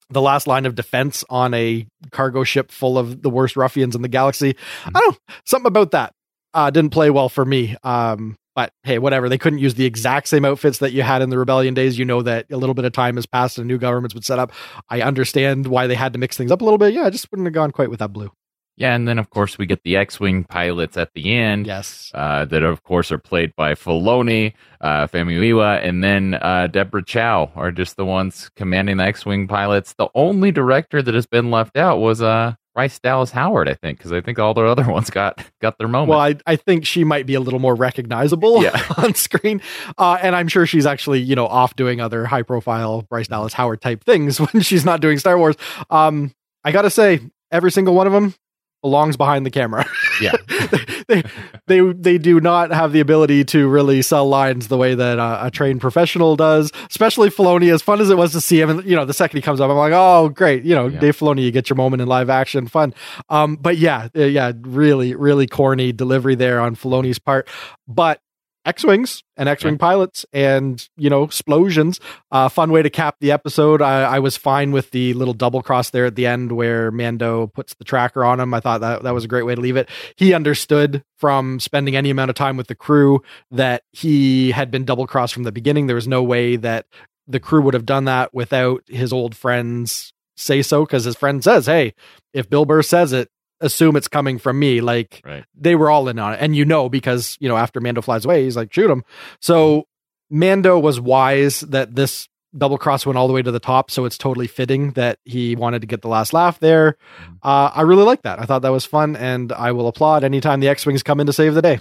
the 0.10 0.22
last 0.22 0.48
line 0.48 0.66
of 0.66 0.76
defense 0.76 1.26
on 1.30 1.54
a 1.54 1.86
cargo 2.12 2.44
ship 2.44 2.72
full 2.72 2.98
of 2.98 3.22
the 3.22 3.30
worst 3.30 3.58
ruffians 3.58 3.96
in 3.96 4.02
the 4.02 4.08
galaxy. 4.08 4.54
Mm-hmm. 4.54 4.96
I 4.96 5.00
don't 5.02 5.12
know, 5.12 5.18
something 5.46 5.68
about 5.68 5.92
that 5.92 6.14
uh, 6.54 6.70
didn't 6.70 6.92
play 6.92 7.10
well 7.10 7.30
for 7.30 7.46
me. 7.46 7.76
Um, 7.84 8.38
but 8.58 8.74
hey, 8.82 8.98
whatever. 8.98 9.30
They 9.30 9.38
couldn't 9.38 9.60
use 9.60 9.76
the 9.76 9.86
exact 9.86 10.28
same 10.28 10.44
outfits 10.44 10.80
that 10.80 10.92
you 10.92 11.04
had 11.04 11.22
in 11.22 11.30
the 11.30 11.38
rebellion 11.38 11.76
days. 11.76 12.00
You 12.00 12.06
know 12.06 12.24
that 12.24 12.48
a 12.52 12.58
little 12.58 12.74
bit 12.74 12.86
of 12.86 12.92
time 12.92 13.16
has 13.16 13.28
passed 13.28 13.60
and 13.60 13.68
new 13.68 13.78
government's 13.78 14.16
been 14.16 14.24
set 14.24 14.40
up. 14.40 14.52
I 14.90 15.02
understand 15.02 15.68
why 15.68 15.86
they 15.86 15.94
had 15.94 16.12
to 16.14 16.20
mix 16.20 16.38
things 16.38 16.52
up 16.52 16.62
a 16.62 16.64
little 16.64 16.80
bit. 16.80 16.92
Yeah, 16.92 17.04
I 17.04 17.12
just 17.12 17.32
wouldn't 17.32 17.46
have 17.46 17.54
gone 17.54 17.70
quite 17.70 17.92
with 17.92 18.00
that 18.00 18.12
blue. 18.12 18.32
Yeah, 18.76 18.96
and 18.96 19.08
then 19.08 19.20
of 19.20 19.30
course 19.30 19.60
we 19.60 19.68
get 19.68 19.84
the 19.84 19.96
X-wing 19.96 20.44
pilots 20.44 20.98
at 20.98 21.14
the 21.14 21.36
end. 21.36 21.68
Yes, 21.68 22.12
uh, 22.16 22.46
that 22.46 22.64
of 22.64 22.82
course 22.82 23.12
are 23.12 23.20
played 23.20 23.56
by 23.56 23.76
Filoni, 23.76 24.54
uh, 24.82 25.06
Famuyiwa, 25.06 25.88
and 25.88 26.04
then 26.04 26.34
uh, 26.34 26.66
Deborah 26.66 27.06
Chow 27.06 27.52
are 27.56 27.72
just 27.72 27.96
the 27.96 28.06
ones 28.06 28.50
commanding 28.56 28.98
the 28.98 29.04
X-wing 29.04 29.48
pilots. 29.48 29.94
The 29.94 30.10
only 30.16 30.52
director 30.52 31.04
that 31.04 31.14
has 31.14 31.28
been 31.28 31.52
left 31.52 31.78
out 31.78 32.00
was 32.00 32.24
uh, 32.24 32.56
Bryce 32.78 33.00
Dallas 33.00 33.32
Howard, 33.32 33.68
I 33.68 33.74
think, 33.74 33.98
because 33.98 34.12
I 34.12 34.22
think 34.22 34.38
all 34.38 34.54
the 34.54 34.62
other 34.68 34.88
ones 34.88 35.10
got 35.10 35.44
got 35.62 35.80
their 35.80 35.88
moment. 35.88 36.10
Well, 36.10 36.20
I, 36.20 36.36
I 36.46 36.56
think 36.58 36.86
she 36.86 37.04
might 37.04 37.26
be 37.26 37.34
a 37.34 37.40
little 37.40 37.58
more 37.58 37.74
recognizable 37.74 38.62
yeah. 38.62 38.86
on 38.98 39.16
screen, 39.16 39.64
uh, 39.98 40.20
and 40.22 40.36
I'm 40.36 40.48
sure 40.48 40.68
she's 40.68 40.86
actually 40.86 41.20
you 41.20 41.36
know 41.36 41.48
off 41.48 41.76
doing 41.76 42.00
other 42.00 42.26
high 42.26 42.44
profile 42.44 43.02
Bryce 43.10 43.30
Dallas 43.30 43.54
Howard 43.54 43.82
type 43.82 44.04
things 44.04 44.40
when 44.54 44.62
she's 44.62 44.86
not 44.86 45.02
doing 45.02 45.18
Star 45.18 45.40
Wars. 45.40 45.56
Um, 45.90 46.36
I 46.64 46.72
gotta 46.72 46.92
say, 46.92 47.20
every 47.52 47.72
single 47.72 47.96
one 47.96 48.06
of 48.06 48.14
them 48.14 48.36
belongs 48.84 49.18
behind 49.18 49.44
the 49.44 49.52
camera. 49.52 49.84
Yeah, 50.22 50.36
they, 51.08 51.24
they 51.68 51.94
they 51.94 52.18
do 52.18 52.40
not 52.40 52.72
have 52.72 52.92
the 52.92 53.00
ability 53.00 53.44
to 53.46 53.68
really 53.68 54.02
sell 54.02 54.28
lines 54.28 54.68
the 54.68 54.78
way 54.78 54.96
that 54.96 55.20
uh, 55.20 55.40
a 55.42 55.52
trained 55.52 55.82
professional 55.82 56.36
does. 56.36 56.72
Especially 56.90 57.30
Filoni, 57.30 57.74
as 57.74 57.82
fun 57.82 58.02
as 58.02 58.10
it 58.10 58.18
was 58.18 58.32
to 58.34 58.42
see 58.42 58.60
him, 58.60 58.70
and 58.70 58.86
you 58.86 58.96
know, 58.96 59.06
the 59.06 59.14
second 59.14 59.38
he 59.38 59.42
comes 59.42 59.60
up, 59.62 59.70
I'm 59.70 59.78
like, 59.78 59.94
oh, 59.94 60.30
great, 60.30 60.64
you 60.64 60.76
know, 60.76 60.88
yeah. 60.88 61.00
Dave 61.00 61.18
Filoni, 61.18 61.44
you 61.44 61.52
get 61.52 61.70
your 61.70 61.78
moment 61.78 62.02
in 62.02 62.08
live 62.08 62.30
action, 62.30 62.68
fun. 62.68 62.94
Um, 63.30 63.56
but 63.56 63.78
yeah, 63.78 64.10
uh, 64.16 64.24
yeah, 64.24 64.52
really, 64.62 65.16
really 65.16 65.48
corny 65.48 65.92
delivery 65.92 66.36
there 66.36 66.60
on 66.60 66.76
Filoni's 66.76 67.20
part. 67.20 67.48
But 67.88 68.22
X-wings 68.68 69.24
and 69.38 69.48
X-wing 69.48 69.76
yeah. 69.76 69.80
pilots 69.80 70.26
and 70.34 70.88
you 70.98 71.10
know 71.10 71.24
explosions. 71.24 72.00
Uh, 72.32 72.50
fun 72.50 72.70
way 72.70 72.84
to 72.84 72.90
cap 72.90 73.16
the 73.22 73.32
episode. 73.32 73.82
I, 73.82 74.04
I, 74.04 74.20
was 74.20 74.36
fine 74.36 74.74
with 74.74 74.92
the 74.92 75.14
little 75.14 75.34
double 75.34 75.64
cross 75.64 75.90
there 75.90 76.06
at 76.06 76.16
the 76.16 76.26
end 76.26 76.52
where 76.52 76.92
Mando 76.92 77.48
puts 77.48 77.74
the 77.76 77.86
tracker 77.86 78.26
on 78.26 78.42
him. 78.42 78.54
I 78.54 78.60
thought 78.60 78.82
that 78.82 79.04
that 79.04 79.14
was 79.14 79.24
a 79.24 79.28
great 79.28 79.46
way 79.46 79.56
to 79.56 79.62
leave 79.62 79.78
it. 79.78 79.90
He 80.18 80.34
understood 80.34 81.04
from 81.16 81.62
spending 81.62 81.96
any 81.96 82.10
amount 82.10 82.30
of 82.30 82.36
time 82.36 82.58
with 82.58 82.68
the 82.68 82.76
crew 82.76 83.22
that 83.52 83.84
he 83.94 84.52
had 84.52 84.70
been 84.70 84.84
double 84.84 85.08
crossed 85.08 85.34
from 85.34 85.44
the 85.44 85.52
beginning. 85.54 85.88
There 85.88 85.96
was 85.96 86.08
no 86.08 86.22
way 86.22 86.58
that 86.58 86.86
the 87.26 87.40
crew 87.40 87.62
would 87.62 87.74
have 87.74 87.86
done 87.86 88.04
that 88.06 88.34
without 88.34 88.84
his 88.88 89.14
old 89.14 89.34
friends 89.34 90.12
say 90.36 90.62
so 90.62 90.86
because 90.86 91.06
his 91.06 91.16
friend 91.16 91.42
says, 91.42 91.68
"Hey, 91.68 91.94
if 92.34 92.50
Bill 92.50 92.66
Burr 92.66 92.82
says 92.82 93.14
it, 93.14 93.30
assume 93.62 93.96
it's 93.96 94.08
coming 94.08 94.38
from 94.38 94.60
me. 94.60 94.82
Like 94.82 95.22
right. 95.26 95.46
they 95.56 95.76
were 95.76 95.90
all 95.90 96.08
in 96.08 96.20
on 96.20 96.34
it. 96.34 96.38
And 96.42 96.56
you 96.56 96.66
know, 96.66 96.90
because, 96.90 97.38
you 97.40 97.50
know, 97.50 97.58
after 97.58 97.80
Mando 97.80 98.02
flies 98.02 98.26
away, 98.26 98.44
he's 98.44 98.56
like, 98.56 98.74
shoot 98.74 98.90
him. 98.90 99.04
So 99.42 99.88
Mando 100.30 100.78
was 100.80 101.00
wise 101.00 101.62
that 101.62 101.96
this 101.96 102.28
double 102.58 102.78
cross 102.78 103.06
went 103.06 103.18
all 103.18 103.28
the 103.28 103.34
way 103.34 103.42
to 103.42 103.52
the 103.52 103.60
top. 103.60 103.92
So 103.92 104.06
it's 104.06 104.18
totally 104.18 104.48
fitting 104.48 104.92
that 104.92 105.20
he 105.26 105.56
wanted 105.56 105.82
to 105.82 105.88
get 105.88 106.02
the 106.02 106.08
last 106.08 106.34
laugh 106.34 106.60
there. 106.60 106.98
Mm-hmm. 107.22 107.34
Uh, 107.44 107.72
I 107.74 107.82
really 107.82 108.04
like 108.04 108.24
that. 108.24 108.40
I 108.40 108.46
thought 108.46 108.62
that 108.62 108.72
was 108.72 108.86
fun. 108.86 109.16
And 109.16 109.52
I 109.52 109.72
will 109.72 109.88
applaud 109.88 110.24
anytime 110.24 110.60
the 110.60 110.70
X 110.70 110.86
Wings 110.86 111.04
come 111.04 111.20
in 111.20 111.28
to 111.28 111.34
save 111.34 111.54
the 111.54 111.62
day. 111.62 111.80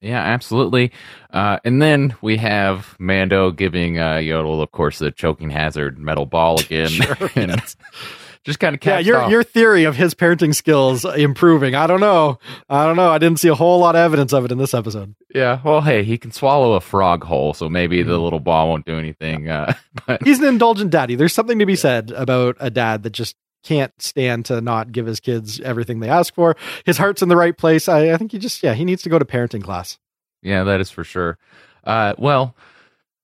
Yeah, 0.00 0.20
absolutely. 0.20 0.92
Uh, 1.32 1.58
and 1.64 1.80
then 1.80 2.14
we 2.20 2.36
have 2.36 2.96
Mando 2.98 3.50
giving 3.50 3.98
uh, 3.98 4.14
Yaddle, 4.14 4.62
of 4.62 4.70
course, 4.70 4.98
the 4.98 5.10
choking 5.10 5.50
hazard 5.50 5.98
metal 5.98 6.26
ball 6.26 6.60
again. 6.60 6.88
sure, 6.88 7.16
and, 7.34 7.76
just 8.46 8.60
kind 8.60 8.76
of 8.76 8.84
yeah. 8.84 9.00
Your 9.00 9.22
off. 9.22 9.30
your 9.30 9.42
theory 9.42 9.84
of 9.84 9.96
his 9.96 10.14
parenting 10.14 10.54
skills 10.54 11.04
improving. 11.04 11.74
I 11.74 11.88
don't 11.88 11.98
know. 11.98 12.38
I 12.70 12.86
don't 12.86 12.94
know. 12.94 13.10
I 13.10 13.18
didn't 13.18 13.40
see 13.40 13.48
a 13.48 13.56
whole 13.56 13.80
lot 13.80 13.96
of 13.96 13.98
evidence 13.98 14.32
of 14.32 14.44
it 14.44 14.52
in 14.52 14.58
this 14.58 14.72
episode. 14.72 15.16
Yeah. 15.34 15.60
Well, 15.64 15.80
hey, 15.80 16.04
he 16.04 16.16
can 16.16 16.30
swallow 16.30 16.74
a 16.74 16.80
frog 16.80 17.24
whole, 17.24 17.54
so 17.54 17.68
maybe 17.68 18.04
the 18.04 18.18
little 18.18 18.38
ball 18.38 18.68
won't 18.68 18.86
do 18.86 18.96
anything. 18.98 19.48
Uh, 19.48 19.74
but 20.06 20.22
he's 20.22 20.38
an 20.38 20.46
indulgent 20.46 20.92
daddy. 20.92 21.16
There's 21.16 21.34
something 21.34 21.58
to 21.58 21.66
be 21.66 21.74
said 21.74 22.12
about 22.12 22.56
a 22.60 22.70
dad 22.70 23.02
that 23.02 23.10
just 23.10 23.34
can't 23.64 23.92
stand 24.00 24.44
to 24.44 24.60
not 24.60 24.92
give 24.92 25.06
his 25.06 25.18
kids 25.18 25.60
everything 25.60 25.98
they 25.98 26.08
ask 26.08 26.32
for. 26.32 26.56
His 26.84 26.98
heart's 26.98 27.22
in 27.22 27.28
the 27.28 27.36
right 27.36 27.58
place. 27.58 27.88
I, 27.88 28.12
I 28.12 28.16
think 28.16 28.30
he 28.30 28.38
just 28.38 28.62
yeah 28.62 28.74
he 28.74 28.84
needs 28.84 29.02
to 29.02 29.08
go 29.08 29.18
to 29.18 29.24
parenting 29.24 29.64
class. 29.64 29.98
Yeah, 30.40 30.62
that 30.62 30.80
is 30.80 30.90
for 30.90 31.02
sure. 31.02 31.36
Uh, 31.82 32.14
well. 32.16 32.54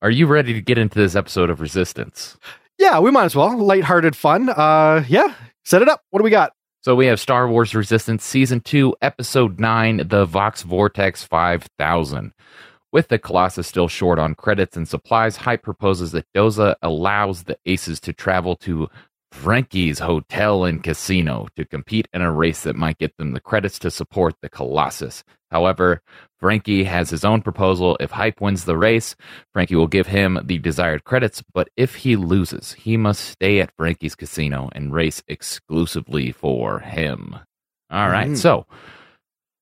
Are 0.02 0.10
you 0.10 0.26
ready 0.26 0.52
to 0.52 0.60
get 0.60 0.78
into 0.78 0.98
this 0.98 1.14
episode 1.14 1.48
of 1.48 1.60
Resistance? 1.60 2.36
Yeah, 2.82 2.98
we 2.98 3.12
might 3.12 3.26
as 3.26 3.36
well. 3.36 3.56
Lighthearted 3.56 4.16
fun. 4.16 4.48
Uh, 4.48 5.04
yeah, 5.06 5.34
set 5.64 5.82
it 5.82 5.88
up. 5.88 6.02
What 6.10 6.18
do 6.18 6.24
we 6.24 6.30
got? 6.30 6.52
So 6.80 6.96
we 6.96 7.06
have 7.06 7.20
Star 7.20 7.46
Wars 7.46 7.76
Resistance 7.76 8.24
Season 8.24 8.58
2, 8.58 8.96
Episode 9.00 9.60
9, 9.60 9.98
The 9.98 10.26
Voxx 10.26 10.64
Vortex 10.64 11.22
5000. 11.22 12.32
With 12.90 13.06
the 13.06 13.20
Colossus 13.20 13.68
still 13.68 13.86
short 13.86 14.18
on 14.18 14.34
credits 14.34 14.76
and 14.76 14.88
supplies, 14.88 15.36
Hype 15.36 15.62
proposes 15.62 16.10
that 16.10 16.26
Doza 16.34 16.74
allows 16.82 17.44
the 17.44 17.56
Aces 17.66 18.00
to 18.00 18.12
travel 18.12 18.56
to 18.56 18.88
Frankie's 19.32 19.98
Hotel 19.98 20.64
and 20.64 20.82
Casino 20.82 21.48
to 21.56 21.64
compete 21.64 22.06
in 22.12 22.22
a 22.22 22.30
race 22.30 22.62
that 22.62 22.76
might 22.76 22.98
get 22.98 23.16
them 23.16 23.32
the 23.32 23.40
credits 23.40 23.78
to 23.80 23.90
support 23.90 24.34
the 24.40 24.48
Colossus. 24.48 25.24
However, 25.50 26.00
Frankie 26.38 26.84
has 26.84 27.10
his 27.10 27.24
own 27.24 27.42
proposal. 27.42 27.96
If 27.98 28.10
Hype 28.10 28.40
wins 28.40 28.64
the 28.64 28.76
race, 28.76 29.16
Frankie 29.52 29.74
will 29.74 29.86
give 29.86 30.06
him 30.06 30.38
the 30.44 30.58
desired 30.58 31.04
credits, 31.04 31.42
but 31.52 31.68
if 31.76 31.96
he 31.96 32.14
loses, 32.14 32.72
he 32.72 32.96
must 32.96 33.24
stay 33.24 33.60
at 33.60 33.74
Frankie's 33.76 34.14
casino 34.14 34.68
and 34.72 34.92
race 34.92 35.22
exclusively 35.26 36.30
for 36.30 36.80
him. 36.80 37.34
All 37.90 38.08
right, 38.08 38.30
mm. 38.30 38.36
so 38.36 38.66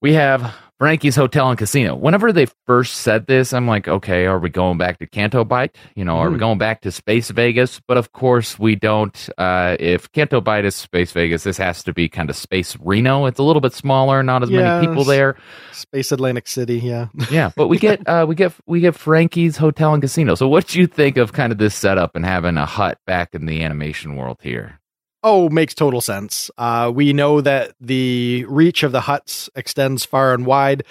we 0.03 0.15
have 0.15 0.55
Frankie's 0.81 1.15
Hotel 1.15 1.51
and 1.51 1.59
Casino. 1.59 1.95
Whenever 1.95 2.33
they 2.33 2.47
first 2.67 3.03
said 3.03 3.27
this, 3.27 3.53
I'm 3.53 3.67
like, 3.67 3.87
okay, 3.87 4.25
are 4.25 4.39
we 4.39 4.49
going 4.49 4.79
back 4.79 4.99
to 5.01 5.07
Canto 5.07 5.45
Bight? 5.45 5.77
You 5.95 6.07
know, 6.07 6.15
mm. 6.15 6.21
are 6.21 6.29
we 6.31 6.37
hmm. 6.37 6.41
going 6.41 6.57
back 6.57 6.81
to 6.81 6.91
Space 6.91 7.29
Vegas? 7.29 7.83
But 7.87 7.99
of 7.99 8.13
course, 8.13 8.59
we 8.59 8.77
don't. 8.77 9.29
Uh, 9.37 9.77
if 9.79 10.11
Canto 10.13 10.41
Bight 10.41 10.65
is 10.65 10.75
Space 10.75 11.13
Vegas, 11.13 11.43
this 11.43 11.59
has 11.59 11.83
to 11.83 11.93
be 11.93 12.09
kind 12.09 12.31
of 12.31 12.37
Space 12.37 12.79
Reno. 12.81 13.27
It's 13.27 13.39
a 13.39 13.43
little 13.43 13.61
bit 13.61 13.75
smaller, 13.75 14.23
not 14.23 14.43
as 14.43 14.51
many 14.51 14.87
people 14.87 15.05
there. 15.05 15.37
Space 15.73 16.13
Atlantic 16.13 16.49
City, 16.49 16.79
yeah, 16.79 17.09
yeah. 17.31 17.51
But 17.55 17.69
we 17.69 17.77
get 17.77 18.09
uh, 18.09 18.25
we 18.27 18.35
get 18.35 18.55
we 18.65 18.81
get 18.81 18.95
Frankie's 18.95 19.59
Hotel 19.59 19.93
and 19.93 20.03
Casino. 20.03 20.35
So, 20.35 20.49
what 20.49 20.69
do 20.69 20.81
you 20.81 20.87
think 20.87 21.19
of 21.19 21.35
kind 21.35 21.53
of 21.53 21.59
this 21.59 21.75
setup 21.75 22.17
and 22.17 22.25
having 22.25 22.57
a 22.57 22.65
Hutt 22.65 22.97
back 23.07 23.35
in 23.35 23.45
the 23.45 23.63
animation 23.63 24.17
world 24.17 24.39
here? 24.41 24.80
Oh, 25.23 25.51
makes 25.51 25.75
total 25.75 26.01
sense. 26.01 26.51
Uh, 26.57 26.91
we 26.95 27.13
know 27.13 27.41
that 27.41 27.75
the 27.81 28.47
reach 28.49 28.83
of 28.83 28.93
the 28.93 29.01
Hutts 29.01 29.51
extends 29.55 30.05
far 30.05 30.33
and 30.33 30.47
wide. 30.47 30.85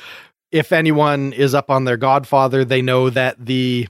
If 0.52 0.72
anyone 0.72 1.34
is 1.34 1.56
up 1.56 1.70
on 1.72 1.86
their 1.86 1.98
Godfather, 1.98 2.64
they 2.64 2.82
know 2.82 3.10
that 3.10 3.44
the 3.44 3.88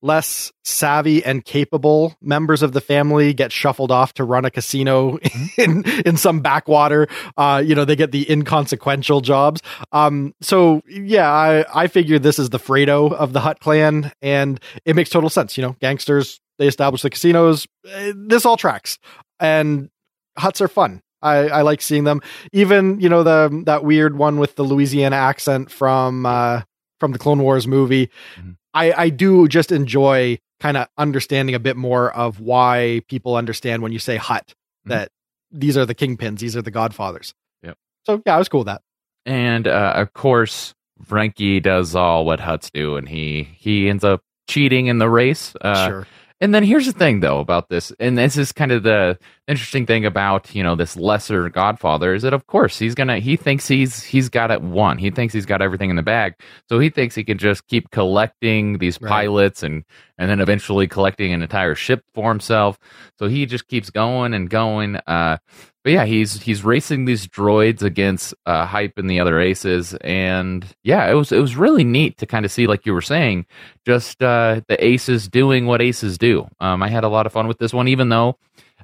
less 0.00 0.52
savvy 0.64 1.24
and 1.24 1.44
capable 1.44 2.16
members 2.20 2.62
of 2.62 2.72
the 2.72 2.80
family 2.80 3.34
get 3.34 3.50
shuffled 3.50 3.90
off 3.90 4.14
to 4.14 4.22
run 4.22 4.44
a 4.44 4.50
casino 4.50 5.18
in 5.56 5.84
in 6.04 6.16
some 6.16 6.40
backwater. 6.40 7.08
Uh, 7.36 7.62
you 7.64 7.74
know, 7.74 7.84
they 7.84 7.96
get 7.96 8.12
the 8.12 8.30
inconsequential 8.30 9.20
jobs. 9.20 9.60
Um, 9.92 10.34
so 10.40 10.82
yeah, 10.88 11.30
I 11.30 11.64
I 11.74 11.86
figure 11.86 12.18
this 12.18 12.38
is 12.38 12.50
the 12.50 12.58
Fredo 12.58 13.12
of 13.12 13.32
the 13.32 13.40
Hutt 13.40 13.60
clan, 13.60 14.12
and 14.22 14.60
it 14.84 14.96
makes 14.96 15.10
total 15.10 15.30
sense. 15.30 15.56
You 15.56 15.62
know, 15.62 15.76
gangsters 15.80 16.40
they 16.58 16.66
establish 16.66 17.02
the 17.02 17.10
casinos. 17.10 17.66
Eh, 17.88 18.12
this 18.16 18.44
all 18.44 18.56
tracks 18.56 18.98
and 19.40 19.90
Hutts 20.38 20.60
are 20.60 20.68
fun. 20.68 21.02
I, 21.20 21.48
I 21.48 21.62
like 21.62 21.82
seeing 21.82 22.04
them. 22.04 22.20
Even 22.52 23.00
you 23.00 23.08
know 23.08 23.22
the 23.22 23.62
that 23.66 23.84
weird 23.84 24.16
one 24.16 24.38
with 24.38 24.56
the 24.56 24.62
Louisiana 24.62 25.16
accent 25.16 25.70
from 25.70 26.26
uh, 26.26 26.62
from 27.00 27.12
the 27.12 27.18
Clone 27.18 27.42
Wars 27.42 27.66
movie. 27.66 28.08
Mm-hmm. 28.36 28.50
I 28.74 28.92
I 28.92 29.08
do 29.08 29.48
just 29.48 29.72
enjoy 29.72 30.38
kind 30.60 30.76
of 30.76 30.88
understanding 30.96 31.54
a 31.54 31.60
bit 31.60 31.76
more 31.76 32.12
of 32.12 32.40
why 32.40 33.02
people 33.08 33.36
understand 33.36 33.82
when 33.82 33.92
you 33.92 33.98
say 33.98 34.16
Hutt 34.16 34.48
mm-hmm. 34.48 34.90
that 34.90 35.10
these 35.50 35.76
are 35.76 35.86
the 35.86 35.94
kingpins, 35.94 36.38
these 36.38 36.56
are 36.56 36.62
the 36.62 36.70
godfathers. 36.70 37.34
Yep. 37.62 37.76
So 38.06 38.22
yeah, 38.26 38.36
I 38.36 38.38
was 38.38 38.48
cool 38.48 38.60
with 38.60 38.66
that. 38.66 38.82
And 39.26 39.66
uh, 39.66 39.94
of 39.96 40.12
course, 40.12 40.74
Frankie 41.04 41.60
does 41.60 41.94
all 41.94 42.24
what 42.24 42.40
Hutts 42.40 42.70
do, 42.72 42.96
and 42.96 43.08
he 43.08 43.48
he 43.56 43.88
ends 43.88 44.04
up 44.04 44.22
cheating 44.48 44.86
in 44.86 44.98
the 44.98 45.08
race. 45.08 45.54
Uh, 45.60 45.88
sure. 45.88 46.06
And 46.40 46.54
then 46.54 46.62
here's 46.62 46.86
the 46.86 46.92
thing, 46.92 47.20
though, 47.20 47.40
about 47.40 47.68
this, 47.68 47.92
and 47.98 48.16
this 48.16 48.36
is 48.36 48.52
kind 48.52 48.70
of 48.70 48.82
the 48.84 49.18
interesting 49.48 49.86
thing 49.86 50.04
about 50.04 50.54
you 50.54 50.62
know 50.62 50.76
this 50.76 50.96
lesser 50.96 51.48
Godfather 51.48 52.14
is 52.14 52.22
that 52.22 52.34
of 52.34 52.46
course 52.46 52.78
he's 52.78 52.94
gonna 52.94 53.18
he 53.18 53.36
thinks 53.36 53.66
he's 53.66 54.02
he's 54.04 54.28
got 54.28 54.50
it 54.50 54.62
won. 54.62 54.98
He 54.98 55.10
thinks 55.10 55.34
he's 55.34 55.46
got 55.46 55.62
everything 55.62 55.90
in 55.90 55.96
the 55.96 56.02
bag, 56.02 56.34
so 56.68 56.78
he 56.78 56.90
thinks 56.90 57.14
he 57.14 57.24
can 57.24 57.38
just 57.38 57.66
keep 57.66 57.90
collecting 57.90 58.78
these 58.78 59.00
Right. 59.00 59.08
pilots 59.10 59.62
and 59.62 59.84
and 60.18 60.30
then 60.30 60.40
eventually 60.40 60.86
collecting 60.86 61.32
an 61.32 61.42
entire 61.42 61.74
ship 61.74 62.04
for 62.14 62.28
himself. 62.30 62.78
So 63.18 63.26
he 63.28 63.46
just 63.46 63.66
keeps 63.68 63.90
going 63.90 64.34
and 64.34 64.50
going. 64.50 64.96
Uh, 65.06 65.38
but 65.84 65.92
yeah, 65.92 66.04
he's 66.04 66.42
he's 66.42 66.64
racing 66.64 67.06
these 67.06 67.26
droids 67.26 67.82
against 67.82 68.34
uh, 68.44 68.66
hype 68.66 68.98
and 68.98 69.08
the 69.08 69.20
other 69.20 69.40
aces, 69.40 69.94
and 70.02 70.66
yeah, 70.82 71.10
it 71.10 71.14
was 71.14 71.32
it 71.32 71.38
was 71.40 71.56
really 71.56 71.84
neat 71.84 72.18
to 72.18 72.26
kind 72.26 72.44
of 72.44 72.50
see, 72.52 72.66
like 72.66 72.84
you 72.84 72.92
were 72.92 73.00
saying, 73.00 73.46
just 73.86 74.22
uh, 74.22 74.60
the 74.68 74.84
aces 74.84 75.28
doing 75.28 75.64
what 75.66 75.80
aces 75.80 76.18
do. 76.18 76.46
Um, 76.60 76.82
I 76.82 76.88
had 76.88 77.04
a 77.04 77.08
lot 77.08 77.24
of 77.26 77.32
fun 77.32 77.46
with 77.48 77.58
this 77.58 77.72
one, 77.72 77.88
even 77.88 78.10
though 78.10 78.36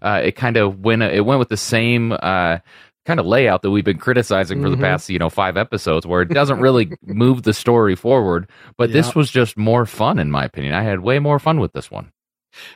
uh, 0.05 0.21
it 0.23 0.33
kind 0.37 0.57
of 0.57 0.81
went 0.81 1.03
it 1.03 1.25
went 1.25 1.39
with 1.41 1.49
the 1.49 1.57
same 1.57 2.13
uh, 2.13 2.59
kind 3.07 3.19
of 3.21 3.27
layout 3.27 3.63
that 3.63 3.71
we've 3.71 3.85
been 3.85 3.99
criticizing 3.99 4.63
for 4.63 4.71
the 4.71 4.77
Mhm. 4.77 4.81
past 4.81 5.11
you 5.11 5.19
know 5.19 5.29
five 5.31 5.57
episodes, 5.57 6.07
where 6.07 6.23
it 6.23 6.29
doesn't 6.29 6.61
really 6.61 6.93
move 7.03 7.43
the 7.43 7.53
story 7.53 7.97
forward. 7.97 8.49
But 8.79 8.91
Yeah. 8.91 8.95
this 8.95 9.15
was 9.15 9.31
just 9.31 9.57
more 9.57 9.87
fun, 9.87 10.19
in 10.19 10.31
my 10.31 10.45
opinion. 10.45 10.75
I 10.75 10.83
had 10.83 11.01
way 11.01 11.19
more 11.19 11.39
fun 11.39 11.59
with 11.61 11.73
this 11.73 11.91
one. 11.91 12.13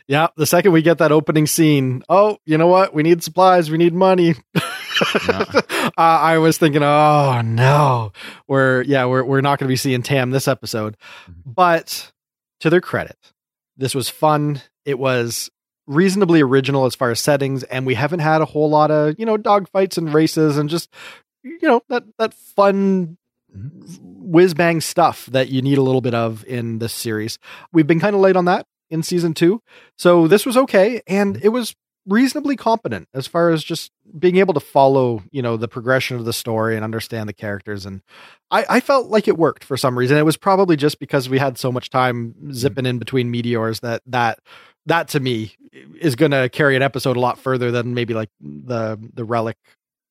Yeah, 0.08 0.26
the 0.36 0.44
second 0.46 0.72
we 0.72 0.82
get 0.82 0.98
that 0.98 1.12
opening 1.12 1.46
scene, 1.46 2.02
oh, 2.08 2.38
you 2.44 2.58
know 2.58 2.66
what? 2.66 2.92
We 2.92 3.04
need 3.04 3.22
supplies. 3.22 3.70
We 3.70 3.78
need 3.78 3.94
money. 3.94 4.34
uh, 4.56 5.62
I 5.96 6.38
was 6.38 6.58
thinking, 6.58 6.82
oh 6.82 7.40
no, 7.44 8.12
we're 8.46 8.82
yeah, 8.82 9.04
we're 9.06 9.22
we're 9.24 9.40
not 9.40 9.58
going 9.58 9.66
to 9.68 9.72
be 9.72 9.76
seeing 9.76 10.02
Tam 10.02 10.30
this 10.30 10.48
episode. 10.48 10.96
Mm-hmm. 11.30 11.52
But 11.52 12.12
to 12.60 12.70
their 12.70 12.80
credit, 12.80 13.16
this 13.76 13.94
was 13.94 14.08
fun. 14.08 14.62
It 14.84 14.98
was 14.98 15.50
reasonably 15.88 16.40
original 16.40 16.84
as 16.84 16.94
far 16.94 17.10
as 17.10 17.18
settings, 17.18 17.64
and 17.64 17.86
we 17.86 17.94
haven't 17.94 18.20
had 18.20 18.40
a 18.40 18.44
whole 18.44 18.70
lot 18.70 18.90
of 18.90 19.16
you 19.18 19.26
know 19.26 19.36
dogfights 19.36 19.98
and 19.98 20.14
races 20.14 20.56
and 20.56 20.70
just 20.70 20.92
you 21.42 21.58
know 21.62 21.82
that 21.88 22.04
that 22.18 22.34
fun 22.34 23.16
whiz 23.52 24.54
bang 24.54 24.80
stuff 24.80 25.26
that 25.26 25.48
you 25.48 25.62
need 25.62 25.78
a 25.78 25.82
little 25.82 26.00
bit 26.00 26.14
of 26.14 26.44
in 26.46 26.78
this 26.78 26.92
series. 26.92 27.38
We've 27.72 27.86
been 27.86 28.00
kind 28.00 28.14
of 28.14 28.20
late 28.20 28.36
on 28.36 28.44
that 28.44 28.66
in 28.90 29.02
season 29.02 29.34
two. 29.34 29.62
So 29.96 30.28
this 30.28 30.46
was 30.46 30.56
okay. 30.56 31.00
And 31.06 31.42
it 31.42 31.48
was 31.48 31.74
reasonably 32.06 32.56
competent 32.56 33.06
as 33.12 33.26
far 33.26 33.50
as 33.50 33.62
just 33.62 33.92
being 34.18 34.36
able 34.36 34.54
to 34.54 34.60
follow, 34.60 35.22
you 35.30 35.42
know, 35.42 35.56
the 35.56 35.68
progression 35.68 36.16
of 36.16 36.24
the 36.24 36.32
story 36.32 36.74
and 36.74 36.84
understand 36.84 37.28
the 37.28 37.34
characters. 37.34 37.84
And 37.84 38.02
I, 38.50 38.64
I 38.68 38.80
felt 38.80 39.08
like 39.08 39.28
it 39.28 39.36
worked 39.36 39.62
for 39.62 39.76
some 39.76 39.98
reason. 39.98 40.16
It 40.16 40.24
was 40.24 40.38
probably 40.38 40.76
just 40.76 40.98
because 40.98 41.28
we 41.28 41.38
had 41.38 41.58
so 41.58 41.70
much 41.70 41.90
time 41.90 42.32
hmm. 42.32 42.52
zipping 42.52 42.86
in 42.86 42.98
between 42.98 43.30
meteors 43.30 43.80
that 43.80 44.02
that 44.06 44.38
that 44.88 45.08
to 45.08 45.20
me 45.20 45.54
is 46.00 46.16
going 46.16 46.32
to 46.32 46.48
carry 46.48 46.76
an 46.76 46.82
episode 46.82 47.16
a 47.16 47.20
lot 47.20 47.38
further 47.38 47.70
than 47.70 47.94
maybe 47.94 48.14
like 48.14 48.30
the 48.40 48.98
the 49.14 49.24
relic 49.24 49.56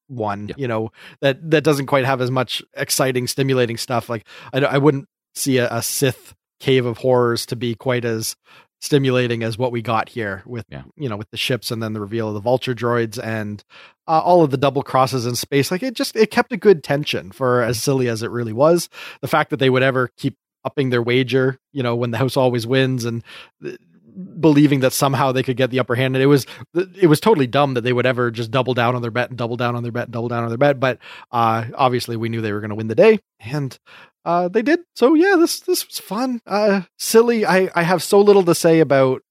one 0.08 0.48
Yeah. 0.48 0.56
you 0.58 0.68
know 0.68 0.92
that 1.22 1.52
that 1.52 1.63
doesn't 1.63 1.88
quite 1.88 2.06
have 2.06 2.22
as 2.22 2.32
much 2.32 2.63
exciting 2.76 3.28
stimulating 3.28 3.76
stuff 3.78 4.08
like 4.10 4.26
i, 4.54 4.60
I 4.60 4.78
wouldn't 4.78 5.06
see 5.36 5.58
a, 5.58 5.68
a 5.70 5.82
sith 5.82 6.34
cave 6.62 6.86
of 6.86 6.98
horrors 7.00 7.46
to 7.48 7.56
be 7.58 7.76
quite 7.76 8.06
as 8.06 8.36
stimulating 8.80 9.44
as 9.44 9.58
what 9.58 9.72
we 9.72 9.82
got 9.82 10.08
here 10.10 10.44
with 10.46 10.63
Yeah. 10.70 10.84
you 10.96 11.10
know 11.10 11.18
with 11.18 11.30
the 11.32 11.38
ships 11.38 11.72
and 11.72 11.84
then 11.84 11.94
the 11.94 12.00
reveal 12.00 12.30
of 12.30 12.36
the 12.36 12.40
vulture 12.40 12.74
droids 12.76 13.22
and 13.22 13.63
uh, 14.08 14.22
all 14.24 14.44
of 14.44 14.52
the 14.52 14.58
double 14.58 14.82
crosses 14.84 15.26
in 15.26 15.36
space 15.36 15.72
like 15.72 15.84
it 15.84 15.94
just 15.94 16.16
it 16.16 16.32
kept 16.32 16.52
a 16.54 16.58
good 16.58 16.84
tension 16.84 17.32
for 17.32 17.62
as 17.62 17.82
silly 17.82 18.08
as 18.08 18.24
it 18.24 18.32
really 18.32 18.54
was 18.54 18.88
the 19.22 19.28
fact 19.28 19.50
that 19.50 19.58
they 19.58 19.70
would 19.70 19.84
ever 19.84 20.10
keep 20.18 20.36
upping 20.63 20.90
their 20.90 21.02
wager 21.02 21.58
you 21.74 21.82
know 21.84 21.96
when 21.96 22.12
the 22.12 22.18
house 22.18 22.38
always 22.38 22.66
wins 22.68 23.04
and 23.04 23.24
uh, 23.66 23.72
believing 24.17 24.80
that 24.80 24.93
somehow 24.93 25.32
they 25.32 25.43
could 25.43 25.58
get 25.58 25.69
the 25.69 25.80
upper 25.80 25.95
hand. 25.95 26.15
And 26.15 26.23
it 26.23 26.27
was 26.27 26.45
it 26.73 27.08
was 27.08 27.19
totally 27.19 27.47
dumb 27.47 27.75
that 27.75 27.82
they 27.82 27.93
would 27.93 28.06
ever 28.06 28.32
just 28.32 28.51
double 28.51 28.73
down 28.73 28.95
on 28.95 29.01
their 29.01 29.12
bet 29.12 29.30
and 29.30 29.38
double 29.38 29.58
down 29.58 29.75
on 29.75 29.84
their 29.84 29.91
bet 29.91 30.06
and 30.06 30.13
double 30.13 30.30
down 30.30 30.43
on 30.43 30.49
their 30.49 30.58
bet. 30.58 30.80
But 30.80 30.99
uh 31.32 31.65
obviously 31.75 32.17
we 32.17 32.30
knew 32.30 32.41
they 32.41 32.53
were 32.53 32.62
going 32.62 32.69
to 32.69 32.75
win 32.75 32.88
the 32.88 32.95
day 32.95 33.19
and 33.39 33.77
uh 34.25 34.47
they 34.47 34.62
did. 34.62 34.80
So 34.95 35.13
yeah 35.13 35.36
this 35.38 35.60
this 35.62 35.86
was 35.88 35.99
fun. 35.99 36.41
Uh 36.47 36.82
silly. 36.97 37.45
I 37.45 37.69
i 37.75 37.84
have 37.84 38.01
so 38.01 38.19
little 38.19 38.43
to 38.43 38.56
say 38.56 38.80
about 38.80 39.21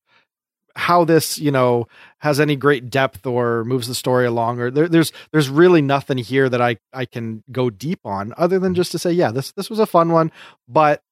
how 0.77 1.05
this 1.05 1.39
you 1.39 1.51
know 1.51 1.89
has 2.19 2.39
any 2.39 2.55
great 2.55 2.91
depth 2.91 3.27
or 3.27 3.65
moves 3.65 3.89
the 3.89 3.95
story 3.95 4.27
along 4.27 4.61
or 4.61 4.71
there, 4.71 4.89
there's 4.89 5.11
there's 5.33 5.49
really 5.49 5.81
nothing 5.81 6.19
here 6.19 6.51
that 6.51 6.61
i 6.61 6.77
i 6.93 7.07
can 7.07 7.43
go 7.51 7.71
deep 7.71 8.01
on 8.05 8.35
other 8.37 8.59
than 8.59 8.75
just 8.75 8.93
to 8.93 8.99
say 8.99 9.11
yeah 9.11 9.31
this 9.31 9.53
this 9.53 9.71
was 9.71 9.79
a 9.79 9.87
fun 9.87 10.13
one. 10.13 10.31
But 10.69 11.03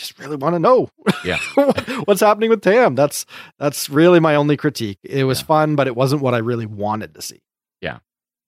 just 0.00 0.18
really 0.18 0.36
want 0.36 0.54
to 0.54 0.58
know 0.58 0.88
Yeah. 1.24 1.38
what's 2.04 2.20
happening 2.20 2.48
with 2.50 2.62
tam 2.62 2.94
that's 2.94 3.26
that's 3.58 3.88
really 3.90 4.18
my 4.18 4.34
only 4.34 4.56
critique 4.56 4.98
it 5.02 5.24
was 5.24 5.40
Yeah. 5.40 5.46
fun 5.46 5.76
but 5.76 5.86
it 5.86 5.94
wasn't 5.94 6.22
what 6.22 6.34
i 6.34 6.38
really 6.38 6.66
wanted 6.66 7.14
to 7.14 7.22
see 7.22 7.42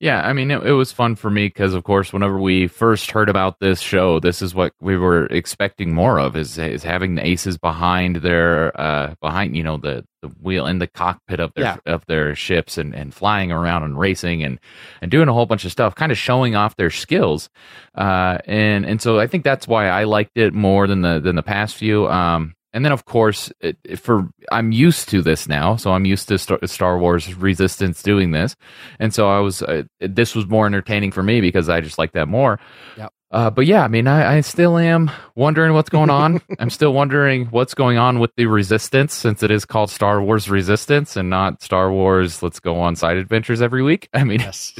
Yeah, 0.03 0.19
I 0.19 0.33
mean, 0.33 0.51
it, 0.51 0.61
it 0.63 0.73
was 0.73 0.91
fun 0.91 1.15
for 1.15 1.29
me 1.29 1.45
because, 1.45 1.73
of 1.73 1.85
course, 1.85 2.11
whenever 2.11 2.37
we 2.37 2.67
first 2.67 3.11
heard 3.11 3.29
about 3.29 3.61
this 3.61 3.79
show, 3.79 4.19
this 4.19 4.41
is 4.41 4.53
what 4.53 4.73
we 4.81 4.97
were 4.97 5.27
expecting 5.27 5.93
more 5.93 6.19
of 6.19 6.35
is 6.35 6.57
is 6.57 6.83
having 6.83 7.15
the 7.15 7.25
aces 7.25 7.57
behind 7.57 8.17
their 8.17 8.77
uh 8.77 9.15
behind 9.21 9.55
you 9.55 9.63
know 9.63 9.77
the 9.77 10.05
the 10.21 10.27
wheel 10.27 10.67
in 10.67 10.79
the 10.79 10.87
cockpit 10.87 11.39
of 11.39 11.53
their 11.53 11.79
of 11.85 12.05
their 12.07 12.35
ships 12.35 12.77
and 12.77 12.93
and 12.93 13.13
flying 13.13 13.49
around 13.49 13.83
and 13.83 13.97
racing 13.97 14.43
and 14.43 14.59
and 15.01 15.09
doing 15.09 15.29
a 15.29 15.33
whole 15.33 15.45
bunch 15.45 15.63
of 15.63 15.71
stuff, 15.71 15.95
kind 15.95 16.11
of 16.11 16.17
showing 16.17 16.53
off 16.53 16.75
their 16.75 16.89
skills. 16.89 17.49
Uh, 17.95 18.39
and 18.45 18.85
and 18.85 19.01
so 19.01 19.21
I 19.21 19.27
think 19.27 19.45
that's 19.45 19.69
why 19.69 19.87
I 19.87 20.03
liked 20.03 20.37
it 20.37 20.53
more 20.53 20.85
than 20.85 20.99
the 20.99 21.21
than 21.21 21.37
the 21.37 21.43
past 21.43 21.77
few. 21.77 22.09
Um, 22.09 22.55
and 22.73 22.83
then 22.83 22.91
of 22.91 23.05
course, 23.05 23.51
it, 23.61 23.77
it- 23.83 23.99
for 23.99 24.27
I'm 24.51 24.71
used 24.71 25.09
to 25.09 25.21
this 25.21 25.47
now, 25.47 25.75
so 25.75 25.93
I'm 25.93 26.05
used 26.05 26.27
to 26.29 26.37
Star, 26.37 26.59
Star 26.65 26.97
Wars 26.99 27.33
Resistance 27.35 28.03
doing 28.03 28.31
this, 28.31 28.55
and 28.99 29.13
so 29.13 29.29
I 29.29 29.39
was 29.39 29.61
uh, 29.61 29.83
this 29.99 30.35
was 30.35 30.47
more 30.47 30.65
entertaining 30.65 31.11
for 31.11 31.23
me 31.23 31.41
because 31.41 31.69
I 31.69 31.81
just 31.81 31.97
like 31.97 32.11
that 32.13 32.27
more. 32.27 32.59
Yep. 32.97 33.13
Uh, 33.31 33.49
but 33.49 33.65
yeah, 33.65 33.83
I 33.83 33.87
mean, 33.87 34.05
I, 34.05 34.35
I 34.37 34.41
still 34.41 34.77
am 34.77 35.09
wondering 35.35 35.73
what's 35.73 35.89
going 35.89 36.11
on. 36.11 36.39
I'm 36.59 36.69
still 36.69 36.93
wondering 36.93 37.47
what's 37.47 37.73
going 37.73 37.97
on 37.97 38.19
with 38.19 38.29
the 38.37 38.45
Resistance, 38.45 39.11
since 39.15 39.41
it 39.41 39.49
is 39.49 39.65
called 39.65 39.89
Star 39.89 40.21
Wars 40.21 40.51
Resistance 40.51 41.15
and 41.17 41.31
not 41.31 41.63
Star 41.63 41.91
Wars. 41.91 42.43
Let's 42.43 42.59
go 42.59 42.79
on 42.79 42.95
side 42.95 43.17
adventures 43.17 43.59
every 43.59 43.81
week. 43.81 44.07
I 44.13 44.23
mean, 44.23 44.39
yes 44.39 44.75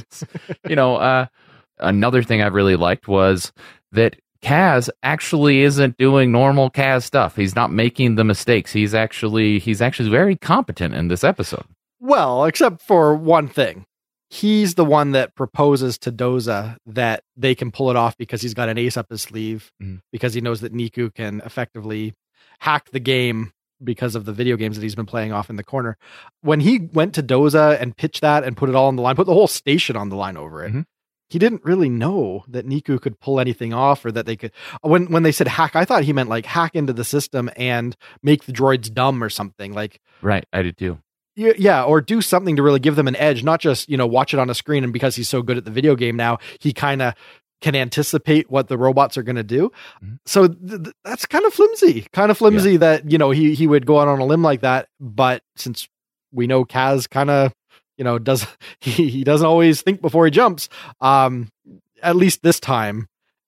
you 0.70 0.76
know, 0.76 0.98
uh, 0.98 1.26
another 1.80 2.22
thing 2.22 2.44
I 2.44 2.48
really 2.48 2.76
liked 2.76 3.08
was 3.08 3.52
that 3.92 4.16
Kaz 4.44 4.90
actually 5.02 5.62
isn't 5.62 5.98
doing 5.98 6.32
normal 6.32 6.70
Kaz 6.70 7.04
stuff. 7.04 7.36
He's 7.36 7.56
not 7.56 7.72
making 7.72 8.16
the 8.16 8.24
mistakes. 8.24 8.72
He's 8.74 8.94
actually 8.94 9.60
he's 9.60 9.82
actually 9.82 10.10
very 10.10 10.36
competent 10.36 10.94
in 10.94 11.08
this 11.08 11.24
episode. 11.24 11.66
Well, 12.00 12.46
except 12.46 12.82
for 12.82 13.16
one 13.16 13.48
thing. 13.48 13.86
He's 14.30 14.74
the 14.76 14.84
one 14.86 15.12
that 15.12 15.36
proposes 15.36 15.98
to 16.00 16.12
Doza 16.12 16.78
that 16.88 17.24
they 17.38 17.54
can 17.56 17.72
pull 17.72 17.92
it 17.92 17.96
off 17.96 18.18
because 18.18 18.42
he's 18.42 18.56
got 18.56 18.68
an 18.68 18.78
ace 18.80 18.98
up 18.98 19.10
his 19.10 19.22
sleeve, 19.22 19.72
Mhm. 19.82 20.02
because 20.12 20.34
he 20.34 20.42
knows 20.42 20.62
that 20.62 20.74
Neeku 20.74 21.14
can 21.14 21.42
effectively 21.46 22.14
hack 22.60 22.90
the 22.92 23.00
game 23.00 23.52
because 23.84 24.16
of 24.16 24.26
the 24.26 24.34
video 24.34 24.58
games 24.58 24.76
that 24.76 24.82
he's 24.82 24.96
been 24.96 25.06
playing 25.06 25.32
off 25.34 25.50
in 25.52 25.56
the 25.56 25.64
corner. 25.64 25.98
When 26.42 26.62
he 26.62 26.80
went 26.94 27.14
to 27.16 27.24
Doza 27.24 27.80
and 27.80 27.96
pitched 27.96 28.22
that 28.22 28.44
and 28.44 28.58
put 28.58 28.70
it 28.70 28.76
all 28.76 28.88
on 28.88 28.96
the 28.96 29.02
line, 29.04 29.16
put 29.16 29.28
the 29.28 29.34
whole 29.34 29.48
station 29.48 29.96
on 29.96 30.10
the 30.10 30.16
line 30.16 30.36
over 30.38 30.64
it, 30.66 30.74
Mhm. 30.74 30.86
He 31.34 31.40
didn't 31.40 31.66
really 31.66 31.90
know 31.90 32.44
that 32.48 32.68
Neeku 32.68 33.02
could 33.02 33.20
pull 33.20 33.40
anything 33.40 33.74
off 33.74 34.06
or 34.06 34.12
that 34.12 34.28
they 34.28 34.36
could. 34.36 34.52
When 34.84 35.08
when 35.12 35.24
they 35.24 35.32
said 35.32 35.48
hack, 35.48 35.76
I 35.76 35.84
thought 35.84 36.04
he 36.04 36.14
meant 36.14 36.30
like 36.30 36.46
hack 36.46 36.76
into 36.76 36.94
the 36.94 37.04
system 37.04 37.50
and 37.58 37.96
make 38.22 38.46
the 38.46 38.54
droids 38.54 38.94
dumb 38.94 39.24
or 39.24 39.30
something. 39.30 39.74
Like 39.74 40.00
Right, 40.22 40.46
I 40.54 40.62
did 40.62 40.78
too. 40.78 41.00
Yeah 41.36 41.84
or 41.84 42.02
do 42.02 42.22
something 42.22 42.56
to 42.58 42.62
really 42.64 42.80
give 42.80 42.96
them 42.96 43.08
an 43.08 43.16
edge 43.16 43.44
not 43.44 43.60
just 43.60 43.90
you 43.90 43.98
know 43.98 44.06
watch 44.06 44.34
it 44.36 44.40
on 44.40 44.52
a 44.52 44.54
screen 44.54 44.84
and 44.84 44.94
because 44.94 45.16
he's 45.16 45.28
so 45.28 45.42
good 45.42 45.58
at 45.58 45.66
the 45.66 45.72
video 45.72 45.96
game 45.96 46.16
now 46.16 46.38
he 46.60 46.72
kind 46.72 47.02
of 47.02 47.16
can 47.62 47.76
anticipate 47.76 48.52
what 48.52 48.68
the 48.68 48.78
robots 48.78 49.18
are 49.18 49.24
going 49.24 49.38
to 49.38 49.44
do 49.44 49.72
Mhm. 50.06 50.18
so 50.28 50.48
th- 50.48 50.84
th- 50.84 50.96
that's 51.04 51.26
kind 51.26 51.44
of 51.46 51.52
flimsy 51.54 52.06
kind 52.14 52.30
of 52.30 52.38
flimsy 52.38 52.78
that 52.78 53.10
you 53.12 53.18
know 53.18 53.32
he 53.32 53.56
he 53.56 53.66
would 53.66 53.88
go 53.88 54.00
out 54.00 54.08
on 54.08 54.20
a 54.20 54.26
limb 54.26 54.44
like 54.44 54.62
that 54.62 54.90
but 55.00 55.42
since 55.56 55.88
we 56.32 56.46
know 56.46 56.66
Kaz 56.66 57.10
kind 57.10 57.32
of 57.32 57.52
you 57.98 58.04
know 58.04 58.20
does 58.20 58.46
he, 58.80 59.10
he 59.10 59.24
doesn't 59.24 59.46
always 59.46 59.82
think 59.82 60.02
before 60.02 60.26
he 60.26 60.32
jumps. 60.32 60.70
Um 61.02 61.50
at 62.02 62.16
least 62.16 62.44
this 62.44 62.60
time 62.60 63.08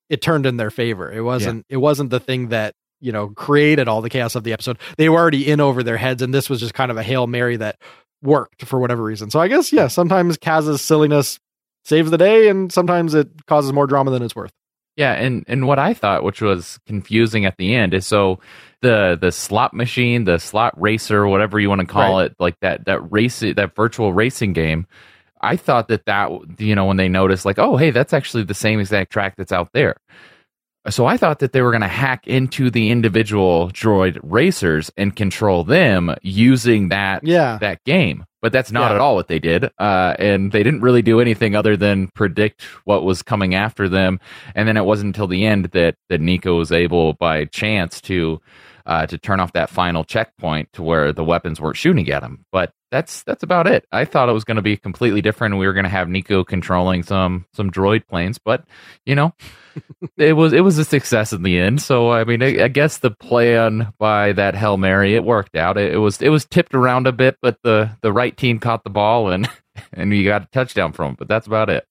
it 0.09 0.21
turned 0.21 0.45
in 0.45 0.57
their 0.57 0.71
favor. 0.71 1.11
It 1.11 1.21
wasn't 1.21 1.65
it 1.69 1.77
wasn't 1.77 2.09
the 2.09 2.19
thing 2.19 2.49
that 2.49 2.73
you 3.01 3.11
know 3.11 3.29
created 3.29 3.87
all 3.87 4.01
the 4.01 4.09
chaos 4.09 4.35
of 4.35 4.43
the 4.43 4.53
episode. 4.53 4.77
They 4.97 5.09
were 5.09 5.17
already 5.19 5.49
in 5.49 5.59
over 5.59 5.83
their 5.83 5.97
heads 5.97 6.21
and 6.21 6.33
this 6.33 6.49
was 6.49 6.59
just 6.59 6.73
kind 6.73 6.91
of 6.91 6.97
a 6.97 7.03
hail 7.03 7.27
mary 7.27 7.57
that 7.57 7.77
worked 8.21 8.65
for 8.65 8.79
whatever 8.79 9.03
reason. 9.03 9.29
So 9.29 9.39
i 9.39 9.47
guess 9.47 9.71
yeah 9.71 9.87
sometimes 9.87 10.37
kaz's 10.37 10.81
silliness 10.81 11.39
saves 11.83 12.09
the 12.09 12.17
day 12.17 12.47
and 12.49 12.71
sometimes 12.71 13.13
it 13.13 13.45
causes 13.45 13.71
more 13.71 13.85
drama 13.87 14.11
than 14.11 14.23
it's 14.23 14.35
worth 14.35 14.51
Yeah, 14.95 15.11
and 15.13 15.43
and 15.47 15.67
what 15.67 15.77
I 15.79 15.93
thought, 15.93 16.23
which 16.23 16.41
was 16.41 16.79
confusing 16.85 17.45
at 17.45 17.57
the 17.57 17.75
end, 17.75 17.93
is 17.93 18.07
so 18.07 18.39
the 18.81 19.17
the 19.19 19.31
slot 19.31 19.73
machine, 19.73 20.23
the 20.23 20.37
slot 20.37 20.79
racer, 20.81 21.27
whatever 21.27 21.59
you 21.59 21.67
want 21.69 21.81
to 21.81 21.87
call 21.87 22.17
Right. 22.17 22.27
it, 22.27 22.35
like 22.39 22.59
that 22.61 22.85
that 22.85 23.11
race 23.11 23.39
that 23.41 23.75
virtual 23.75 24.13
racing 24.13 24.53
game. 24.53 24.87
I 25.41 25.57
thought 25.57 25.89
that 25.89 26.05
that 26.05 26.29
you 26.59 26.75
know 26.75 26.85
when 26.85 26.97
they 26.97 27.09
noticed 27.09 27.45
like, 27.45 27.59
oh 27.59 27.75
hey, 27.77 27.91
that's 27.91 28.13
actually 28.13 28.43
the 28.43 28.53
same 28.53 28.79
exact 28.79 29.11
track 29.11 29.35
that's 29.35 29.51
out 29.51 29.69
there. 29.73 29.97
So 30.89 31.05
I 31.05 31.17
thought 31.17 31.39
that 31.39 31.51
they 31.51 31.61
were 31.61 31.71
going 31.71 31.81
to 31.81 31.87
hack 31.87 32.27
into 32.27 32.69
the 32.69 32.91
individual 32.91 33.69
droid 33.69 34.19
racers 34.21 34.91
and 34.97 35.15
control 35.15 35.63
them 35.63 36.13
using 36.21 36.89
that 36.89 37.23
yeah. 37.23 37.57
that 37.59 37.83
game. 37.85 38.25
But 38.41 38.51
that's 38.51 38.71
not 38.71 38.89
Yeah. 38.91 38.95
at 38.95 39.01
all 39.01 39.15
what 39.15 39.27
they 39.27 39.39
did. 39.39 39.71
Uh, 39.79 40.13
and 40.19 40.51
they 40.51 40.61
didn't 40.61 40.81
really 40.81 41.01
do 41.01 41.19
anything 41.19 41.55
other 41.55 41.75
than 41.75 42.09
predict 42.09 42.61
what 42.83 43.03
was 43.03 43.23
coming 43.23 43.55
after 43.55 43.89
them. 43.89 44.19
And 44.53 44.67
then 44.67 44.77
it 44.77 44.85
wasn't 44.85 45.15
until 45.15 45.25
the 45.27 45.45
end 45.45 45.65
that, 45.71 45.95
that 46.09 46.21
Neeku 46.21 46.55
was 46.55 46.71
able, 46.71 47.13
by 47.13 47.45
chance, 47.45 47.99
to 48.01 48.39
uh, 48.85 49.07
to 49.07 49.17
turn 49.17 49.39
off 49.39 49.53
that 49.53 49.69
final 49.69 50.03
checkpoint 50.03 50.71
to 50.73 50.83
where 50.83 51.11
the 51.11 51.23
weapons 51.23 51.59
weren't 51.59 51.77
shooting 51.77 52.09
at 52.09 52.23
him. 52.23 52.45
But 52.51 52.71
that's 52.91 53.23
that's 53.23 53.43
about 53.43 53.67
it. 53.67 53.85
I 53.91 54.05
thought 54.05 54.29
it 54.29 54.33
was 54.33 54.43
going 54.43 54.55
to 54.55 54.61
be 54.61 54.77
completely 54.77 55.21
different. 55.21 55.57
We 55.57 55.65
were 55.65 55.73
going 55.73 55.85
to 55.85 55.89
have 55.89 56.07
Neeku 56.07 56.45
controlling 56.45 57.03
some 57.03 57.45
some 57.53 57.71
droid 57.71 58.07
planes, 58.07 58.37
but 58.37 58.63
you 59.05 59.15
know, 59.15 59.33
it 60.17 60.33
was 60.33 60.53
it 60.53 60.61
was 60.61 60.77
a 60.77 60.85
success 60.85 61.33
in 61.33 61.43
the 61.43 61.59
end. 61.59 61.81
So 61.81 62.11
I 62.11 62.23
mean, 62.23 62.41
I, 62.43 62.63
I 62.63 62.67
guess 62.67 62.99
the 62.99 63.11
plan 63.11 63.91
by 63.97 64.33
that 64.33 64.55
Hail 64.55 64.77
Mary 64.77 65.15
it 65.15 65.23
worked 65.23 65.55
out. 65.55 65.77
It, 65.77 65.93
it 65.93 65.97
was 65.97 66.21
it 66.21 66.29
was 66.29 66.45
tipped 66.45 66.73
around 66.73 67.07
a 67.07 67.11
bit, 67.11 67.37
but 67.41 67.57
the 67.63 67.91
the 68.01 68.13
right 68.13 68.35
team 68.35 68.59
caught 68.59 68.83
the 68.83 68.89
ball 68.89 69.29
and 69.29 69.49
and 69.93 70.13
you 70.15 70.23
got 70.23 70.43
a 70.43 70.47
touchdown 70.51 70.93
from 70.93 71.13
it. 71.13 71.17
But 71.17 71.27
that's 71.27 71.47
about 71.47 71.69
it. 71.69 71.85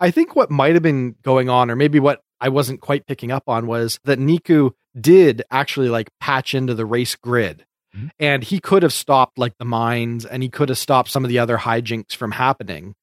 I 0.00 0.10
think 0.12 0.36
what 0.36 0.50
might 0.50 0.74
have 0.74 0.82
been 0.82 1.16
going 1.22 1.48
on, 1.48 1.70
or 1.70 1.76
maybe 1.76 1.98
what 1.98 2.22
I 2.40 2.48
wasn't 2.48 2.80
quite 2.80 3.06
picking 3.06 3.30
up 3.30 3.44
on, 3.48 3.66
was 3.66 3.98
that 4.04 4.18
Neeku 4.18 4.72
did 4.98 5.42
actually 5.50 5.88
like 5.88 6.10
patch 6.20 6.54
into 6.54 6.74
the 6.74 6.86
race 6.86 7.14
grid. 7.16 7.64
Mhm. 7.96 8.10
And 8.18 8.44
he 8.44 8.60
could 8.60 8.82
have 8.82 8.92
stopped 8.92 9.38
like 9.38 9.56
the 9.58 9.64
mines 9.64 10.24
and 10.24 10.42
he 10.42 10.48
could 10.48 10.68
have 10.68 10.78
stopped 10.78 11.10
some 11.10 11.24
of 11.24 11.28
the 11.28 11.38
other 11.38 11.58
hijinks 11.58 12.14
from 12.14 12.32
happening. 12.32 12.94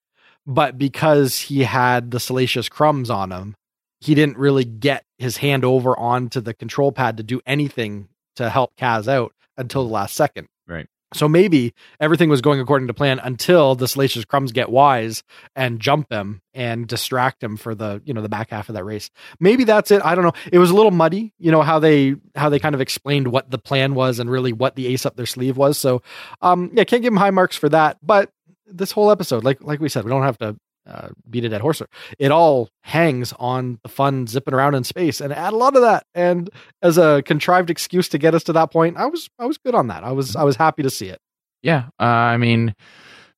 But 0.45 0.77
because 0.77 1.39
he 1.39 1.63
had 1.63 2.11
the 2.11 2.19
salacious 2.19 2.69
crumbs 2.69 3.09
on 3.09 3.31
him, 3.31 3.55
he 3.99 4.13
didn't 4.13 4.37
really 4.37 4.65
get 4.65 5.03
his 5.17 5.37
hand 5.37 5.65
over 5.65 5.97
onto 5.97 6.39
the 6.39 6.53
control 6.53 6.91
pad 6.91 7.17
to 7.17 7.23
do 7.23 7.41
anything 7.45 8.09
to 8.35 8.49
help 8.49 8.75
Kaz 8.77 9.07
out 9.07 9.33
until 9.57 9.83
the 9.85 9.91
last 9.93 10.15
second. 10.15 10.47
Right. 10.67 10.87
So 11.15 11.27
maybe 11.27 11.73
everything 11.99 12.29
was 12.29 12.41
going 12.41 12.59
according 12.59 12.87
to 12.87 12.93
plan 12.93 13.19
until 13.19 13.75
the 13.75 13.87
salacious 13.87 14.25
crumbs 14.25 14.51
get 14.51 14.69
wise 14.69 15.23
and 15.55 15.79
jump 15.79 16.11
him 16.11 16.41
and 16.53 16.87
distract 16.87 17.43
him 17.43 17.57
for 17.57 17.73
the 17.73 18.01
you 18.05 18.13
know 18.13 18.21
the 18.21 18.29
back 18.29 18.51
half 18.51 18.69
of 18.69 18.75
that 18.75 18.83
race. 18.83 19.09
Maybe 19.39 19.63
that's 19.63 19.91
it. 19.91 20.03
I 20.03 20.15
don't 20.15 20.23
know. 20.23 20.33
It 20.51 20.59
was 20.59 20.69
a 20.69 20.75
little 20.75 20.91
muddy, 20.91 21.33
you 21.39 21.51
know 21.51 21.61
how 21.61 21.79
they 21.79 22.15
how 22.35 22.49
they 22.49 22.59
kind 22.59 22.75
of 22.75 22.81
explained 22.81 23.29
what 23.29 23.49
the 23.49 23.57
plan 23.57 23.95
was 23.95 24.19
and 24.19 24.29
really 24.29 24.53
what 24.53 24.75
the 24.75 24.87
ace 24.87 25.05
up 25.05 25.15
their 25.15 25.25
sleeve 25.25 25.57
was. 25.57 25.77
So 25.77 26.01
um 26.41 26.71
yeah, 26.73 26.83
can't 26.83 27.01
give 27.01 27.13
him 27.13 27.17
high 27.17 27.31
marks 27.31 27.55
for 27.55 27.69
that. 27.69 27.97
But 28.03 28.31
this 28.67 28.91
whole 28.91 29.11
episode, 29.11 29.43
like 29.43 29.63
like 29.63 29.79
we 29.79 29.89
said, 29.89 30.03
we 30.03 30.09
don't 30.09 30.23
have 30.23 30.37
to 30.39 30.57
uh, 30.87 31.09
beat 31.29 31.45
a 31.45 31.49
dead 31.49 31.61
horse. 31.61 31.81
It 32.19 32.31
all 32.31 32.69
hangs 32.81 33.33
on 33.39 33.79
the 33.83 33.89
fun 33.89 34.27
zipping 34.27 34.53
around 34.53 34.75
in 34.75 34.83
space, 34.83 35.21
and 35.21 35.33
add 35.33 35.53
a 35.53 35.57
lot 35.57 35.75
of 35.75 35.81
that. 35.81 36.05
And 36.13 36.49
as 36.81 36.97
a 36.97 37.23
contrived 37.25 37.69
excuse 37.69 38.09
to 38.09 38.17
get 38.17 38.35
us 38.35 38.43
to 38.45 38.53
that 38.53 38.71
point, 38.71 38.97
I 38.97 39.05
was 39.05 39.29
I 39.39 39.45
was 39.45 39.57
good 39.57 39.75
on 39.75 39.87
that. 39.87 40.03
I 40.03 40.11
was 40.11 40.35
I 40.35 40.43
was 40.43 40.55
happy 40.55 40.83
to 40.83 40.89
see 40.89 41.07
it. 41.07 41.19
Yeah, 41.61 41.85
uh, 41.99 42.03
I 42.03 42.37
mean, 42.37 42.75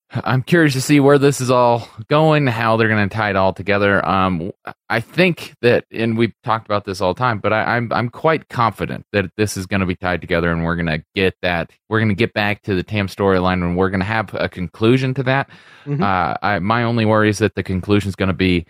I'm 0.10 0.42
curious 0.42 0.72
to 0.74 0.82
see 0.82 1.02
where 1.02 1.18
this 1.18 1.42
is 1.42 1.52
all 1.52 1.88
going, 2.08 2.48
how 2.48 2.78
they're 2.78 2.88
going 2.88 3.10
to 3.10 3.14
tie 3.14 3.30
it 3.30 3.36
all 3.36 3.52
together. 3.52 4.06
Um, 4.08 4.54
I 4.90 5.02
think 5.02 5.54
that, 5.62 5.84
and 5.92 6.18
we've 6.18 6.34
talked 6.46 6.66
about 6.66 6.86
this 6.86 7.02
all 7.02 7.14
the 7.14 7.18
time, 7.20 7.40
but 7.40 7.52
I, 7.52 7.76
I'm 7.76 7.92
I'm 7.92 8.08
quite 8.10 8.48
confident 8.48 9.06
that 9.12 9.30
this 9.36 9.58
is 9.58 9.66
going 9.66 9.82
to 9.82 9.86
be 9.86 9.96
tied 9.96 10.22
together, 10.22 10.50
and 10.50 10.64
we're 10.64 10.78
going 10.78 10.86
to 10.88 11.04
get 11.14 11.36
that. 11.42 11.72
We're 11.90 12.00
going 12.00 12.10
to 12.10 12.16
get 12.16 12.34
back 12.34 12.62
to 12.64 12.74
the 12.76 12.84
Tam 12.84 13.08
storyline, 13.08 13.62
and 13.64 13.76
we're 13.76 13.90
going 13.90 14.00
to 14.00 14.06
have 14.06 14.34
a 14.34 14.48
conclusion 14.48 15.14
to 15.16 15.24
that. 15.24 15.50
Mhm. 15.86 16.02
Uh, 16.02 16.38
I, 16.42 16.60
my 16.60 16.84
only 16.84 17.04
worry 17.06 17.30
is 17.30 17.40
that 17.40 17.56
the 17.56 17.64
conclusion 17.64 18.08
is 18.08 18.16
going 18.16 18.28
to 18.30 18.34
be 18.34 18.66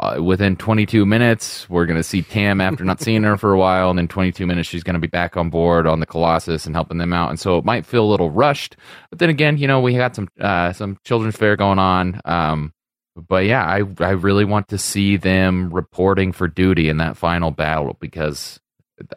uh, 0.00 0.22
within 0.22 0.56
22 0.56 1.04
minutes. 1.06 1.68
We're 1.68 1.86
going 1.86 1.96
to 1.96 2.02
see 2.02 2.22
Tam 2.22 2.60
after 2.60 2.84
not 2.84 3.00
seeing 3.00 3.22
her 3.24 3.36
for 3.36 3.52
a 3.52 3.58
while, 3.58 3.90
and 3.90 3.98
in 3.98 4.08
22 4.08 4.46
minutes 4.46 4.68
she's 4.68 4.82
going 4.82 4.94
to 4.94 5.00
be 5.00 5.06
back 5.08 5.36
on 5.36 5.50
board 5.50 5.86
on 5.86 6.00
the 6.00 6.06
Colossus 6.06 6.66
and 6.66 6.74
helping 6.74 6.98
them 6.98 7.12
out. 7.12 7.30
And 7.30 7.38
so 7.40 7.58
it 7.58 7.64
might 7.64 7.84
feel 7.86 8.04
a 8.04 8.10
little 8.10 8.30
rushed, 8.30 8.76
but 9.10 9.18
then 9.18 9.30
again, 9.30 9.58
you 9.58 9.66
know, 9.66 9.80
we 9.80 9.94
had 9.94 10.14
some 10.14 10.28
uh, 10.40 10.72
some 10.72 10.98
children's 11.04 11.36
fare 11.36 11.56
going 11.56 11.78
on. 11.78 12.20
Um, 12.24 12.72
but 13.16 13.44
yeah, 13.46 13.64
I 13.64 13.82
I 13.98 14.10
really 14.10 14.44
want 14.44 14.68
to 14.68 14.78
see 14.78 15.16
them 15.16 15.70
reporting 15.74 16.30
for 16.32 16.46
duty 16.46 16.88
in 16.88 16.98
that 16.98 17.16
final 17.16 17.50
battle 17.50 17.96
because 17.98 18.60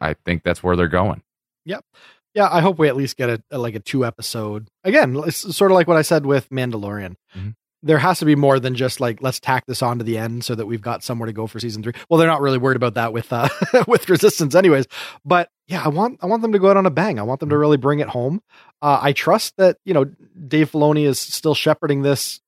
I 0.02 0.16
think 0.26 0.44
that's 0.44 0.64
where 0.64 0.76
they're 0.76 0.88
going. 0.88 1.22
Yep. 1.66 1.86
Yeah, 2.34 2.48
I 2.50 2.62
hope 2.62 2.80
we 2.80 2.88
at 2.88 2.96
least 2.96 3.18
get 3.18 3.30
a, 3.30 3.44
a- 3.52 3.58
like 3.58 3.76
a 3.76 3.80
two 3.80 4.06
episode. 4.06 4.70
Again, 4.86 5.16
it's 5.28 5.56
sort 5.56 5.70
of 5.70 5.76
like 5.76 5.88
what 5.88 5.98
I 5.98 6.02
said 6.02 6.26
with 6.26 6.50
Mandalorian. 6.50 7.16
Mhm. 7.38 7.56
There 7.84 7.98
has 7.98 8.20
to 8.20 8.26
be 8.26 8.36
more 8.36 8.60
than 8.60 8.76
just 8.76 9.00
like 9.00 9.22
let's 9.22 9.40
tack 9.40 9.66
this 9.66 9.82
on 9.82 9.98
to 9.98 10.04
the 10.04 10.18
end 10.18 10.44
so 10.44 10.54
that 10.56 10.66
we've 10.66 10.82
got 10.82 11.04
somewhere 11.04 11.28
to 11.28 11.34
go 11.34 11.48
for 11.48 11.60
season 11.60 11.82
three. 11.82 11.94
Well, 12.10 12.20
they're 12.20 12.28
not 12.28 12.42
really 12.42 12.58
worried 12.58 12.76
about 12.76 12.94
that 12.94 13.14
with 13.14 13.32
uh 13.34 13.50
with 13.88 14.08
Resistance, 14.10 14.56
anyways. 14.56 14.88
But 15.26 15.50
yeah, 15.68 15.84
I 15.84 15.88
want 15.88 16.20
I 16.22 16.28
want 16.28 16.42
them 16.42 16.52
to 16.52 16.60
go 16.60 16.70
out 16.70 16.78
on 16.78 16.86
a 16.86 16.92
bang. 16.92 17.20
I 17.20 17.24
want 17.24 17.40
them 17.40 17.50
to 17.50 17.58
really 17.58 17.78
bring 17.78 18.00
it 18.00 18.10
home. 18.10 18.42
Uh, 18.82 19.00
I 19.02 19.14
trust 19.14 19.58
that 19.58 19.78
you 19.84 19.94
know 19.94 20.06
Dave 20.48 20.72
Filoni 20.72 21.06
is 21.06 21.20
still 21.20 21.56
shepherding 21.56 22.02
this 22.02 22.40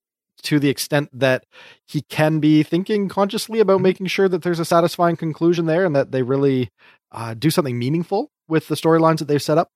to 0.43 0.59
the 0.59 0.69
extent 0.69 1.09
that 1.13 1.45
he 1.87 2.01
can 2.01 2.39
be 2.39 2.63
thinking 2.63 3.09
consciously 3.09 3.59
about 3.59 3.81
making 3.81 4.07
sure 4.07 4.29
that 4.29 4.43
there's 4.43 4.59
a 4.59 4.65
satisfying 4.65 5.15
conclusion 5.15 5.65
there 5.65 5.85
and 5.85 5.95
that 5.95 6.11
they 6.11 6.21
really 6.21 6.69
uh, 7.11 7.33
do 7.33 7.49
something 7.49 7.79
meaningful 7.79 8.29
with 8.47 8.67
the 8.67 8.75
storylines 8.75 9.19
that 9.19 9.27
they've 9.27 9.41
set 9.41 9.57
up. 9.57 9.69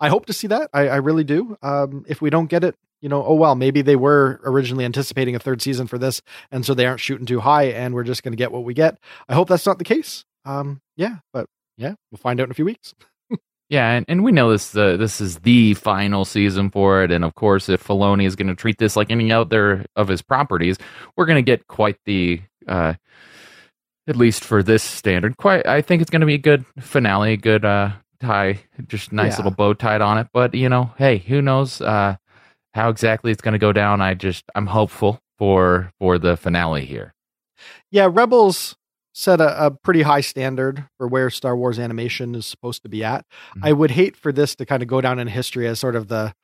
I 0.00 0.08
hope 0.08 0.26
to 0.26 0.32
see 0.32 0.48
that. 0.48 0.70
I, 0.72 0.88
I 0.88 0.96
really 0.96 1.24
do. 1.24 1.56
Um, 1.62 2.04
if 2.08 2.20
we 2.20 2.30
don't 2.30 2.50
get 2.50 2.64
it, 2.64 2.74
you 3.00 3.08
know, 3.08 3.24
oh 3.24 3.34
well, 3.34 3.54
maybe 3.54 3.82
they 3.82 3.96
were 3.96 4.40
originally 4.44 4.84
anticipating 4.84 5.34
a 5.36 5.38
third 5.38 5.62
season 5.62 5.86
for 5.86 5.98
this, 5.98 6.20
and 6.50 6.64
so 6.66 6.74
they 6.74 6.86
aren't 6.86 7.00
shooting 7.00 7.26
too 7.26 7.40
high, 7.40 7.64
and 7.64 7.94
we're 7.94 8.04
just 8.04 8.22
going 8.22 8.32
to 8.32 8.36
get 8.36 8.52
what 8.52 8.64
we 8.64 8.74
get. 8.74 8.98
I 9.28 9.34
hope 9.34 9.48
that's 9.48 9.66
not 9.66 9.78
the 9.78 9.84
case. 9.84 10.24
Um, 10.44 10.80
yeah, 10.96 11.16
but 11.32 11.46
yeah, 11.76 11.94
we'll 12.10 12.18
find 12.18 12.40
out 12.40 12.44
in 12.44 12.50
a 12.50 12.54
few 12.54 12.64
weeks. 12.64 12.94
Yeah, 13.70 13.90
and, 13.90 14.06
and 14.08 14.24
we 14.24 14.32
know 14.32 14.50
this 14.50 14.74
uh, 14.74 14.96
this 14.96 15.20
is 15.20 15.40
the 15.40 15.74
final 15.74 16.24
season 16.24 16.70
for 16.70 17.02
it, 17.04 17.10
and 17.10 17.22
of 17.22 17.34
course, 17.34 17.68
if 17.68 17.86
Filoni 17.86 18.24
is 18.26 18.34
going 18.34 18.48
to 18.48 18.54
treat 18.54 18.78
this 18.78 18.96
like 18.96 19.10
any 19.10 19.30
other 19.30 19.84
of 19.94 20.08
his 20.08 20.22
properties, 20.22 20.78
we're 21.16 21.26
going 21.26 21.36
to 21.36 21.42
get 21.42 21.66
quite 21.66 21.98
the, 22.06 22.40
uh, 22.66 22.94
at 24.06 24.16
least 24.16 24.42
for 24.42 24.62
this 24.62 24.82
standard, 24.82 25.36
quite. 25.36 25.66
I 25.66 25.82
think 25.82 26.00
it's 26.00 26.10
going 26.10 26.20
to 26.20 26.26
be 26.26 26.32
a 26.32 26.38
good 26.38 26.64
finale, 26.80 27.34
a 27.34 27.36
good 27.36 27.66
uh, 27.66 27.90
tie, 28.20 28.58
just 28.86 29.12
nice 29.12 29.32
Yeah. 29.32 29.36
little 29.38 29.50
bow 29.50 29.74
tied 29.74 30.00
on 30.00 30.16
it. 30.16 30.28
But 30.32 30.54
you 30.54 30.70
know, 30.70 30.94
hey, 30.96 31.18
who 31.18 31.42
knows 31.42 31.82
uh, 31.82 32.16
how 32.74 32.88
exactly 32.90 33.32
it's 33.32 33.42
going 33.42 33.52
to 33.52 33.58
go 33.58 33.72
down? 33.72 34.00
I 34.00 34.14
just 34.14 34.44
I'm 34.54 34.66
hopeful 34.66 35.20
for 35.38 35.92
for 35.98 36.18
the 36.18 36.36
finale 36.36 36.84
here. 36.84 37.14
Yeah, 37.90 38.08
Rebels 38.10 38.76
set 39.14 39.40
a, 39.40 39.66
a 39.66 39.70
pretty 39.70 40.02
high 40.02 40.20
standard 40.20 40.84
for 40.96 41.08
where 41.08 41.28
Star 41.30 41.56
Wars 41.56 41.78
animation 41.78 42.34
is 42.36 42.46
supposed 42.46 42.82
to 42.82 42.88
be 42.88 43.02
at. 43.02 43.24
Mhm. 43.56 43.60
I 43.64 43.72
would 43.72 43.90
hate 43.90 44.16
for 44.16 44.30
this 44.30 44.54
to 44.56 44.66
kind 44.66 44.82
of 44.82 44.88
go 44.88 45.00
down 45.00 45.18
in 45.18 45.26
history 45.26 45.66
as 45.66 45.80
sort 45.80 45.96
of 45.96 46.08
the 46.08 46.34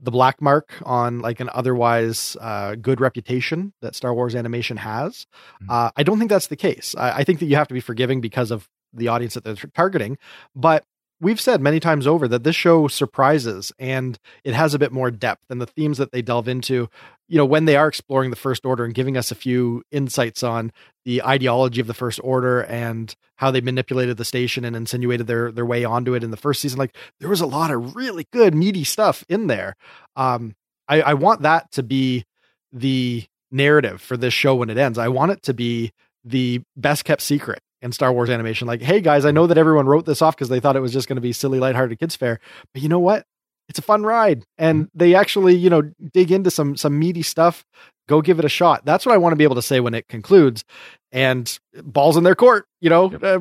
the 0.00 0.10
black 0.10 0.40
mark 0.42 0.72
on 0.84 1.20
like 1.20 1.40
an 1.40 1.48
otherwise 1.54 2.36
uh, 2.40 2.74
good 2.74 3.00
reputation 3.00 3.72
that 3.80 3.94
Star 3.94 4.12
Wars 4.14 4.34
animation 4.34 4.76
has. 4.78 5.26
Mhm. 5.62 5.66
Uh, 5.70 5.90
I 5.96 6.02
don't 6.02 6.18
think 6.18 6.30
that's 6.30 6.48
the 6.48 6.56
case. 6.56 6.94
I, 6.96 7.18
I 7.18 7.24
think 7.24 7.40
that 7.40 7.46
you 7.46 7.56
have 7.56 7.68
to 7.68 7.74
be 7.74 7.80
forgiving 7.80 8.20
because 8.20 8.50
of 8.50 8.68
the 8.92 9.08
audience 9.08 9.34
that 9.34 9.44
they're 9.44 9.56
targeting, 9.74 10.18
but 10.54 10.84
we've 11.24 11.40
said 11.40 11.60
many 11.60 11.80
times 11.80 12.06
over 12.06 12.28
that 12.28 12.44
this 12.44 12.54
show 12.54 12.86
surprises 12.86 13.72
and 13.78 14.18
it 14.44 14.54
has 14.54 14.74
a 14.74 14.78
bit 14.78 14.92
more 14.92 15.10
depth 15.10 15.44
and 15.50 15.60
the 15.60 15.66
themes 15.66 15.98
that 15.98 16.12
they 16.12 16.22
delve 16.22 16.46
into. 16.46 16.88
You 17.26 17.38
know 17.38 17.46
when 17.46 17.64
they 17.64 17.76
are 17.76 17.88
exploring 17.88 18.30
the 18.30 18.36
first 18.36 18.66
order 18.66 18.84
and 18.84 18.94
giving 18.94 19.16
us 19.16 19.30
a 19.30 19.34
few 19.34 19.82
insights 19.90 20.42
on 20.42 20.70
the 21.06 21.22
ideology 21.22 21.80
of 21.80 21.86
the 21.86 21.94
first 21.94 22.20
order 22.22 22.60
and 22.60 23.14
how 23.36 23.50
they 23.50 23.62
manipulated 23.62 24.18
the 24.18 24.24
station 24.24 24.64
and 24.64 24.76
insinuated 24.76 25.26
their 25.26 25.50
their 25.50 25.66
way 25.66 25.84
onto 25.84 26.14
it 26.14 26.22
in 26.22 26.30
the 26.30 26.36
first 26.36 26.60
season 26.60 26.78
like 26.78 26.94
there 27.20 27.30
was 27.30 27.40
a 27.40 27.46
lot 27.46 27.70
of 27.70 27.96
really 27.96 28.26
good 28.30 28.54
meaty 28.54 28.84
stuff 28.84 29.24
in 29.28 29.46
there. 29.46 29.74
Um 30.16 30.54
i 30.86 31.00
i 31.00 31.14
want 31.14 31.42
that 31.42 31.72
to 31.72 31.82
be 31.82 32.24
the 32.72 33.24
narrative 33.50 34.02
for 34.02 34.16
this 34.16 34.34
show 34.34 34.54
when 34.54 34.68
it 34.68 34.76
ends. 34.76 34.98
I 34.98 35.08
want 35.08 35.32
it 35.32 35.42
to 35.44 35.54
be 35.54 35.92
the 36.24 36.62
best 36.76 37.04
kept 37.04 37.22
secret 37.22 37.60
in 37.84 37.92
Star 37.92 38.12
Wars 38.12 38.30
animation. 38.30 38.66
Like, 38.66 38.82
hey 38.82 39.00
guys, 39.00 39.24
I 39.24 39.30
know 39.30 39.46
that 39.46 39.58
everyone 39.58 39.86
wrote 39.86 40.06
this 40.06 40.22
off 40.22 40.34
because 40.34 40.48
they 40.48 40.58
thought 40.58 40.74
it 40.74 40.80
was 40.80 40.92
just 40.92 41.06
going 41.06 41.16
to 41.16 41.22
be 41.22 41.32
silly, 41.32 41.60
lighthearted 41.60 42.00
kids 42.00 42.16
fare, 42.16 42.40
but 42.72 42.82
you 42.82 42.88
know 42.88 42.98
what? 42.98 43.26
It's 43.68 43.78
a 43.78 43.82
fun 43.82 44.02
ride, 44.02 44.44
and 44.58 44.88
they 44.94 45.14
actually, 45.14 45.54
you 45.54 45.70
know, 45.70 45.90
dig 46.12 46.32
into 46.32 46.50
some 46.50 46.76
some 46.76 46.98
meaty 46.98 47.22
stuff. 47.22 47.64
Go 48.08 48.20
give 48.20 48.38
it 48.38 48.44
a 48.44 48.50
shot. 48.50 48.84
That's 48.84 49.06
what 49.06 49.14
I 49.14 49.18
want 49.18 49.32
to 49.32 49.36
be 49.36 49.44
able 49.44 49.54
to 49.54 49.62
say 49.62 49.80
when 49.80 49.94
it 49.94 50.08
concludes. 50.08 50.64
And 51.12 51.58
balls 51.82 52.18
in 52.18 52.24
their 52.24 52.34
court, 52.34 52.66
you 52.80 52.90
know. 52.90 53.06
Uh, 53.14 53.40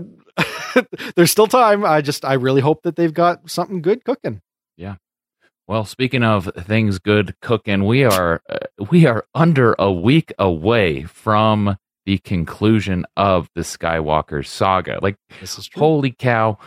there's 1.16 1.32
still 1.32 1.48
time. 1.48 1.84
I 1.84 2.02
just, 2.02 2.24
I 2.24 2.36
really 2.36 2.62
hope 2.62 2.84
that 2.84 2.96
they've 2.96 3.14
got 3.14 3.50
something 3.50 3.82
good 3.82 4.06
cooking. 4.06 4.42
Yeah. 4.78 4.96
Well, 5.68 5.84
speaking 5.84 6.24
of 6.24 6.50
things 6.58 7.00
good 7.00 7.36
cooking, 7.42 7.86
we 7.86 8.06
are 8.06 8.42
uh, 8.50 8.60
we 8.90 9.06
are 9.06 9.26
under 9.36 9.76
a 9.78 9.92
week 9.92 10.32
away 10.40 11.04
from 11.04 11.78
the 12.06 12.18
conclusion 12.20 13.06
of 13.18 13.50
the 13.56 13.62
Skywalker 13.62 14.46
saga. 14.46 15.00
Like 15.02 15.16
This 15.40 15.58
is 15.58 15.70
holy 15.74 16.12
cow 16.12 16.58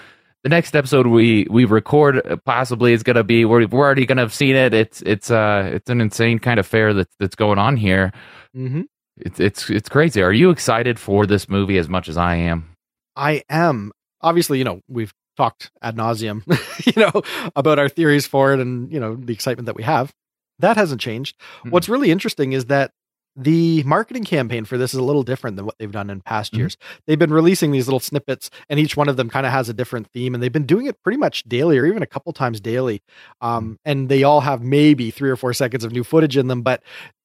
the 0.47 0.51
next 0.51 0.77
episode 0.77 1.09
we 1.09 1.45
we 1.51 1.65
record 1.65 2.25
uh, 2.25 2.37
possibly 2.45 2.93
is 2.93 3.03
going 3.03 3.17
to 3.17 3.25
be 3.25 3.45
we're, 3.45 3.67
we're 3.67 3.85
already 3.85 4.07
going 4.07 4.17
to 4.19 4.23
have 4.23 4.33
seen 4.33 4.55
it. 4.55 4.73
It's 4.73 5.03
it's 5.03 5.29
uh 5.29 5.71
it's 5.75 5.91
an 5.91 6.01
insane 6.01 6.39
kind 6.39 6.61
of 6.61 6.67
fair 6.69 6.95
that's 6.95 7.13
that's 7.19 7.35
going 7.35 7.59
on 7.59 7.77
here. 7.77 8.13
Mm-hmm. 8.57 8.83
It's 9.17 9.41
it's 9.41 9.69
it's 9.69 9.89
crazy. 9.89 10.23
Are 10.23 10.33
you 10.33 10.51
excited 10.51 11.01
for 11.01 11.27
this 11.27 11.49
movie 11.49 11.79
as 11.79 11.89
much 11.89 12.09
as 12.09 12.17
I 12.17 12.37
am? 12.37 12.77
I 13.17 13.43
am. 13.51 13.91
Obviously, 14.21 14.59
you 14.59 14.65
know, 14.65 14.83
we've 14.87 15.13
talked 15.37 15.73
ad 15.83 15.97
nauseum, 15.97 16.45
you 16.97 17.03
know, 17.03 17.23
about 17.57 17.81
our 17.81 17.89
theories 17.89 18.29
for 18.29 18.53
it 18.53 18.61
and, 18.61 18.93
you 18.93 19.01
know, 19.01 19.17
the 19.17 19.33
excitement 19.33 19.67
that 19.67 19.77
we 19.77 19.83
have. 19.83 20.13
That 20.61 20.77
hasn't 20.77 21.01
changed. 21.01 21.39
Mm-hmm. 21.39 21.71
What's 21.71 21.89
really 21.89 22.13
interesting 22.13 22.53
is 22.53 22.67
that 22.67 22.93
the 23.37 23.83
marketing 23.83 24.25
campaign 24.25 24.65
for 24.65 24.79
this 24.79 24.95
is 24.95 24.99
a 24.99 25.05
little 25.05 25.23
different 25.23 25.57
than 25.57 25.67
what 25.67 25.77
they've 25.79 25.93
done 25.93 26.09
in 26.09 26.23
past 26.23 26.53
mm-hmm. 26.53 26.61
years. 26.61 26.77
They've 27.07 27.19
been 27.19 27.33
releasing 27.33 27.71
these 27.71 27.87
little 27.87 28.01
snippets, 28.01 28.51
and 28.69 28.81
each 28.81 28.97
one 28.97 29.09
of 29.09 29.17
them 29.17 29.29
kind 29.29 29.45
of 29.45 29.53
has 29.53 29.69
a 29.69 29.75
different 29.75 30.09
theme, 30.09 30.35
and 30.35 30.43
they've 30.43 30.53
been 30.53 30.67
doing 30.67 30.87
it 30.87 31.03
pretty 31.03 31.19
much 31.19 31.45
daily 31.45 31.77
or 31.79 31.87
even 31.87 32.03
a 32.03 32.07
couple 32.07 32.33
times 32.33 32.61
daily. 32.61 33.03
Um, 33.41 33.65
mm-hmm. 33.65 33.75
and 33.85 34.09
they 34.09 34.23
all 34.23 34.41
have 34.41 34.63
maybe 34.63 35.11
three 35.11 35.31
or 35.31 35.37
four 35.37 35.53
seconds 35.53 35.85
of 35.85 35.93
new 35.93 36.05
footage 36.05 36.37
in 36.37 36.49
them, 36.49 36.63
but 36.63 36.83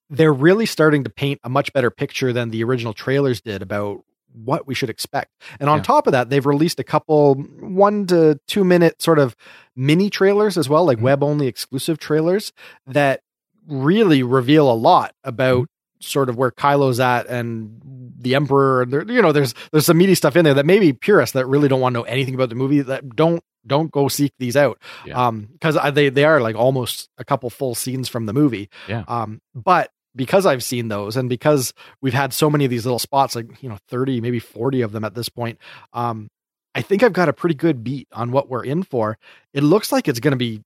they're 0.10 0.34
really 0.34 0.66
starting 0.66 1.06
to 1.06 1.10
paint 1.10 1.40
a 1.44 1.50
much 1.50 1.72
better 1.72 1.90
picture 1.90 2.34
than 2.34 2.50
the 2.50 2.64
original 2.64 2.94
trailers 2.94 3.40
did 3.40 3.62
about 3.62 4.04
what 4.34 4.68
we 4.68 4.74
should 4.74 4.90
expect. 4.90 5.32
And 5.60 5.70
on 5.70 5.80
yeah. 5.80 5.84
top 5.84 6.08
of 6.08 6.12
that, 6.12 6.30
they've 6.30 6.46
released 6.46 6.80
a 6.80 6.84
couple 6.84 7.36
one 7.36 8.08
to 8.08 8.40
two 8.48 8.64
minute 8.64 9.02
sort 9.02 9.20
of 9.20 9.36
mini 9.76 10.10
trailers 10.10 10.58
as 10.58 10.68
well, 10.68 10.86
like 10.86 10.98
mm-hmm. 10.98 11.06
web 11.06 11.24
only 11.24 11.48
exclusive 11.48 11.98
trailers 11.98 12.52
that 12.88 13.22
really 13.68 14.24
reveal 14.24 14.72
a 14.72 14.74
lot 14.74 15.14
about 15.24 15.64
mm-hmm. 15.64 15.81
Sort 16.02 16.30
of 16.30 16.38
where 16.38 16.52
Kylo's 16.52 17.00
at 17.00 17.28
and 17.28 17.82
the 18.18 18.36
Emperor. 18.36 18.82
And 18.82 18.92
there, 18.92 19.10
you 19.10 19.22
know, 19.22 19.32
there's 19.32 19.54
there's 19.72 19.86
some 19.86 19.98
meaty 19.98 20.16
stuff 20.16 20.36
in 20.36 20.46
there 20.46 20.54
that 20.54 20.66
maybe 20.66 20.94
purists 20.94 21.34
that 21.34 21.46
really 21.46 21.68
don't 21.68 21.82
want 21.82 21.94
to 21.94 22.00
know 22.00 22.06
anything 22.06 22.36
about 22.36 22.50
the 22.50 22.56
movie 22.56 22.82
that 22.82 23.16
don't 23.16 23.44
don't 23.66 23.92
go 23.92 24.08
seek 24.08 24.34
these 24.40 24.58
out 24.58 24.82
yeah. 25.06 25.28
um 25.28 25.48
because 25.54 25.78
they 25.94 26.10
they 26.10 26.26
are 26.26 26.42
like 26.42 26.56
almost 26.56 27.10
a 27.20 27.24
couple 27.24 27.48
full 27.48 27.76
scenes 27.76 28.10
from 28.10 28.26
the 28.26 28.34
movie 28.34 28.68
yeah 28.88 29.04
um 29.08 29.40
but 29.54 29.92
because 30.16 30.46
I've 30.46 30.64
seen 30.64 30.88
those 30.88 31.18
and 31.18 31.30
because 31.30 31.74
we've 32.02 32.14
had 32.14 32.34
so 32.34 32.50
many 32.50 32.66
of 32.66 32.72
these 32.72 32.86
little 32.86 33.00
spots, 33.00 33.36
like, 33.36 33.62
you 33.64 33.70
know, 33.70 33.78
30, 33.88 34.22
maybe 34.22 34.40
40 34.40 34.82
of 34.82 34.92
them 34.92 35.04
at 35.04 35.16
this 35.16 35.30
point, 35.30 35.58
um, 35.94 36.30
I 36.74 36.82
think 36.82 37.04
I've 37.04 37.14
got 37.14 37.30
a 37.30 37.34
pretty 37.34 37.56
good 37.56 37.84
beat 37.84 38.08
on 38.12 38.32
what 38.32 38.50
we're 38.50 38.64
in 38.64 38.84
for. 38.84 39.18
It 39.54 39.64
looks 39.64 39.92
like 39.92 40.08
it's 40.08 40.20
going 40.20 40.32
to 40.32 40.38
be 40.38 40.62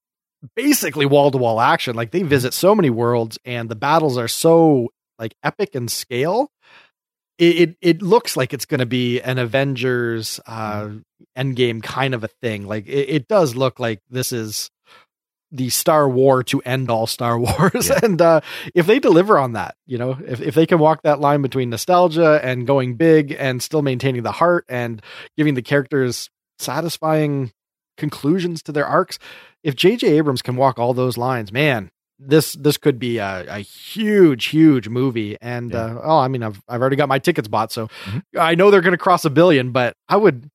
basically 0.55 1.05
wall 1.05 1.31
to 1.31 1.37
wall 1.37 1.59
action. 1.59 1.95
Like 1.95 2.11
they 2.11 2.23
visit 2.23 2.53
so 2.53 2.75
many 2.75 2.89
worlds 2.89 3.39
and 3.45 3.69
the 3.69 3.75
battles 3.75 4.17
are 4.17 4.27
so 4.27 4.89
like 5.19 5.35
epic 5.43 5.75
in 5.75 5.87
scale. 5.87 6.51
It, 7.37 7.57
it, 7.57 7.77
it 7.81 8.01
looks 8.01 8.37
like 8.37 8.53
it's 8.53 8.65
going 8.65 8.79
to 8.79 8.85
be 8.85 9.19
an 9.19 9.37
Avengers 9.37 10.39
uh, 10.47 10.89
Endgame 11.37 11.83
kind 11.83 12.13
of 12.13 12.23
a 12.23 12.29
thing. 12.29 12.65
Like 12.65 12.87
it, 12.87 13.09
it 13.09 13.27
does 13.27 13.55
look 13.55 13.79
like 13.79 14.01
this 14.09 14.31
is 14.31 14.71
the 15.51 15.69
Star 15.69 16.07
War 16.07 16.43
to 16.43 16.61
end 16.61 16.89
all 16.89 17.07
Star 17.07 17.39
Wars. 17.39 17.89
Yeah. 17.89 17.99
And 18.03 18.21
uh, 18.21 18.41
if 18.73 18.87
they 18.87 18.99
deliver 18.99 19.37
on 19.37 19.53
that, 19.53 19.75
you 19.85 19.97
know, 19.97 20.17
if, 20.25 20.41
if 20.41 20.55
they 20.55 20.65
can 20.65 20.79
walk 20.79 21.01
that 21.03 21.19
line 21.19 21.41
between 21.41 21.69
nostalgia 21.69 22.39
and 22.43 22.67
going 22.67 22.95
big 22.95 23.35
and 23.37 23.61
still 23.61 23.81
maintaining 23.81 24.23
the 24.23 24.31
heart 24.31 24.65
and 24.69 25.01
giving 25.37 25.55
the 25.55 25.61
characters 25.61 26.29
satisfying 26.59 27.51
conclusions 27.97 28.61
to 28.63 28.71
their 28.71 28.85
arcs, 28.85 29.19
if 29.63 29.75
J.J. 29.75 30.07
Abrams 30.07 30.41
can 30.41 30.55
walk 30.55 30.77
all 30.77 30.93
those 30.93 31.17
lines, 31.17 31.51
man, 31.51 31.89
this 32.19 32.53
this 32.53 32.77
could 32.77 32.99
be 32.99 33.17
a, 33.17 33.45
a 33.47 33.59
huge, 33.59 34.45
huge 34.45 34.87
movie. 34.89 35.37
And 35.41 35.71
yeah. 35.71 35.85
uh, 35.85 36.01
oh, 36.03 36.17
I 36.19 36.27
mean, 36.27 36.43
I've 36.43 36.61
I've 36.67 36.81
already 36.81 36.95
got 36.95 37.09
my 37.09 37.19
tickets 37.19 37.47
bought, 37.47 37.71
so 37.71 37.87
mm-hmm. 37.87 38.19
I 38.37 38.55
know 38.55 38.71
they're 38.71 38.81
going 38.81 38.91
to 38.91 38.97
cross 38.97 39.25
a 39.25 39.29
billion. 39.29 39.71
But 39.71 39.95
I 40.07 40.17
would 40.17 40.49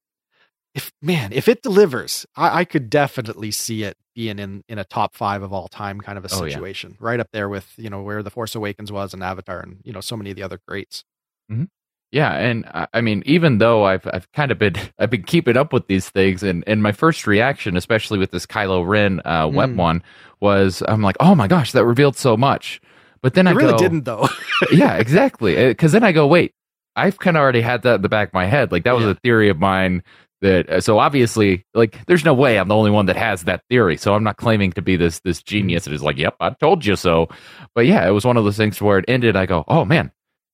if 0.75 0.93
man, 1.03 1.33
if 1.33 1.49
it 1.49 1.63
delivers, 1.63 2.27
I, 2.37 2.61
I, 2.61 2.65
could 2.65 2.91
definitely 2.91 3.51
see 3.51 3.83
it 3.83 3.97
being 4.15 4.39
in 4.39 4.63
in 4.69 4.79
a 4.79 4.85
top 4.85 5.15
five 5.15 5.43
of 5.43 5.53
all 5.53 5.69
time 5.69 6.01
kind 6.01 6.17
of 6.17 6.25
a 6.25 6.29
situation, 6.29 6.93
oh, 6.93 7.05
yeah. 7.05 7.11
right 7.11 7.21
up 7.21 7.29
there 7.33 7.49
with 7.49 7.73
you 7.77 7.91
know 7.91 8.03
where 8.03 8.23
the 8.23 8.31
Force 8.31 8.55
Awakens 8.55 8.93
was 8.93 9.13
and 9.13 9.23
Avatar 9.23 9.61
and 9.61 9.81
you 9.85 9.93
know 9.93 10.01
so 10.01 10.17
many 10.17 10.31
of 10.31 10.37
the 10.37 10.43
other 10.43 10.61
greats. 10.67 11.05
Mm-hmm. 11.51 11.65
Yeah, 12.13 12.33
and 12.33 12.65
I 12.93 13.01
mean, 13.01 13.23
even 13.25 13.59
though 13.59 13.85
I've 13.85 14.07
I've 14.13 14.31
kind 14.33 14.51
of 14.51 14.59
been 14.59 14.75
I've 14.99 15.11
been 15.11 15.23
keeping 15.23 15.57
up 15.57 15.73
with 15.73 15.87
these 15.87 16.09
things, 16.09 16.43
and 16.43 16.65
and 16.67 16.83
my 16.83 16.93
first 16.93 17.27
reaction, 17.27 17.77
especially 17.77 18.19
with 18.19 18.33
this 18.33 18.47
Kylo 18.47 18.87
Ren 18.87 19.21
uh, 19.25 19.47
mm. 19.47 19.53
web 19.53 19.77
one, 19.77 20.03
was 20.41 20.83
I'm 20.89 21.03
like, 21.03 21.17
oh 21.21 21.35
my 21.35 21.47
gosh, 21.47 21.73
that 21.73 21.85
revealed 21.85 22.17
so 22.17 22.37
much. 22.37 22.81
But 23.23 23.35
then 23.35 23.47
it 23.47 23.51
I 23.51 23.53
really 23.53 23.73
go, 23.73 23.79
didn't 23.79 24.05
though. 24.05 24.29
yeah, 24.73 24.97
exactly. 24.97 25.55
Because 25.55 25.93
then 25.93 26.03
I 26.03 26.13
go, 26.13 26.27
wait, 26.27 26.53
I've 26.97 27.19
kind 27.19 27.37
of 27.37 27.43
already 27.43 27.61
had 27.61 27.83
that 27.83 27.97
in 27.97 28.03
the 28.03 28.09
back 28.09 28.29
of 28.29 28.35
my 28.35 28.47
head. 28.47 28.73
Like 28.73 28.85
that 28.85 28.95
was 28.95 29.05
yeah. 29.05 29.11
a 29.11 29.15
theory 29.15 29.49
of 29.49 29.59
mine 29.59 30.03
that 30.41 30.71
uh, 30.71 30.81
so 30.81 30.99
obviously 30.99 31.67
like 31.75 32.05
there's 32.07 32.25
no 32.25 32.33
way 32.33 32.59
I'm 32.59 32.69
the 32.69 32.75
only 32.75 32.91
one 32.91 33.07
that 33.07 33.17
has 33.17 33.45
that 33.45 33.63
theory. 33.69 33.97
So 33.97 34.15
I'm 34.15 34.25
not 34.25 34.37
claiming 34.37 34.73
to 34.73 34.83
be 34.83 34.97
this 34.97 35.21
this 35.21 35.43
genius 35.43 35.85
that 35.85 35.93
is 35.93 36.03
like, 36.03 36.17
yep, 36.17 36.35
I 36.41 36.51
told 36.51 36.85
you 36.85 36.97
so. 36.97 37.29
But 37.75 37.87
yeah, 37.87 38.07
it 38.09 38.11
was 38.11 38.25
one 38.25 38.37
of 38.37 38.45
those 38.45 38.57
things 38.57 38.81
where 38.81 38.99
it 38.99 39.05
ended. 39.07 39.37
I 39.37 39.47
go, 39.47 39.65
oh 39.69 39.85
man, 39.85 40.11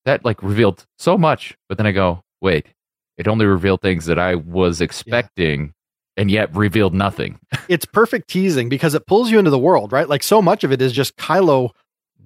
that 0.06 0.24
like 0.24 0.42
revealed 0.42 0.86
so 0.98 1.18
much. 1.18 1.56
But 1.68 1.76
then 1.76 1.86
I 1.86 1.92
go, 1.92 2.22
wait, 2.40 2.66
it 3.18 3.28
only 3.28 3.44
revealed 3.44 3.82
things 3.82 4.06
that 4.06 4.18
I 4.18 4.36
was 4.36 4.80
expecting. 4.80 5.60
Yeah. 5.60 5.70
And 6.18 6.30
yet 6.30 6.56
revealed 6.56 6.94
nothing. 6.94 7.38
it's 7.68 7.84
perfect 7.84 8.28
teasing 8.28 8.70
because 8.70 8.94
it 8.94 9.06
pulls 9.06 9.30
you 9.30 9.38
into 9.38 9.50
the 9.50 9.58
world, 9.58 9.92
right? 9.92 10.08
Like 10.08 10.22
so 10.22 10.40
much 10.40 10.64
of 10.64 10.72
it 10.72 10.80
is 10.80 10.92
just 10.92 11.14
Kylo 11.18 11.72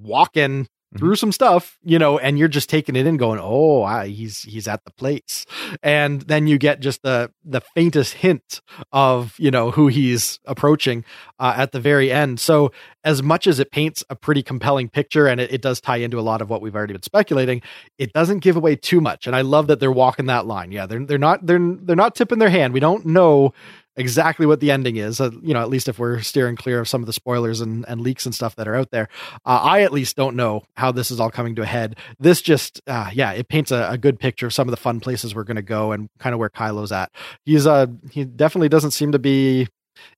walking 0.01 0.69
through 0.99 1.15
some 1.15 1.31
stuff, 1.31 1.79
you 1.85 1.99
know, 1.99 2.19
and 2.19 2.39
you're 2.39 2.49
just 2.49 2.69
taking 2.69 2.97
it 2.97 3.07
in, 3.07 3.17
going, 3.17 3.39
"Oh, 3.41 3.83
I, 3.83 4.09
he's 4.09 4.43
he's 4.43 4.67
at 4.67 4.85
the 4.85 4.91
place," 4.91 5.47
and 5.83 6.23
then 6.23 6.47
you 6.47 6.59
get 6.59 6.81
just 6.81 7.03
the 7.03 7.31
the 7.45 7.61
faintest 7.61 8.15
hint 8.15 8.61
of 8.93 9.35
you 9.39 9.51
know 9.51 9.71
who 9.71 9.87
he's 9.87 10.41
approaching 10.47 11.05
uh, 11.39 11.55
at 11.57 11.73
the 11.73 11.81
very 11.81 12.11
end. 12.11 12.41
So, 12.41 12.73
as 13.05 13.23
much 13.23 13.47
as 13.47 13.61
it 13.61 13.71
paints 13.71 14.03
a 14.11 14.17
pretty 14.17 14.43
compelling 14.43 14.89
picture, 14.89 15.29
and 15.29 15.41
it, 15.41 15.53
it 15.53 15.63
does 15.63 15.81
tie 15.81 15.99
into 15.99 16.19
a 16.19 16.23
lot 16.23 16.43
of 16.43 16.51
what 16.51 16.61
we've 16.61 16.75
already 16.75 16.95
been 16.95 17.03
speculating, 17.03 17.63
it 17.99 18.13
doesn't 18.13 18.41
give 18.41 18.57
away 18.57 18.75
too 18.75 19.01
much. 19.01 19.27
And 19.29 19.37
I 19.37 19.43
love 19.43 19.69
that 19.69 19.79
they're 19.79 19.93
walking 19.93 20.27
that 20.27 20.47
line. 20.47 20.73
Yeah, 20.73 20.87
they're 20.87 21.05
they're 21.05 21.19
not 21.19 21.47
they're 21.47 21.61
they're 21.61 21.95
not 21.95 22.17
tipping 22.17 22.41
their 22.41 22.51
hand. 22.51 22.75
We 22.75 22.81
don't 22.81 23.07
know 23.07 23.55
exactly 23.97 24.47
what 24.47 24.61
the 24.61 24.71
ending 24.71 24.97
is. 24.97 25.21
Uh, 25.21 25.31
you 25.43 25.55
know, 25.55 25.61
at 25.61 25.69
least 25.69 25.89
if 25.89 25.99
we're 25.99 26.21
steering 26.21 26.57
clear 26.57 26.81
of 26.81 26.89
some 26.89 27.03
of 27.03 27.07
the 27.07 27.13
spoilers 27.13 27.61
and, 27.61 27.85
and 27.89 28.01
leaks 28.01 28.27
and 28.27 28.35
stuff 28.35 28.57
that 28.57 28.69
are 28.69 28.75
out 28.75 28.91
there. 28.91 29.09
Uh, 29.45 29.61
I 29.63 29.83
at 29.83 29.93
least 29.93 30.17
don't 30.17 30.37
know 30.37 30.63
how 30.77 30.93
this 30.93 31.11
is 31.11 31.21
all 31.21 31.31
coming 31.31 31.55
to 31.57 31.63
a 31.63 31.67
head. 31.67 31.97
This 32.19 32.41
just, 32.41 32.81
uh, 32.87 33.11
yeah, 33.13 33.33
it 33.33 33.49
paints 33.49 33.71
a, 33.71 33.89
a, 33.91 33.99
good 33.99 34.19
picture 34.19 34.47
of 34.47 34.55
some 34.55 34.67
of 34.67 34.71
the 34.71 34.79
fun 34.79 35.01
places 35.01 35.35
we're 35.35 35.45
going 35.45 35.57
to 35.57 35.63
go 35.63 35.93
and 35.93 36.09
kind 36.19 36.33
of 36.33 36.39
where 36.39 36.49
Kylo's 36.49 36.93
at. 36.93 37.13
He's 37.45 37.67
uh 37.67 37.87
he 38.11 38.25
definitely 38.25 38.71
doesn't 38.71 38.93
seem 38.93 39.13
to 39.13 39.19
be 39.19 39.69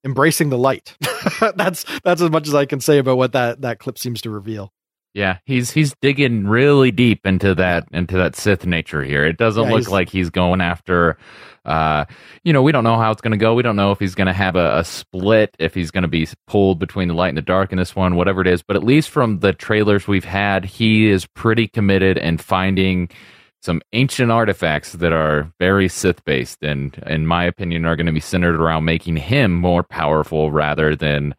embracing 0.03 0.49
the 0.49 0.57
light. 0.57 0.95
that's 1.55 1.85
that's 2.03 2.21
as 2.21 2.29
much 2.29 2.47
as 2.47 2.55
I 2.55 2.65
can 2.65 2.79
say 2.79 2.97
about 2.97 3.17
what 3.17 3.33
that 3.33 3.61
that 3.61 3.79
clip 3.79 3.97
seems 3.97 4.21
to 4.21 4.29
reveal. 4.29 4.71
Yeah, 5.13 5.37
he's 5.45 5.69
he's 5.69 5.93
digging 6.01 6.47
really 6.47 6.91
deep 6.91 7.25
into 7.25 7.53
that 7.55 7.87
into 7.91 8.17
that 8.17 8.35
Sith 8.35 8.65
nature 8.65 9.03
here. 9.03 9.25
It 9.25 9.37
doesn't 9.37 9.63
yeah, 9.63 9.71
look 9.71 9.89
like 9.89 10.09
he's 10.09 10.31
going 10.31 10.59
after 10.59 11.17
uh 11.65 12.05
you 12.43 12.51
know, 12.51 12.63
we 12.63 12.71
don't 12.71 12.83
know 12.83 12.97
how 12.97 13.11
it's 13.11 13.21
going 13.21 13.31
to 13.31 13.37
go. 13.37 13.53
We 13.53 13.61
don't 13.61 13.75
know 13.75 13.91
if 13.91 13.99
he's 13.99 14.15
going 14.15 14.27
to 14.27 14.33
have 14.33 14.55
a, 14.55 14.79
a, 14.79 14.83
split, 14.83 15.55
if 15.59 15.73
he's 15.73 15.91
going 15.91 16.01
to 16.01 16.07
be 16.07 16.27
pulled 16.47 16.79
between 16.79 17.07
the 17.07 17.13
light 17.13 17.29
and 17.29 17.37
the 17.37 17.43
dark 17.43 17.71
in 17.71 17.77
this 17.77 17.95
one, 17.95 18.15
whatever 18.15 18.41
it 18.41 18.47
is, 18.47 18.63
but 18.63 18.75
at 18.75 18.83
least 18.83 19.09
from 19.09 19.39
the 19.39 19.53
trailers 19.53 20.07
we've 20.07 20.25
had, 20.25 20.65
he 20.65 21.09
is 21.09 21.25
pretty 21.25 21.67
committed 21.67 22.17
and 22.17 22.41
finding 22.41 23.09
some 23.61 23.81
ancient 23.93 24.29
artifacts 24.29 24.91
that 24.93 25.13
are 25.13 25.49
very 25.57 25.87
Sith 25.87 26.25
based 26.25 26.61
and 26.63 27.01
in 27.05 27.25
my 27.25 27.45
opinion 27.45 27.85
are 27.85 27.95
going 27.95 28.07
to 28.07 28.11
be 28.11 28.19
centered 28.19 28.55
around 28.55 28.83
making 28.83 29.15
him 29.15 29.53
more 29.53 29.83
powerful 29.83 30.51
rather 30.51 30.97
than 30.97 31.33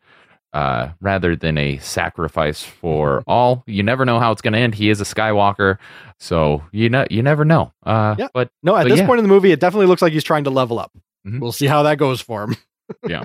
uh, 0.54 0.92
rather 1.00 1.36
than 1.36 1.58
a 1.58 1.78
sacrifice 1.78 2.62
for 2.62 3.18
mm-hmm. 3.18 3.30
all. 3.30 3.64
You 3.66 3.82
never 3.82 4.04
know 4.04 4.20
how 4.20 4.32
it's 4.32 4.40
going 4.40 4.54
to 4.54 4.58
end. 4.58 4.74
He 4.74 4.88
is 4.88 5.00
a 5.00 5.04
Skywalker, 5.04 5.78
so 6.18 6.62
you 6.72 6.88
know 6.88 7.06
you 7.10 7.22
never 7.22 7.44
know. 7.44 7.72
Uh, 7.82 8.14
yeah. 8.18 8.28
but 8.32 8.50
no, 8.62 8.76
at 8.76 8.84
but 8.84 8.90
this 8.90 9.00
yeah. 9.00 9.06
point 9.06 9.18
in 9.18 9.24
the 9.24 9.28
movie, 9.28 9.52
it 9.52 9.60
definitely 9.60 9.86
looks 9.86 10.00
like 10.00 10.12
he's 10.12 10.24
trying 10.24 10.44
to 10.44 10.50
level 10.50 10.78
up. 10.78 10.92
Mm-hmm. 11.26 11.40
We'll 11.40 11.52
see 11.52 11.66
how 11.66 11.82
that 11.82 11.98
goes 11.98 12.20
for 12.20 12.44
him. 12.44 12.56
yeah. 13.08 13.24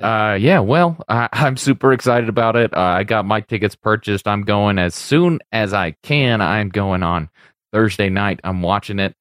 Uh, 0.00 0.34
yeah, 0.34 0.60
well, 0.60 1.02
I, 1.08 1.28
am 1.32 1.56
super 1.56 1.92
excited 1.92 2.28
about 2.28 2.54
it. 2.54 2.72
Uh, 2.72 2.80
I 2.80 3.02
got 3.02 3.24
my 3.24 3.40
tickets 3.40 3.74
purchased. 3.74 4.28
I'm 4.28 4.42
going 4.42 4.78
as 4.78 4.94
soon 4.94 5.40
as 5.50 5.74
I 5.74 5.96
can. 6.04 6.40
I'm 6.40 6.68
going 6.68 7.02
on 7.02 7.28
Thursday 7.72 8.08
night. 8.08 8.38
I'm 8.44 8.62
watching 8.62 9.00
it 9.00 9.16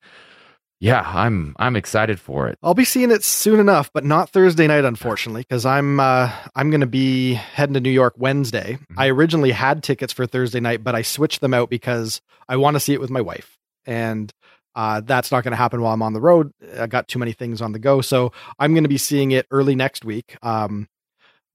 yeah, 0.80 1.02
I'm 1.06 1.56
I'm 1.58 1.76
excited 1.76 2.20
for 2.20 2.48
it. 2.48 2.60
I'll 2.62 2.74
be 2.74 2.86
seeing 2.86 3.10
it 3.10 3.24
soon 3.24 3.60
enough, 3.60 3.92
but 3.94 4.06
not 4.06 4.30
Thursday 4.30 4.68
night, 4.68 4.86
unfortunately, 4.86 5.42
because 5.42 5.66
I'm 5.66 6.00
uh, 6.00 6.32
I'm 6.56 6.70
going 6.70 6.82
to 6.82 6.88
be 6.88 7.34
heading 7.34 7.74
to 7.74 7.80
New 7.80 7.90
York 7.90 8.14
Wednesday. 8.18 8.74
Mm-hmm. 8.74 9.00
I 9.00 9.10
originally 9.10 9.52
had 9.52 9.82
tickets 9.82 10.14
for 10.14 10.28
Thursday 10.28 10.60
night, 10.60 10.84
but 10.84 10.94
I 10.94 11.02
switched 11.02 11.42
them 11.42 11.54
out 11.54 11.70
because 11.70 12.22
I 12.48 12.58
want 12.58 12.76
to 12.76 12.80
see 12.80 12.94
it 12.94 13.02
with 13.02 13.10
my 13.10 13.22
wife, 13.22 13.58
and 13.86 14.32
uh, 14.76 15.02
that's 15.02 15.32
not 15.32 15.44
going 15.44 15.52
to 15.52 15.58
happen 15.58 15.82
while 15.82 15.94
I'm 15.94 16.04
on 16.04 16.14
the 16.14 16.22
road. 16.22 16.52
I 16.78 16.86
got 16.86 17.08
too 17.08 17.18
many 17.18 17.34
things 17.34 17.60
on 17.60 17.72
the 17.72 17.80
go, 17.80 18.02
so 18.02 18.32
I'm 18.60 18.74
going 18.74 18.84
to 18.84 18.90
be 18.90 19.00
seeing 19.00 19.32
it 19.32 19.48
early 19.50 19.76
next 19.76 20.06
week. 20.06 20.38
Um, 20.44 20.88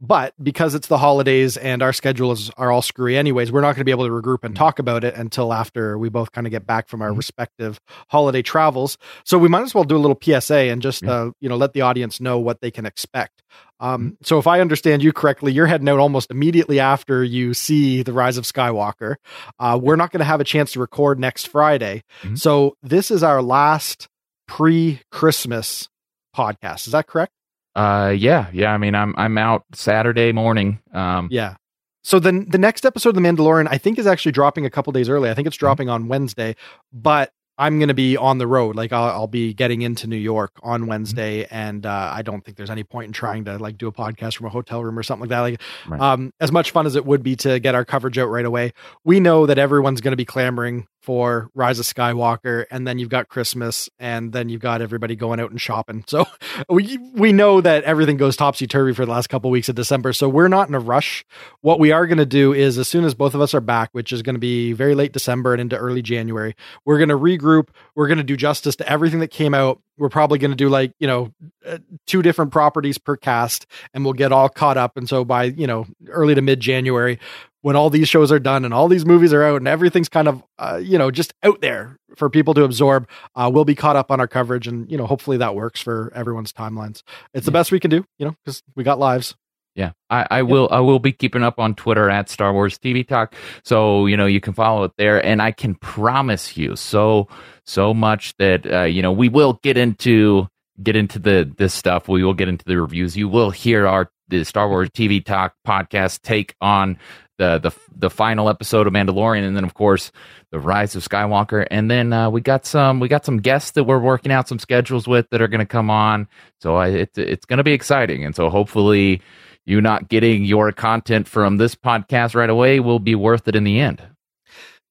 But 0.04 0.34
because 0.42 0.74
it's 0.74 0.88
the 0.88 0.98
holidays 0.98 1.56
and 1.56 1.80
our 1.80 1.92
schedules 1.92 2.50
are 2.56 2.72
all 2.72 2.82
screwy 2.82 3.16
anyways, 3.16 3.52
we're 3.52 3.60
not 3.60 3.68
going 3.76 3.82
to 3.82 3.84
be 3.84 3.92
able 3.92 4.06
to 4.06 4.10
regroup 4.12 4.42
and 4.42 4.54
talk 4.56 4.80
about 4.80 5.04
it 5.04 5.14
until 5.14 5.52
after 5.52 5.96
we 5.96 6.08
both 6.08 6.32
kind 6.32 6.44
of 6.44 6.50
get 6.50 6.66
back 6.66 6.88
from 6.88 7.00
our 7.02 7.12
respective 7.14 7.78
holiday 8.08 8.42
travels. 8.42 8.98
So 9.24 9.38
we 9.38 9.48
might 9.48 9.62
as 9.62 9.76
well 9.76 9.84
do 9.84 9.96
a 9.96 10.02
little 10.04 10.18
PSA 10.20 10.56
and 10.72 10.82
just 10.82 11.04
uh, 11.04 11.30
you 11.40 11.48
know 11.48 11.56
let 11.56 11.72
the 11.72 11.82
audience 11.82 12.20
know 12.20 12.40
what 12.40 12.60
they 12.60 12.72
can 12.72 12.84
expect. 12.84 13.44
Um, 13.78 14.16
so 14.22 14.38
if 14.40 14.46
I 14.48 14.60
understand 14.60 15.02
you 15.04 15.12
correctly, 15.12 15.52
you're 15.52 15.66
heading 15.66 15.88
out 15.88 16.00
almost 16.00 16.32
immediately 16.32 16.80
after 16.80 17.22
you 17.22 17.54
see 17.54 18.02
the 18.02 18.12
Rise 18.12 18.36
of 18.38 18.44
Skywalker. 18.44 19.16
Uh, 19.60 19.78
we're 19.80 19.96
not 19.96 20.10
going 20.10 20.18
to 20.18 20.24
have 20.24 20.40
a 20.40 20.44
chance 20.44 20.72
to 20.72 20.80
record 20.80 21.20
next 21.20 21.46
Friday, 21.46 22.02
Mhm. 22.24 22.36
so 22.38 22.76
this 22.82 23.10
is 23.12 23.22
our 23.22 23.40
last 23.40 24.08
pre-Christmas 24.48 25.88
podcast. 26.36 26.86
Is 26.86 26.92
that 26.92 27.06
correct? 27.06 27.32
Uh, 27.74 28.14
yeah, 28.16 28.48
yeah. 28.52 28.72
I 28.72 28.78
mean, 28.78 28.94
I'm 28.94 29.14
I'm 29.16 29.38
out 29.38 29.64
Saturday 29.72 30.32
morning. 30.32 30.80
Um, 30.92 31.28
Yeah. 31.30 31.56
So 32.04 32.18
then 32.18 32.46
the 32.48 32.58
next 32.58 32.84
episode 32.84 33.10
of 33.10 33.14
The 33.14 33.20
Mandalorian, 33.20 33.68
I 33.70 33.78
think, 33.78 33.96
is 33.98 34.08
actually 34.08 34.32
dropping 34.32 34.66
a 34.66 34.70
couple 34.70 34.92
days 34.92 35.08
early. 35.08 35.30
I 35.30 35.34
think 35.34 35.46
it's 35.46 35.56
Mm-hmm. 35.56 35.66
dropping 35.66 35.88
on 35.88 36.08
Wednesday, 36.08 36.56
but 36.92 37.30
I'm 37.58 37.78
going 37.78 37.88
to 37.88 37.94
be 37.94 38.16
on 38.16 38.38
the 38.38 38.46
road. 38.46 38.74
Like 38.76 38.92
I'll, 38.92 39.10
I'll 39.10 39.26
be 39.28 39.54
getting 39.54 39.82
into 39.82 40.06
New 40.08 40.16
York 40.16 40.50
on 40.64 40.86
Wednesday, 40.88 41.46
and 41.50 41.86
uh, 41.86 42.10
I 42.12 42.22
don't 42.22 42.44
think 42.44 42.56
there's 42.56 42.70
any 42.70 42.82
point 42.82 43.06
in 43.06 43.12
trying 43.12 43.44
to 43.44 43.56
like 43.58 43.78
do 43.78 43.86
a 43.86 43.92
podcast 43.92 44.36
from 44.36 44.46
a 44.46 44.50
hotel 44.50 44.82
room 44.82 44.98
or 44.98 45.02
something 45.04 45.28
like 45.28 45.30
that. 45.30 45.40
Like, 45.40 45.60
Right. 45.86 46.00
um, 46.00 46.32
as 46.40 46.50
much 46.50 46.72
fun 46.72 46.86
as 46.86 46.96
it 46.96 47.06
would 47.06 47.22
be 47.22 47.36
to 47.36 47.60
get 47.60 47.74
our 47.76 47.84
coverage 47.84 48.18
out 48.18 48.26
right 48.30 48.44
away, 48.46 48.72
we 49.04 49.20
know 49.20 49.46
that 49.46 49.58
everyone's 49.58 50.00
going 50.00 50.12
to 50.12 50.16
be 50.16 50.24
clamoring 50.24 50.88
for 51.02 51.50
Rise 51.54 51.80
of 51.80 51.84
Skywalker, 51.84 52.64
and 52.70 52.86
then 52.86 52.98
you've 52.98 53.08
got 53.08 53.28
Christmas, 53.28 53.90
and 53.98 54.32
then 54.32 54.48
you've 54.48 54.60
got 54.60 54.80
everybody 54.80 55.16
going 55.16 55.40
out 55.40 55.50
and 55.50 55.60
shopping. 55.60 56.04
So 56.12 56.26
we 56.68 56.98
we 57.14 57.32
know 57.32 57.62
that 57.62 57.84
everything 57.84 58.18
goes 58.18 58.36
topsy 58.36 58.66
turvy 58.66 58.92
for 58.92 59.06
the 59.06 59.10
last 59.10 59.28
couple 59.28 59.50
weeks 59.50 59.70
of 59.70 59.74
December. 59.74 60.12
So 60.12 60.28
we're 60.28 60.48
not 60.48 60.68
in 60.68 60.74
a 60.74 60.80
rush. 60.80 61.24
What 61.62 61.80
we 61.80 61.90
are 61.90 62.06
going 62.06 62.18
to 62.18 62.26
do 62.26 62.52
is, 62.52 62.76
as 62.76 62.86
soon 62.86 63.04
as 63.04 63.14
both 63.14 63.34
of 63.34 63.40
us 63.40 63.54
are 63.54 63.62
back, 63.62 63.88
which 63.92 64.12
is 64.12 64.20
going 64.20 64.34
to 64.34 64.40
be 64.40 64.74
very 64.74 64.94
late 64.94 65.14
December 65.14 65.54
and 65.54 65.60
into 65.62 65.76
early 65.76 66.02
January, 66.02 66.54
we're 66.84 66.98
going 66.98 67.08
to 67.08 67.18
regroup. 67.18 67.68
We're 67.94 68.08
going 68.08 68.18
to 68.18 68.24
do 68.24 68.36
justice 68.36 68.76
to 68.76 68.88
everything 68.90 69.20
that 69.20 69.28
came 69.28 69.54
out. 69.54 69.80
We're 69.96 70.10
probably 70.10 70.38
going 70.38 70.50
to 70.50 70.56
do 70.56 70.68
like 70.68 70.92
you 70.98 71.06
know 71.06 71.32
uh, 71.66 71.78
two 72.06 72.20
different 72.20 72.52
properties 72.52 72.98
per 72.98 73.16
cast, 73.16 73.64
and 73.94 74.04
we'll 74.04 74.12
get 74.12 74.32
all 74.32 74.50
caught 74.50 74.76
up. 74.76 74.98
And 74.98 75.08
so 75.08 75.24
by 75.24 75.44
you 75.44 75.66
know 75.66 75.86
early 76.08 76.34
to 76.34 76.42
mid 76.42 76.60
January, 76.60 77.18
when 77.62 77.74
all 77.76 77.90
these 77.90 78.08
shows 78.08 78.30
are 78.30 78.38
done 78.38 78.64
and 78.64 78.72
all 78.74 78.86
these 78.88 79.06
movies 79.06 79.32
are 79.32 79.42
out 79.42 79.56
and 79.56 79.66
everything's 79.68 80.08
kind 80.08 80.28
of 80.28 80.42
uh, 80.58 80.78
you 80.82 80.98
know 80.98 81.10
just 81.10 81.32
out 81.42 81.60
there 81.60 81.96
for 82.16 82.28
people 82.30 82.52
to 82.54 82.62
absorb 82.64 83.08
uh, 83.36 83.50
we'll 83.52 83.64
be 83.64 83.74
caught 83.74 83.96
up 83.96 84.10
on 84.10 84.20
our 84.20 84.28
coverage 84.28 84.68
and 84.68 84.90
you 84.90 84.98
know 84.98 85.06
hopefully 85.06 85.36
that 85.38 85.54
works 85.54 85.80
for 85.80 86.12
everyone's 86.14 86.52
timelines 86.52 87.02
it's 87.34 87.46
the 87.46 87.50
Yeah. 87.50 87.58
best 87.60 87.72
we 87.72 87.80
can 87.80 87.90
do 87.90 88.04
you 88.18 88.26
know 88.26 88.34
because 88.44 88.62
we 88.76 88.84
got 88.84 88.98
lives 88.98 89.34
Yeah, 89.74 89.92
I, 90.10 90.26
I 90.30 90.42
will. 90.42 90.68
I 90.70 90.80
will 90.80 90.98
be 90.98 91.12
keeping 91.12 91.42
up 91.42 91.58
on 91.58 91.74
Twitter 91.74 92.10
at 92.10 92.28
Star 92.28 92.52
Wars 92.52 92.76
TV 92.78 93.08
Talk, 93.08 93.34
so 93.64 94.04
you 94.04 94.18
know 94.18 94.26
you 94.26 94.38
can 94.38 94.52
follow 94.52 94.84
it 94.84 94.92
there. 94.98 95.24
And 95.24 95.40
I 95.40 95.50
can 95.50 95.76
promise 95.76 96.58
you 96.58 96.76
so 96.76 97.26
so 97.64 97.94
much 97.94 98.34
that 98.36 98.66
uh, 98.70 98.82
you 98.82 99.00
know 99.00 99.12
we 99.12 99.30
will 99.30 99.58
get 99.62 99.78
into 99.78 100.46
get 100.82 100.94
into 100.94 101.18
the 101.18 101.50
this 101.56 101.72
stuff. 101.72 102.06
We 102.06 102.22
will 102.22 102.34
get 102.34 102.48
into 102.48 102.66
the 102.66 102.78
reviews. 102.82 103.16
You 103.16 103.30
will 103.30 103.50
hear 103.50 103.86
our 103.86 104.10
the 104.28 104.44
Star 104.44 104.68
Wars 104.68 104.90
TV 104.90 105.24
Talk 105.24 105.54
podcast 105.66 106.20
take 106.20 106.54
on 106.60 106.98
the 107.42 107.58
the 107.58 107.76
the 107.96 108.10
final 108.10 108.48
episode 108.48 108.86
of 108.86 108.92
Mandalorian, 108.92 109.44
and 109.44 109.56
then 109.56 109.64
of 109.64 109.74
course 109.74 110.12
the 110.50 110.60
Rise 110.60 110.94
of 110.94 111.02
Skywalker. 111.02 111.66
And 111.70 111.90
then 111.90 112.12
uh, 112.12 112.30
we 112.30 112.40
got 112.40 112.64
some 112.64 113.00
we 113.00 113.08
got 113.08 113.24
some 113.24 113.38
guests 113.38 113.72
that 113.72 113.84
we're 113.84 113.98
working 113.98 114.30
out 114.30 114.46
some 114.48 114.60
schedules 114.60 115.08
with 115.08 115.28
that 115.30 115.42
are 115.42 115.48
going 115.48 115.60
to 115.60 115.66
come 115.66 115.90
on. 115.90 116.28
So 116.60 116.76
I, 116.76 116.88
it's 116.88 117.18
it's 117.18 117.44
going 117.44 117.58
to 117.58 117.64
be 117.64 117.72
exciting, 117.72 118.24
and 118.24 118.36
so 118.36 118.48
hopefully 118.48 119.22
you 119.64 119.80
not 119.80 120.08
getting 120.08 120.44
your 120.44 120.72
content 120.72 121.26
from 121.28 121.56
this 121.56 121.74
podcast 121.74 122.34
right 122.34 122.50
away 122.50 122.80
will 122.80 122.98
be 122.98 123.14
worth 123.14 123.48
it 123.48 123.56
in 123.56 123.64
the 123.64 123.80
end. 123.80 124.02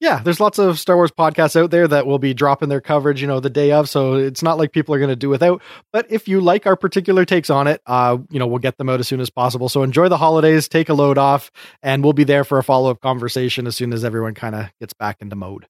Yeah 0.01 0.21
there's 0.23 0.39
lots 0.41 0.59
of 0.59 0.77
star 0.77 0.97
wars 0.97 1.11
podcasts 1.11 1.55
out 1.55 1.71
there 1.71 1.87
that 1.87 2.05
will 2.05 2.19
be 2.19 2.33
dropping 2.33 2.67
their 2.67 2.81
coverage 2.81 3.21
you 3.21 3.27
know 3.27 3.39
the 3.39 3.49
day 3.49 3.71
of 3.71 3.87
so 3.87 4.15
it's 4.15 4.43
not 4.43 4.57
like 4.57 4.73
people 4.73 4.93
are 4.93 4.99
going 4.99 5.09
to 5.09 5.15
do 5.15 5.29
without 5.29 5.61
but 5.93 6.05
if 6.09 6.27
you 6.27 6.41
like 6.41 6.65
our 6.67 6.75
particular 6.75 7.23
takes 7.23 7.49
on 7.49 7.67
it 7.67 7.81
uh 7.85 8.17
you 8.29 8.39
know 8.39 8.47
we'll 8.47 8.59
get 8.59 8.77
them 8.77 8.89
out 8.89 8.99
as 8.99 9.07
soon 9.07 9.21
as 9.21 9.29
possible 9.29 9.69
so 9.69 9.83
enjoy 9.83 10.09
the 10.09 10.17
holidays 10.17 10.67
take 10.67 10.89
a 10.89 10.93
load 10.93 11.17
off 11.17 11.49
and 11.81 12.03
we'll 12.03 12.11
be 12.13 12.25
there 12.25 12.43
for 12.43 12.57
a 12.57 12.63
follow-up 12.63 12.99
conversation 12.99 13.65
as 13.67 13.75
soon 13.77 13.93
as 13.93 14.03
everyone 14.03 14.33
kind 14.33 14.55
of 14.55 14.65
gets 14.81 14.93
back 14.93 15.21
into 15.21 15.35
mode 15.35 15.67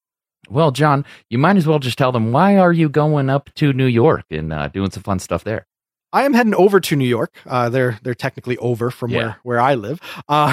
Well, 0.50 0.72
John, 0.72 1.04
you 1.30 1.38
might 1.38 1.56
as 1.56 1.66
well 1.68 1.78
just 1.78 1.96
tell 1.98 2.10
them 2.10 2.32
why 2.32 2.58
are 2.58 2.72
you 2.72 2.88
going 2.88 3.30
up 3.30 3.48
to 3.56 3.72
New 3.72 3.86
York 3.86 4.24
and 4.30 4.52
uh, 4.52 4.66
doing 4.68 4.90
some 4.90 5.04
fun 5.04 5.20
stuff 5.20 5.44
there. 5.44 5.66
I 6.12 6.24
am 6.24 6.34
heading 6.34 6.54
over 6.54 6.80
to 6.80 6.96
New 6.96 7.06
York. 7.06 7.32
Uh, 7.46 7.68
they're 7.70 7.98
they're 8.02 8.14
technically 8.26 8.56
over 8.58 8.90
from 8.90 9.10
Yeah. 9.12 9.16
where 9.18 9.36
where 9.44 9.60
I 9.60 9.74
live, 9.76 10.00
uh, 10.28 10.52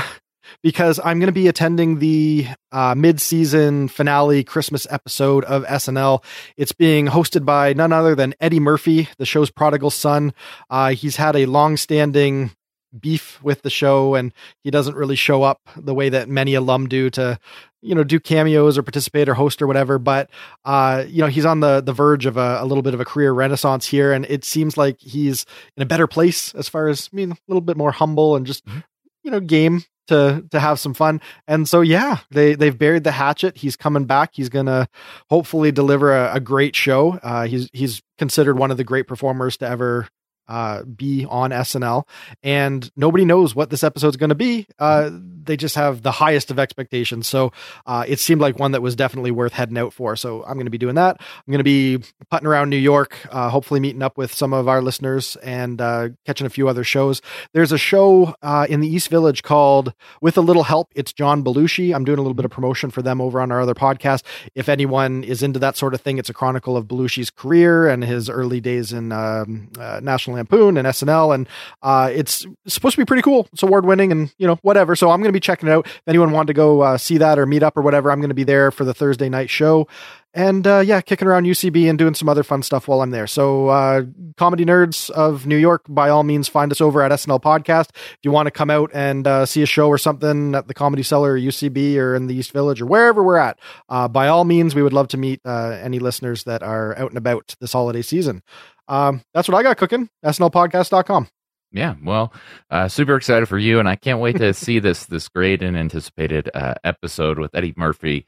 because 0.64 1.00
I'm 1.00 1.20
going 1.20 1.28
to 1.28 1.32
be 1.32 1.48
attending 1.48 2.00
the 2.00 2.48
uh, 2.72 2.96
mid 2.96 3.20
season 3.22 3.88
finale 3.88 4.44
Christmas 4.44 4.88
episode 4.90 5.44
of 5.46 5.64
SNL. 5.66 6.24
It's 6.58 6.72
being 6.72 7.08
hosted 7.08 7.46
by 7.46 7.74
none 7.74 7.92
other 7.94 8.16
than 8.16 8.34
Eddie 8.40 8.60
Murphy, 8.60 9.10
the 9.18 9.26
show's 9.26 9.52
prodigal 9.52 9.90
son. 9.92 10.34
Uh, 10.70 10.90
he's 10.92 11.16
had 11.18 11.36
a 11.36 11.46
long 11.46 11.78
standing 11.78 12.52
beef 13.00 13.42
with 13.44 13.62
the 13.62 13.70
show, 13.70 14.16
and 14.16 14.34
he 14.64 14.72
doesn't 14.72 14.96
really 14.96 15.16
show 15.16 15.44
up 15.44 15.62
the 15.78 15.94
way 15.94 16.10
that 16.10 16.28
many 16.28 16.56
alum 16.56 16.88
do 16.90 17.10
to 17.12 17.38
you 17.82 17.96
know 17.96 18.04
do 18.04 18.20
cameos 18.20 18.78
or 18.78 18.84
participate 18.84 19.30
or 19.30 19.34
host 19.36 19.62
or 19.62 19.68
whatever 19.68 19.98
but 19.98 20.30
uh 20.66 21.06
you 21.08 21.22
know 21.22 21.28
he's 21.30 21.46
on 21.46 21.62
the 21.62 21.80
the 21.80 21.94
verge 21.94 22.26
of 22.26 22.36
a, 22.36 22.58
a 22.60 22.66
little 22.66 22.82
bit 22.82 22.94
of 22.94 23.00
a 23.00 23.06
career 23.06 23.32
renaissance 23.32 23.88
here 23.88 24.12
and 24.12 24.26
it 24.26 24.44
seems 24.44 24.76
like 24.76 25.00
he's 25.00 25.46
in 25.78 25.84
a 25.84 25.86
better 25.86 26.06
place 26.06 26.54
as 26.56 26.68
far 26.68 26.90
as 26.90 27.10
i 27.14 27.16
mean 27.16 27.32
a 27.32 27.38
little 27.48 27.62
bit 27.62 27.78
more 27.78 27.94
humble 27.94 28.36
and 28.36 28.46
just 28.46 28.66
Mhm. 28.66 28.84
You 29.24 29.32
know 29.32 29.39
game 29.39 29.84
to 30.07 30.43
to 30.51 30.59
have 30.59 30.80
some 30.80 30.93
fun. 30.93 31.22
And 31.47 31.67
so 31.67 31.82
yeah 31.82 32.20
they 32.32 32.55
they've 32.55 32.78
buried 32.78 33.03
the 33.03 33.11
hatchet. 33.11 33.57
He's 33.57 33.76
coming 33.76 34.05
back. 34.05 34.32
He's 34.34 34.49
gonna 34.49 34.88
hopefully 35.30 35.72
deliver 35.72 36.15
a, 36.15 36.36
a 36.36 36.39
great 36.39 36.76
show. 36.76 37.20
Uh 37.24 37.45
he's 37.47 37.70
he's 37.74 38.01
considered 38.17 38.57
one 38.57 38.72
of 38.72 38.78
the 38.78 38.84
great 38.84 39.07
performers 39.07 39.57
to 39.57 39.67
ever 39.67 40.07
uh, 40.49 40.84
be 40.84 41.26
on 41.30 41.51
SNL, 41.51 42.07
and 42.41 42.91
nobody 42.95 43.24
knows 43.24 43.53
what 43.53 43.70
this 43.70 43.84
episode's 43.84 44.17
going 44.17 44.30
to 44.30 44.36
be. 44.36 44.65
Uh, 44.80 45.11
they 45.44 45.58
just 45.58 45.76
have 45.76 46.02
the 46.02 46.12
highest 46.12 46.52
of 46.52 46.60
expectations. 46.60 47.28
So 47.28 47.52
uh, 47.86 48.06
it 48.08 48.20
seemed 48.20 48.42
like 48.42 48.60
one 48.60 48.72
that 48.72 48.82
was 48.82 48.96
definitely 48.96 49.32
worth 49.32 49.54
heading 49.54 49.78
out 49.78 49.94
for. 49.94 50.16
So 50.16 50.44
I'm 50.44 50.54
going 50.54 50.66
to 50.66 50.72
be 50.72 50.78
doing 50.78 50.96
that. 50.96 51.18
I'm 51.20 51.52
going 51.52 51.60
to 51.60 51.64
be 51.64 52.00
putting 52.30 52.48
around 52.48 52.70
New 52.70 52.78
York, 52.78 53.18
uh, 53.32 53.50
hopefully 53.50 53.80
meeting 53.80 54.02
up 54.02 54.18
with 54.18 54.34
some 54.34 54.54
of 54.54 54.68
our 54.68 54.82
listeners 54.82 55.36
and 55.38 55.82
uh, 55.82 56.10
catching 56.26 56.48
a 56.48 56.50
few 56.50 56.68
other 56.68 56.84
shows. 56.84 57.22
There's 57.54 57.72
a 57.72 57.78
show 57.78 58.36
uh, 58.42 58.68
in 58.70 58.80
the 58.80 58.88
East 58.88 59.10
Village 59.10 59.44
called 59.44 59.94
With 60.22 60.38
a 60.38 60.42
Little 60.42 60.64
Help. 60.64 60.90
It's 60.96 61.14
John 61.14 61.44
Belushi. 61.44 61.94
I'm 61.94 62.04
doing 62.04 62.20
a 62.20 62.22
little 62.22 62.34
bit 62.34 62.46
of 62.46 62.52
promotion 62.52 62.90
for 62.92 63.02
them 63.02 63.22
over 63.22 63.42
on 63.42 63.52
our 63.52 63.62
other 63.62 63.76
podcast. 63.76 64.24
If 64.56 64.70
anyone 64.70 65.24
is 65.24 65.44
into 65.44 65.60
that 65.60 65.78
sort 65.78 65.94
of 65.94 66.02
thing, 66.02 66.18
it's 66.18 66.30
a 66.30 66.34
chronicle 66.34 66.78
of 66.78 66.86
Belushi's 66.86 67.30
career 67.30 67.88
and 67.88 68.04
his 68.04 68.30
early 68.30 68.60
days 68.62 68.94
in 68.94 69.12
um, 69.12 69.70
uh, 69.80 70.00
National 70.02 70.36
Lampoon 70.36 70.78
and 70.78 70.88
SNL, 70.88 71.34
and 71.34 71.48
uh, 71.82 72.10
it's 72.14 72.46
supposed 72.68 72.96
to 72.96 73.02
be 73.02 73.06
pretty 73.06 73.22
cool. 73.22 73.48
It's 73.54 73.64
award 73.64 73.86
winning, 73.86 74.12
and 74.12 74.34
you 74.38 74.48
know 74.48 74.58
whatever. 74.62 74.96
So 74.96 75.10
I'm 75.10 75.22
going 75.22 75.29
to 75.30 75.34
be 75.34 75.40
checking 75.40 75.70
it 75.70 75.72
out. 75.72 75.88
If 75.88 76.02
anyone 76.08 76.32
wanted 76.32 76.48
to 76.48 76.54
go 76.54 76.82
uh, 76.82 76.98
see 76.98 77.18
that 77.18 77.40
or 77.40 77.46
meet 77.46 77.64
up 77.64 77.78
or 77.78 77.82
whatever, 77.82 78.12
I'm 78.12 78.20
going 78.20 78.30
to 78.30 78.36
be 78.36 78.44
there 78.44 78.72
for 78.72 78.84
the 78.84 78.94
Thursday 78.94 79.30
night 79.30 79.50
show. 79.50 79.88
And 80.34 80.68
uh, 80.68 80.80
yeah, 80.80 81.02
kicking 81.02 81.28
around 81.28 81.46
UCB 81.46 81.90
and 81.90 81.98
doing 81.98 82.14
some 82.14 82.30
other 82.30 82.44
fun 82.44 82.62
stuff 82.62 82.88
while 82.88 83.02
I'm 83.02 83.10
there. 83.10 83.26
So, 83.26 83.70
uh, 83.70 84.04
comedy 84.38 84.64
nerds 84.64 85.10
of 85.10 85.48
New 85.48 85.58
York, 85.58 85.86
by 85.90 86.10
all 86.10 86.24
means, 86.24 86.48
find 86.48 86.72
us 86.72 86.82
over 86.82 87.02
at 87.02 87.12
SNL 87.12 87.42
Podcast. 87.42 87.90
If 87.96 88.20
you 88.22 88.32
want 88.32 88.46
to 88.46 88.52
come 88.52 88.70
out 88.70 88.92
and 88.94 89.26
uh, 89.26 89.48
see 89.48 89.64
a 89.64 89.66
show 89.66 89.88
or 89.88 89.98
something 89.98 90.54
at 90.54 90.68
the 90.68 90.76
Comedy 90.76 91.02
Cellar 91.02 91.34
or 91.34 91.40
UCB 91.40 91.98
or 91.98 92.14
in 92.14 92.28
the 92.28 92.36
East 92.36 92.52
Village 92.52 92.80
or 92.80 92.86
wherever 92.86 93.24
we're 93.24 93.38
at, 93.38 93.60
uh, 93.90 94.08
by 94.08 94.28
all 94.28 94.44
means, 94.44 94.76
we 94.76 94.84
would 94.84 94.94
love 94.94 95.08
to 95.10 95.18
meet 95.18 95.42
uh, 95.46 95.80
any 95.82 95.98
listeners 95.98 96.44
that 96.44 96.62
are 96.62 96.96
out 97.00 97.10
and 97.10 97.18
about 97.18 97.56
this 97.60 97.74
holiday 97.74 98.04
season. 98.04 98.44
Um, 98.88 99.24
that's 99.34 99.48
what 99.48 99.58
I 99.58 99.64
got 99.64 99.78
cooking. 99.78 100.10
SNLpodcast.com. 100.24 101.28
Yeah, 101.72 101.95
well, 102.03 102.34
uh, 102.72 102.88
super 102.88 103.15
excited 103.15 103.47
for 103.47 103.59
you, 103.59 103.80
and 103.80 103.88
I 103.88 103.95
can't 103.95 104.20
wait 104.20 104.38
to 104.38 104.53
see 104.53 104.80
this 104.80 105.05
this 105.05 105.28
great 105.28 105.61
and 105.61 105.78
anticipated 105.78 106.49
uh, 106.53 106.74
episode 106.84 107.38
with 107.38 107.53
Eddie 107.53 107.76
Murphy. 107.78 108.26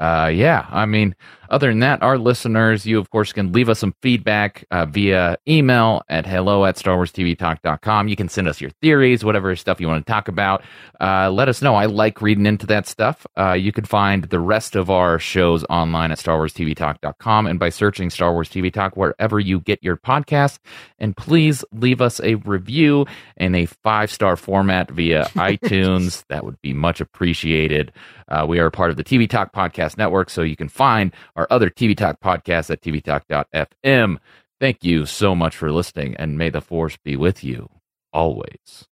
Uh, 0.00 0.28
yeah, 0.28 0.66
I 0.70 0.86
mean, 0.86 1.14
other 1.50 1.68
than 1.68 1.80
that, 1.80 2.02
our 2.02 2.16
listeners, 2.16 2.86
you 2.86 2.98
of 2.98 3.10
course 3.10 3.32
can 3.32 3.52
leave 3.52 3.68
us 3.68 3.80
some 3.80 3.94
feedback 4.00 4.64
uh, 4.70 4.86
via 4.86 5.36
email 5.46 6.02
at 6.08 6.24
hello 6.24 6.64
at 6.64 6.76
starwarstvtalk.com. 6.76 8.08
You 8.08 8.16
can 8.16 8.28
send 8.28 8.48
us 8.48 8.60
your 8.60 8.70
theories, 8.80 9.24
whatever 9.24 9.54
stuff 9.56 9.80
you 9.80 9.88
want 9.88 10.06
to 10.06 10.10
talk 10.10 10.28
about. 10.28 10.62
Uh, 11.00 11.30
let 11.30 11.48
us 11.48 11.60
know. 11.60 11.74
I 11.74 11.86
like 11.86 12.22
reading 12.22 12.46
into 12.46 12.66
that 12.68 12.86
stuff. 12.86 13.26
Uh, 13.36 13.52
you 13.52 13.72
can 13.72 13.84
find 13.84 14.24
the 14.24 14.38
rest 14.38 14.76
of 14.76 14.90
our 14.90 15.18
shows 15.18 15.64
online 15.68 16.12
at 16.12 16.18
starwarstvtalk.com 16.18 17.46
and 17.46 17.58
by 17.58 17.68
searching 17.68 18.10
Star 18.10 18.32
Wars 18.32 18.48
TV 18.48 18.72
Talk 18.72 18.96
wherever 18.96 19.40
you 19.40 19.60
get 19.60 19.82
your 19.82 19.96
podcast. 19.96 20.60
And 20.98 21.16
please 21.16 21.64
leave 21.72 22.00
us 22.00 22.20
a 22.20 22.36
review 22.36 23.06
in 23.36 23.54
a 23.54 23.66
five 23.66 24.12
star 24.12 24.36
format 24.36 24.90
via 24.90 25.24
iTunes. 25.34 26.24
That 26.28 26.44
would 26.44 26.60
be 26.62 26.72
much 26.72 27.00
appreciated. 27.00 27.92
Uh, 28.28 28.46
we 28.48 28.60
are 28.60 28.66
a 28.66 28.70
part 28.70 28.90
of 28.90 28.96
the 28.96 29.02
TV 29.02 29.28
Talk 29.28 29.52
Podcast 29.90 29.98
Network, 29.98 30.30
so 30.30 30.42
you 30.42 30.56
can 30.56 30.68
find 30.68 31.12
our 31.36 31.46
other 31.50 31.70
TV 31.70 31.96
Talk 31.96 32.20
podcasts 32.20 32.70
at 32.70 32.80
tvtalk.fm. 32.82 34.18
Thank 34.60 34.84
you 34.84 35.06
so 35.06 35.34
much 35.34 35.56
for 35.56 35.72
listening, 35.72 36.16
and 36.16 36.36
may 36.36 36.50
the 36.50 36.60
force 36.60 36.96
be 37.02 37.16
with 37.16 37.42
you 37.42 37.68
always. 38.12 38.86